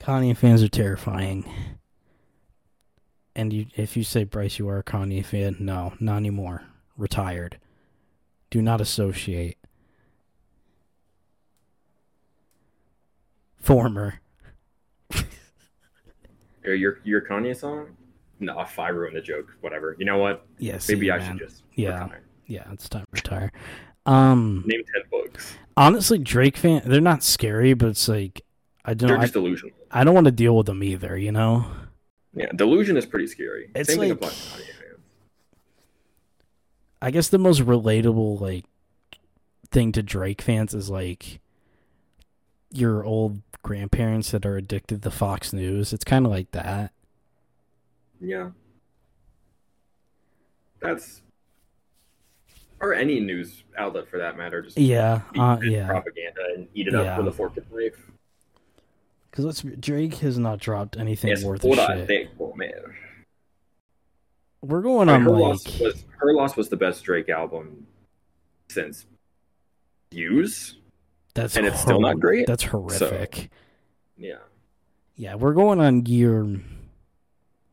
Kanye 0.00 0.36
fans 0.36 0.62
are 0.62 0.68
terrifying. 0.68 1.44
And 3.36 3.52
you, 3.52 3.66
if 3.76 3.96
you 3.96 4.02
say 4.02 4.24
Bryce, 4.24 4.58
you 4.58 4.68
are 4.68 4.78
a 4.78 4.82
Kanye 4.82 5.24
fan, 5.24 5.56
no, 5.60 5.92
not 6.00 6.16
anymore. 6.16 6.64
Retired. 6.96 7.58
Do 8.50 8.60
not 8.60 8.80
associate. 8.80 9.56
Former. 13.58 14.20
Your 16.64 16.74
your, 16.74 16.98
your 17.04 17.20
Kanye 17.22 17.56
song? 17.56 17.96
No, 18.38 18.58
if 18.60 18.78
I 18.78 18.88
ruined 18.88 19.16
the 19.16 19.20
joke, 19.20 19.54
whatever. 19.60 19.96
You 19.98 20.04
know 20.06 20.18
what? 20.18 20.46
Yes. 20.58 20.88
Maybe 20.88 21.10
I 21.10 21.18
should 21.26 21.38
just 21.38 21.62
Yeah. 21.74 22.02
retire. 22.04 22.22
Yeah, 22.46 22.64
it's 22.72 22.88
time 22.88 23.02
to 23.04 23.08
retire. 23.12 23.52
Um, 24.06 24.64
name 24.66 24.82
ten 24.92 25.02
books. 25.10 25.54
honestly, 25.76 26.18
Drake 26.18 26.56
fan, 26.56 26.82
they're 26.86 27.00
not 27.00 27.22
scary, 27.22 27.74
but 27.74 27.88
it's 27.90 28.08
like 28.08 28.42
I 28.84 28.94
don't, 28.94 29.08
They're 29.08 29.18
I, 29.18 29.22
just 29.22 29.34
delusional. 29.34 29.74
I 29.90 30.04
don't 30.04 30.14
want 30.14 30.26
to 30.26 30.30
deal 30.32 30.56
with 30.56 30.66
them 30.66 30.82
either. 30.82 31.16
You 31.16 31.32
know. 31.32 31.66
Yeah, 32.34 32.46
delusion 32.54 32.96
is 32.96 33.06
pretty 33.06 33.26
scary. 33.26 33.70
It's 33.74 33.88
Same 33.88 33.98
thing 34.00 34.08
like- 34.10 34.18
applies 34.18 34.52
to. 34.56 34.62
I 37.02 37.10
guess 37.10 37.28
the 37.28 37.38
most 37.38 37.62
relatable 37.62 38.40
like 38.40 38.66
thing 39.70 39.90
to 39.92 40.02
Drake 40.02 40.42
fans 40.42 40.74
is 40.74 40.90
like 40.90 41.40
your 42.70 43.04
old 43.04 43.40
grandparents 43.62 44.30
that 44.32 44.44
are 44.44 44.56
addicted 44.56 45.02
to 45.02 45.10
Fox 45.10 45.52
News. 45.52 45.92
It's 45.94 46.04
kind 46.04 46.26
of 46.26 46.30
like 46.32 46.50
that. 46.52 46.92
Yeah. 48.20 48.50
That's 50.80 51.22
or 52.80 52.94
any 52.94 53.18
news 53.20 53.64
outlet 53.78 54.08
for 54.08 54.18
that 54.18 54.36
matter. 54.36 54.60
Just 54.62 54.78
Yeah, 54.78 55.22
uh, 55.38 55.58
yeah. 55.62 55.86
propaganda 55.86 56.40
and 56.54 56.68
eat 56.74 56.86
it 56.88 56.92
Yeah. 56.92 57.00
up 57.14 57.18
with 57.18 57.28
a 57.28 57.32
fork 57.32 57.56
and 57.56 57.66
knife. 57.72 58.10
Because 59.40 59.64
let's 59.64 59.76
Drake 59.80 60.14
has 60.16 60.38
not 60.38 60.58
dropped 60.58 60.98
anything 60.98 61.32
Es 61.32 61.42
worth 61.44 61.64
a 61.64 61.68
hora 61.68 61.98
shit. 61.98 62.08
de 62.08 62.28
comer. 62.36 62.94
We're 64.62 64.82
going 64.82 65.08
I 65.08 65.14
on 65.14 65.22
her 65.22 65.30
like 65.30 65.40
loss 65.40 65.80
was 65.80 66.04
her 66.18 66.34
loss 66.34 66.56
was 66.56 66.68
the 66.68 66.76
best 66.76 67.02
Drake 67.04 67.30
album 67.30 67.86
since 68.68 69.06
Views. 70.12 70.76
that's 71.34 71.56
and 71.56 71.66
it's 71.66 71.80
still 71.80 72.00
not 72.00 72.20
great, 72.20 72.46
That's 72.46 72.64
horrific. 72.64 73.50
Yeah. 74.18 74.34
Yeah, 75.16 75.36
we're 75.36 75.54
going 75.54 75.80
on 75.80 76.04
year 76.04 76.60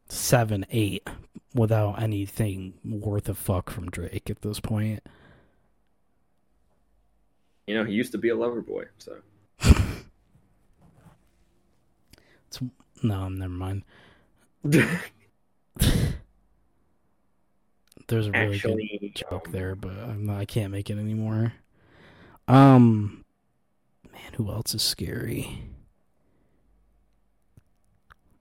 seven, 0.07 0.65
eight 0.71 1.05
without 1.53 2.01
anything 2.01 2.75
worth 2.85 3.27
a 3.27 3.33
fuck 3.33 3.69
from 3.69 3.89
Drake 3.89 4.29
at 4.29 4.41
this 4.41 4.61
point. 4.61 5.03
You 7.65 7.75
know, 7.75 7.83
he 7.83 7.93
used 7.93 8.13
to 8.13 8.17
be 8.17 8.29
a 8.29 8.35
lover 8.35 8.61
boy, 8.61 8.85
so 8.97 9.17
No, 13.03 13.29
never 13.29 13.53
mind. 13.53 13.83
There's 18.07 18.27
a 18.27 18.31
really 18.31 18.55
actually 18.55 18.97
good 19.01 19.15
joke 19.15 19.47
um, 19.47 19.51
there, 19.51 19.75
but 19.75 19.91
I'm 19.91 20.25
not, 20.25 20.37
I 20.39 20.45
can't 20.45 20.71
make 20.71 20.89
it 20.89 20.97
anymore. 20.97 21.53
Um, 22.47 23.25
man, 24.11 24.33
who 24.35 24.49
else 24.49 24.73
is 24.73 24.81
scary? 24.81 25.63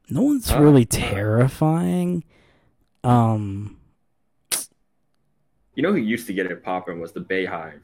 No 0.08 0.22
one's 0.22 0.50
Uh, 0.50 0.60
really 0.60 0.84
uh, 0.84 0.88
terrifying. 0.88 2.22
Um, 3.02 3.78
You 5.74 5.82
know 5.82 5.92
who 5.92 5.98
used 5.98 6.26
to 6.28 6.32
get 6.32 6.46
it 6.46 6.62
popping 6.62 7.00
was 7.00 7.12
the 7.12 7.20
Beyhive. 7.20 7.80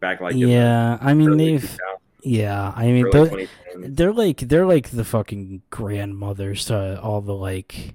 Back 0.00 0.20
like 0.20 0.34
yeah, 0.34 0.98
I 1.00 1.14
mean 1.14 1.36
they've 1.36 1.60
2000s, 1.62 1.99
yeah, 2.22 2.72
I 2.74 2.86
mean 2.86 3.06
they're, 3.10 3.26
2010s. 3.26 3.96
they're 3.96 4.12
like 4.12 4.40
they're 4.40 4.66
like 4.66 4.90
the 4.90 5.04
fucking 5.04 5.62
grandmothers 5.70 6.66
to 6.66 7.00
all 7.00 7.20
the 7.20 7.34
like 7.34 7.94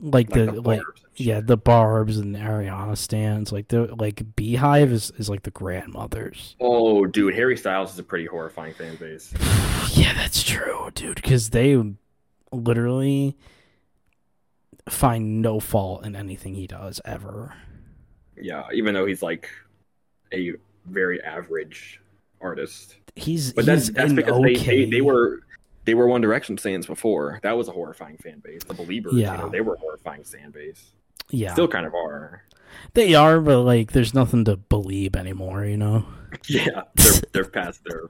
like, 0.00 0.30
like 0.30 0.46
the, 0.46 0.52
the 0.52 0.60
like 0.60 0.82
yeah 1.16 1.40
the 1.40 1.56
barbs 1.56 2.16
and 2.16 2.34
the 2.34 2.38
Ariana 2.38 2.96
stands 2.96 3.52
like 3.52 3.68
the 3.68 3.94
like 3.96 4.16
Beyhive 4.36 4.90
is 4.90 5.12
is 5.18 5.28
like 5.28 5.42
the 5.42 5.50
grandmothers. 5.50 6.56
Oh, 6.60 7.06
dude, 7.06 7.34
Harry 7.34 7.56
Styles 7.56 7.92
is 7.92 7.98
a 7.98 8.02
pretty 8.02 8.26
horrifying 8.26 8.74
fan 8.74 8.96
base. 8.96 9.32
yeah, 9.92 10.14
that's 10.14 10.42
true, 10.42 10.90
dude. 10.94 11.16
Because 11.16 11.50
they 11.50 11.82
literally 12.52 13.36
find 14.88 15.42
no 15.42 15.60
fault 15.60 16.04
in 16.04 16.16
anything 16.16 16.54
he 16.54 16.66
does 16.66 17.00
ever. 17.04 17.54
Yeah, 18.36 18.64
even 18.72 18.94
though 18.94 19.06
he's 19.06 19.22
like 19.22 19.50
a 20.32 20.52
very 20.86 21.22
average 21.22 22.00
artist. 22.40 22.96
He's 23.16 23.52
But 23.52 23.64
he's 23.64 23.66
that's 23.66 23.90
that's 23.90 24.12
because 24.12 24.42
they, 24.42 24.56
okay. 24.56 24.84
they 24.84 24.90
they 24.90 25.00
were 25.00 25.40
they 25.84 25.94
were 25.94 26.06
One 26.06 26.20
Direction 26.20 26.56
fans 26.56 26.86
before. 26.86 27.40
That 27.42 27.56
was 27.56 27.68
a 27.68 27.72
horrifying 27.72 28.16
fan 28.18 28.40
base. 28.44 28.62
The 28.64 28.74
Beliebers, 28.74 29.12
Yeah. 29.14 29.32
you 29.36 29.38
know, 29.42 29.48
they 29.48 29.60
were 29.60 29.74
a 29.74 29.78
horrifying 29.78 30.24
fan 30.24 30.50
base. 30.50 30.90
yeah 31.30 31.52
Still 31.52 31.68
kind 31.68 31.86
of 31.86 31.94
are. 31.94 32.44
they 32.94 33.14
are, 33.14 33.40
but 33.40 33.60
like 33.62 33.92
there's 33.92 34.14
nothing 34.14 34.44
to 34.46 34.56
believe 34.56 35.16
anymore. 35.16 35.64
You 35.64 35.76
know. 35.76 36.04
Yeah, 36.48 36.82
they're 36.94 37.20
they're 37.32 37.44
past 37.50 37.80
their 37.84 38.02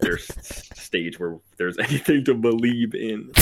their 0.00 0.18
stage 0.18 1.18
where 1.18 1.38
there's 1.56 1.78
anything 1.88 2.22
to 2.26 2.34
believe 2.34 2.94
in. 2.94 3.30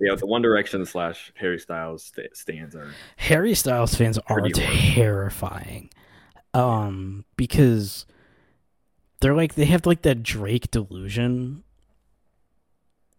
Yeah, 0.00 0.14
the 0.16 0.26
One 0.26 0.42
Direction 0.42 0.84
slash 0.86 1.32
Harry 1.36 1.58
Styles 1.60 2.04
st- 2.04 2.36
stands 2.36 2.74
are 2.76 2.90
Harry 3.16 3.54
Styles 3.54 3.94
fans 3.94 4.18
are 4.26 4.40
terrifying. 4.50 5.90
Um, 6.54 7.24
because 7.36 8.06
they're 9.20 9.34
like 9.34 9.54
they 9.54 9.64
have 9.66 9.86
like 9.86 10.02
that 10.02 10.22
Drake 10.22 10.70
delusion, 10.70 11.64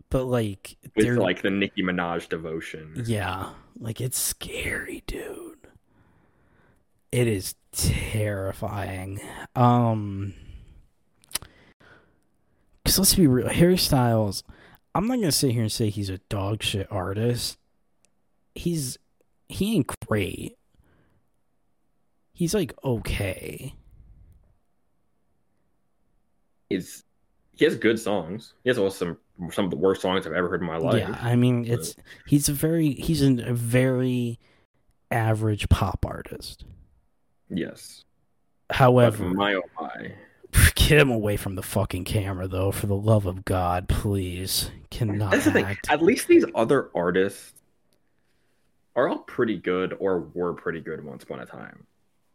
but 0.10 0.26
like 0.26 0.78
with 0.96 1.06
they're 1.06 1.18
like 1.18 1.42
the 1.42 1.50
Nicki 1.50 1.84
Minaj 1.84 2.30
devotion. 2.30 3.04
yeah, 3.06 3.50
like 3.80 4.00
it's 4.02 4.20
scary, 4.20 5.04
dude. 5.08 5.58
It 7.12 7.28
is 7.28 7.56
terrifying. 7.72 9.20
Um, 9.56 10.36
because 12.84 13.00
let's 13.00 13.16
be 13.16 13.28
real, 13.28 13.50
Harry 13.50 13.78
Styles. 13.78 14.44
I'm 14.96 15.08
not 15.08 15.16
gonna 15.16 15.32
sit 15.32 15.52
here 15.52 15.62
and 15.62 15.72
say 15.72 15.90
he's 15.90 16.10
a 16.10 16.18
dog 16.30 16.64
shit 16.64 16.88
artist. 16.92 17.58
He's 18.56 18.98
he 19.48 19.76
ain't 19.76 19.92
great. 20.08 20.58
He's 22.32 22.54
like 22.54 22.74
okay. 22.84 23.76
He's 26.70 27.04
he 27.54 27.66
has 27.66 27.76
good 27.76 28.00
songs. 28.00 28.54
He 28.64 28.70
has 28.70 28.78
also 28.78 29.18
some 29.40 29.52
some 29.52 29.66
of 29.66 29.72
the 29.72 29.78
worst 29.78 30.02
songs 30.02 30.26
I've 30.26 30.34
ever 30.34 30.50
heard 30.50 30.62
in 30.62 30.68
my 30.68 30.78
life. 30.78 31.00
Yeah, 31.00 31.18
I 31.22 31.36
mean 31.36 31.66
it's 31.66 31.96
he's 32.28 32.50
a 32.50 32.54
very 32.54 32.92
he's 32.92 33.22
an, 33.22 33.40
a 33.40 33.54
very 33.54 34.40
average 35.12 35.70
pop 35.70 36.06
artist. 36.08 36.66
Yes. 37.50 38.06
But 38.68 38.78
However, 38.78 39.26
my 39.26 39.56
oh 39.56 39.62
my. 39.82 40.14
Get 40.76 41.00
him 41.00 41.12
away 41.12 41.38
from 41.38 41.54
the 41.54 41.62
fucking 41.62 42.06
camera, 42.06 42.48
though. 42.48 42.72
For 42.72 42.88
the 42.88 42.96
love 42.96 43.28
of 43.28 43.46
God, 43.46 43.88
please. 43.88 44.72
Cannot 44.90 45.30
That's 45.30 45.46
the 45.46 45.52
thing. 45.52 45.78
At 45.88 46.02
least 46.02 46.28
these 46.28 46.46
other 46.56 46.90
artists 46.96 47.54
are 48.96 49.08
all 49.08 49.20
pretty 49.20 49.58
good 49.58 49.96
or 50.00 50.22
were 50.34 50.54
pretty 50.54 50.82
good 50.82 51.04
once 51.06 51.24
upon 51.24 51.42
a 51.42 51.46
time. 51.46 51.86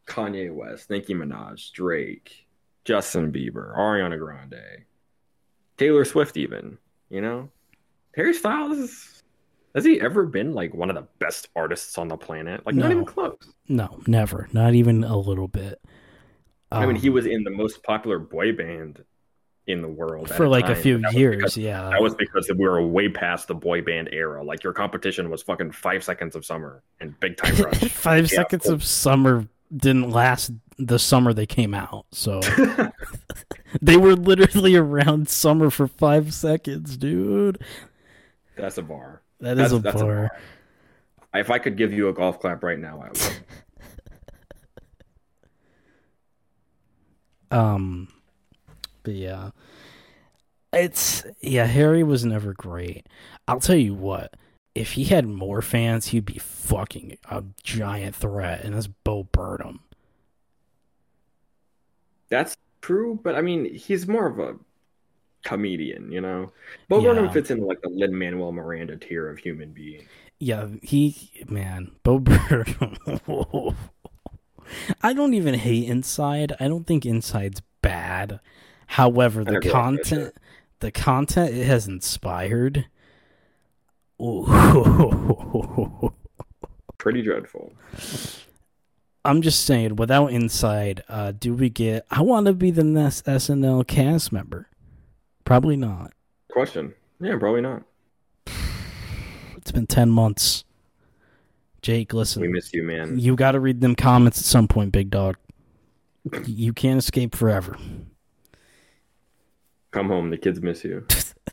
Kanye 0.07 0.55
West, 0.55 0.89
Nicki 0.91 1.15
Minaj, 1.15 1.73
Drake, 1.73 2.47
Justin 2.85 3.33
Bieber, 3.33 3.77
Ariana 3.77 4.19
Grande, 4.19 4.85
Taylor 5.77 6.05
Swift, 6.05 6.37
even. 6.37 6.79
You 7.11 7.21
know, 7.21 7.51
Harry 8.17 8.35
Styles. 8.35 9.23
Has 9.75 9.85
he 9.85 10.01
ever 10.01 10.25
been 10.27 10.55
like 10.55 10.73
one 10.75 10.89
of 10.89 10.95
the 10.97 11.07
best 11.19 11.49
artists 11.57 11.99
on 11.99 12.09
the 12.09 12.17
planet? 12.17 12.65
Like 12.65 12.75
not 12.77 12.91
even 12.91 13.05
close. 13.05 13.37
No, 13.69 14.01
never. 14.07 14.49
Not 14.53 14.75
even 14.75 15.03
a 15.05 15.17
little 15.17 15.49
bit. 15.49 15.81
I 16.71 16.87
mean, 16.87 16.91
Um, 16.97 17.03
he 17.03 17.11
was 17.11 17.27
in 17.27 17.43
the 17.45 17.51
most 17.51 17.83
popular 17.83 18.19
boy 18.19 18.53
band 18.53 19.05
in 19.67 19.81
the 19.83 19.89
world 19.89 20.29
for 20.31 20.47
like 20.49 20.69
a 20.69 20.75
few 20.75 20.97
but 20.99 21.03
that 21.03 21.07
was 21.09 21.17
years. 21.17 21.37
because- 21.37 21.57
yeah, 21.57 21.91
That 21.91 22.03
was 22.03 22.15
because 22.15 22.49
we 22.57 22.69
were 22.69 22.85
way 22.87 23.09
past 23.09 23.49
the 23.49 23.55
boy 23.55 23.81
band 23.83 24.11
era. 24.13 24.43
Like 24.45 24.63
your 24.63 24.73
competition 24.73 25.31
was 25.31 25.43
fucking 25.43 25.73
five 25.73 26.05
seconds 26.05 26.37
of 26.37 26.45
summer 26.45 26.83
and 27.01 27.19
big 27.21 27.37
time 27.37 27.55
rush. 27.65 27.81
five 27.91 28.31
Yeah. 28.31 28.37
seconds 28.39 28.67
of 28.69 28.85
summer 28.85 29.49
didn't 29.77 30.11
last 30.11 30.53
the 30.79 30.99
summer 30.99 31.33
they 31.33 31.47
came 31.47 31.75
out. 31.75 32.07
So 32.13 32.41
they 33.83 33.97
were 33.97 34.15
literally 34.15 34.77
around 34.77 35.29
summer 35.29 35.71
for 35.71 35.87
five 35.87 36.35
seconds, 36.35 36.97
dude. 36.97 37.63
That's 38.57 38.79
a 38.79 38.83
bar. 38.83 39.23
That 39.41 39.59
is 39.59 39.71
That's, 39.71 39.73
a 39.73 39.79
that's 39.79 40.03
bar. 40.03 40.31
If 41.35 41.51
I 41.51 41.59
could 41.59 41.77
give 41.77 41.93
you 41.93 42.09
a 42.09 42.13
golf 42.13 42.41
clap 42.41 42.63
right 42.63 42.79
now, 42.79 43.03
I 43.03 43.09
would. 43.09 43.19
Um, 47.51 48.09
but 49.05 49.15
yeah, 49.15 49.51
it's 50.73 51.25
yeah. 51.41 51.67
Harry 51.67 52.03
was 52.03 52.25
never 52.25 52.53
great. 52.53 53.07
I'll 53.47 53.61
tell 53.61 53.77
you 53.77 53.95
what. 53.95 54.35
If 54.75 54.93
he 54.93 55.05
had 55.05 55.27
more 55.27 55.63
fans, 55.63 56.09
he'd 56.09 56.25
be 56.25 56.39
fucking 56.39 57.19
a 57.31 57.45
giant 57.63 58.17
threat, 58.17 58.65
and 58.65 58.75
that's 58.75 58.89
Bo 58.89 59.25
Burnham. 59.25 59.81
That's 62.29 62.57
true, 62.81 63.21
but 63.23 63.37
I 63.37 63.41
mean, 63.41 63.73
he's 63.73 64.09
more 64.09 64.27
of 64.27 64.39
a 64.39 64.57
comedian, 65.45 66.11
you 66.11 66.21
know. 66.21 66.53
Bo 66.89 66.99
Yeah. 66.99 67.15
Burnham 67.15 67.33
fits 67.33 67.51
into 67.51 67.65
like 67.65 67.83
the 67.83 67.89
Lin 67.89 68.19
Manuel 68.19 68.53
Miranda 68.53 68.97
tier 68.97 69.29
of 69.29 69.39
human 69.39 69.73
being. 69.73 70.07
Yeah, 70.41 70.69
he 70.83 71.31
man, 71.49 71.93
Bo 72.03 72.19
Burnham. 72.21 72.97
I 75.03 75.13
don't 75.13 75.35
even 75.35 75.55
hate 75.55 75.89
Inside. 75.89 76.55
I 76.59 76.69
don't 76.69 76.87
think 76.87 77.07
Inside's 77.07 77.63
bad. 77.83 78.41
However, 78.89 79.45
the 79.45 79.53
never 79.53 79.61
watched 79.61 79.65
that 79.65 79.73
content, 79.73 80.35
the 80.81 80.91
content 80.91 81.55
it 81.55 81.67
has 81.67 81.87
inspired. 81.87 82.87
Pretty 86.99 87.23
dreadful. 87.23 87.73
I'm 89.25 89.43
just 89.43 89.65
saying, 89.65 89.97
without 89.97 90.29
Inside, 90.29 91.03
uh, 91.09 91.33
do 91.33 91.55
we 91.55 91.71
get? 91.71 92.07
I 92.11 92.21
want 92.23 92.47
to 92.47 92.53
be 92.53 92.71
the 92.71 92.85
next 92.85 93.25
SNL 93.27 93.87
cast 93.87 94.33
member. 94.33 94.69
Probably 95.45 95.77
not. 95.77 96.13
Question. 96.51 96.95
Yeah, 97.21 97.37
probably 97.39 97.63
not. 97.63 97.83
It's 99.57 99.73
been 99.73 99.87
ten 99.87 100.11
months. 100.11 100.65
Jake, 101.81 102.13
listen. 102.13 102.43
We 102.43 102.49
miss 102.49 102.75
you, 102.75 102.83
man. 102.83 103.19
You 103.19 103.35
got 103.35 103.53
to 103.53 103.61
read 103.61 103.81
them 103.81 103.95
comments 103.95 104.39
at 104.39 104.45
some 104.45 104.69
point, 104.69 104.93
big 104.93 105.11
dog. 105.11 105.37
You 106.47 106.75
can't 106.75 106.99
escape 106.99 107.35
forever. 107.35 107.77
Come 109.91 110.09
home. 110.09 110.29
The 110.31 110.37
kids 110.37 110.61
miss 110.61 110.85
you. 110.85 111.07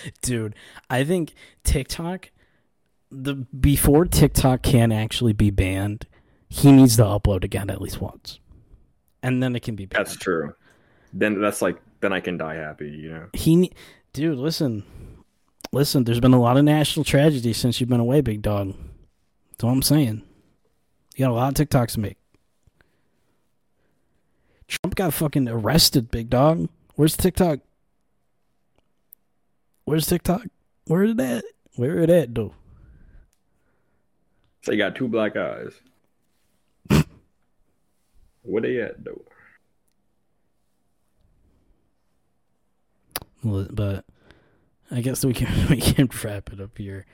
Dude, 0.22 0.54
I 0.88 1.04
think 1.04 1.34
TikTok 1.64 2.30
the 3.10 3.34
before 3.34 4.04
TikTok 4.06 4.62
can 4.62 4.92
actually 4.92 5.32
be 5.32 5.50
banned, 5.50 6.06
he 6.48 6.72
needs 6.72 6.96
to 6.96 7.02
upload 7.02 7.44
again 7.44 7.70
at 7.70 7.80
least 7.80 8.00
once. 8.00 8.38
And 9.22 9.42
then 9.42 9.54
it 9.56 9.60
can 9.60 9.74
be 9.76 9.86
banned. 9.86 10.06
That's 10.06 10.16
true. 10.16 10.54
Then 11.12 11.40
that's 11.40 11.60
like 11.60 11.80
then 12.00 12.12
I 12.12 12.20
can 12.20 12.36
die 12.36 12.54
happy, 12.54 12.90
you 12.90 13.10
know. 13.10 13.26
He 13.32 13.72
Dude, 14.12 14.38
listen. 14.38 14.84
Listen, 15.72 16.02
there's 16.02 16.20
been 16.20 16.34
a 16.34 16.40
lot 16.40 16.56
of 16.56 16.64
national 16.64 17.04
tragedy 17.04 17.52
since 17.52 17.80
you've 17.80 17.90
been 17.90 18.00
away, 18.00 18.20
big 18.22 18.42
dog. 18.42 18.74
That's 19.50 19.62
all 19.62 19.70
I'm 19.70 19.82
saying. 19.82 20.22
You 21.14 21.26
got 21.26 21.30
a 21.30 21.34
lot 21.34 21.60
of 21.60 21.68
TikToks 21.68 21.92
to 21.92 22.00
make. 22.00 22.16
Trump 24.66 24.96
got 24.96 25.14
fucking 25.14 25.48
arrested, 25.48 26.10
big 26.10 26.28
dog. 26.28 26.68
Where's 26.96 27.16
TikTok? 27.16 27.60
Where's 29.84 30.06
TikTok? 30.06 30.42
Where 30.86 31.02
is 31.02 31.16
that? 31.16 31.44
Where 31.76 31.98
is 31.98 32.06
that 32.08 32.34
though? 32.34 32.54
So 34.62 34.72
you 34.72 34.78
got 34.78 34.94
two 34.94 35.08
black 35.08 35.36
eyes. 35.36 35.72
Where 38.42 38.62
they 38.62 38.80
at 38.80 39.02
though? 39.04 39.22
Well, 43.42 43.66
But 43.70 44.04
I 44.90 45.00
guess 45.00 45.24
we 45.24 45.32
can 45.32 45.68
we 45.70 45.80
can 45.80 46.08
wrap 46.22 46.52
it 46.52 46.60
up 46.60 46.76
here. 46.76 47.06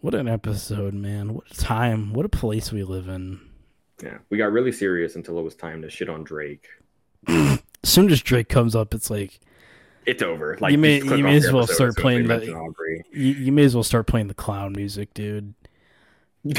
What 0.00 0.14
an 0.14 0.28
episode, 0.28 0.94
man! 0.94 1.34
What 1.34 1.50
a 1.50 1.54
time! 1.54 2.12
What 2.12 2.24
a 2.24 2.28
place 2.28 2.70
we 2.72 2.84
live 2.84 3.08
in. 3.08 3.40
Yeah, 4.02 4.18
we 4.30 4.38
got 4.38 4.52
really 4.52 4.70
serious 4.70 5.16
until 5.16 5.38
it 5.38 5.42
was 5.42 5.56
time 5.56 5.82
to 5.82 5.90
shit 5.90 6.08
on 6.08 6.22
Drake. 6.22 6.68
As 7.26 7.60
soon 7.82 8.10
as 8.10 8.22
Drake 8.22 8.48
comes 8.48 8.76
up, 8.76 8.94
it's 8.94 9.10
like 9.10 9.40
It's 10.08 10.22
over. 10.22 10.56
Like 10.58 10.72
You 10.72 10.78
may- 10.78 11.02
you 11.02 11.22
may 11.22 11.36
as 11.36 11.52
well 11.52 11.66
start 11.66 11.70
as 11.70 11.76
soon 11.76 11.88
as 11.88 11.96
playing 11.96 12.26
the- 12.28 13.04
you, 13.12 13.32
you 13.34 13.52
may 13.52 13.62
as 13.64 13.74
well 13.74 13.84
start 13.84 14.06
playing 14.06 14.28
the 14.28 14.34
clown 14.34 14.72
music, 14.72 15.12
dude. 15.14 15.54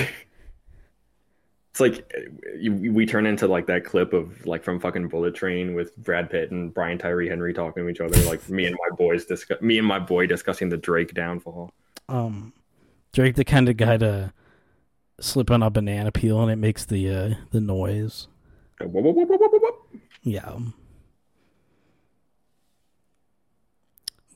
It's 1.71 1.79
like 1.79 2.11
you, 2.57 2.73
we 2.91 3.05
turn 3.05 3.25
into 3.25 3.47
like 3.47 3.67
that 3.67 3.85
clip 3.85 4.11
of 4.11 4.45
like 4.45 4.63
from 4.63 4.79
fucking 4.79 5.07
Bullet 5.07 5.35
Train 5.35 5.75
with 5.75 5.95
Brad 5.97 6.29
Pitt 6.29 6.51
and 6.51 6.73
Brian 6.73 6.97
Tyree 6.97 7.29
Henry 7.29 7.53
talking 7.53 7.83
to 7.83 7.89
each 7.89 8.01
other, 8.01 8.19
like 8.23 8.49
me 8.49 8.65
and 8.65 8.75
my 8.89 8.95
boys 8.95 9.25
discuss 9.25 9.61
me 9.61 9.77
and 9.77 9.87
my 9.87 9.99
boy 9.99 10.25
discussing 10.25 10.69
the 10.69 10.77
Drake 10.77 11.13
downfall. 11.13 11.71
Um, 12.09 12.53
Drake, 13.13 13.35
the 13.35 13.45
kind 13.45 13.69
of 13.69 13.77
guy 13.77 13.97
to 13.97 14.33
slip 15.21 15.51
on 15.51 15.61
a 15.63 15.69
banana 15.69 16.11
peel 16.11 16.41
and 16.41 16.51
it 16.51 16.55
makes 16.57 16.85
the 16.85 17.09
uh, 17.09 17.33
the 17.51 17.61
noise. 17.61 18.27
Yeah. 20.23 20.57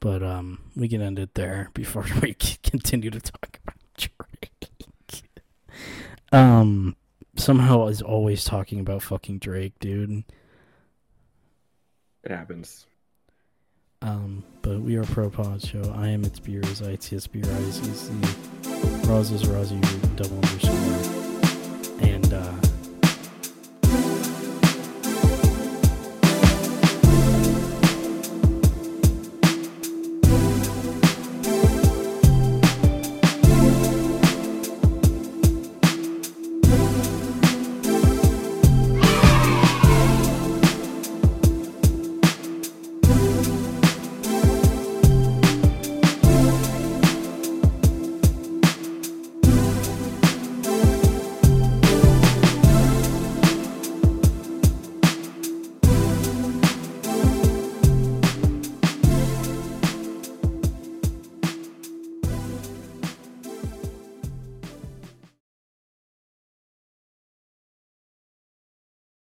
But 0.03 0.21
um, 0.21 0.59
we 0.75 0.89
can 0.89 1.01
end 1.01 1.17
it 1.17 1.33
there 1.33 1.69
before 1.73 2.05
we 2.21 2.33
continue 2.33 3.09
to 3.09 3.21
talk 3.21 3.57
about 3.63 3.77
Drake. 3.95 5.23
um, 6.33 6.97
somehow 7.37 7.87
is 7.87 8.01
always 8.01 8.43
talking 8.43 8.81
about 8.81 9.01
fucking 9.01 9.39
Drake, 9.39 9.79
dude. 9.79 10.25
It 12.25 12.31
happens. 12.31 12.85
Um, 14.01 14.43
but 14.61 14.81
we 14.81 14.97
are 14.97 15.05
Pro 15.05 15.29
Pod 15.29 15.61
Show. 15.63 15.93
I 15.95 16.09
am 16.09 16.25
its 16.25 16.37
beers, 16.37 16.81
ITSB 16.81 17.45
Rise 17.45 17.79
EC. 17.79 19.07
Roz 19.07 19.31
is 19.31 19.47
Roz, 19.47 19.71
you 19.71 19.79
double 20.17 20.35
underscore. 20.35 20.82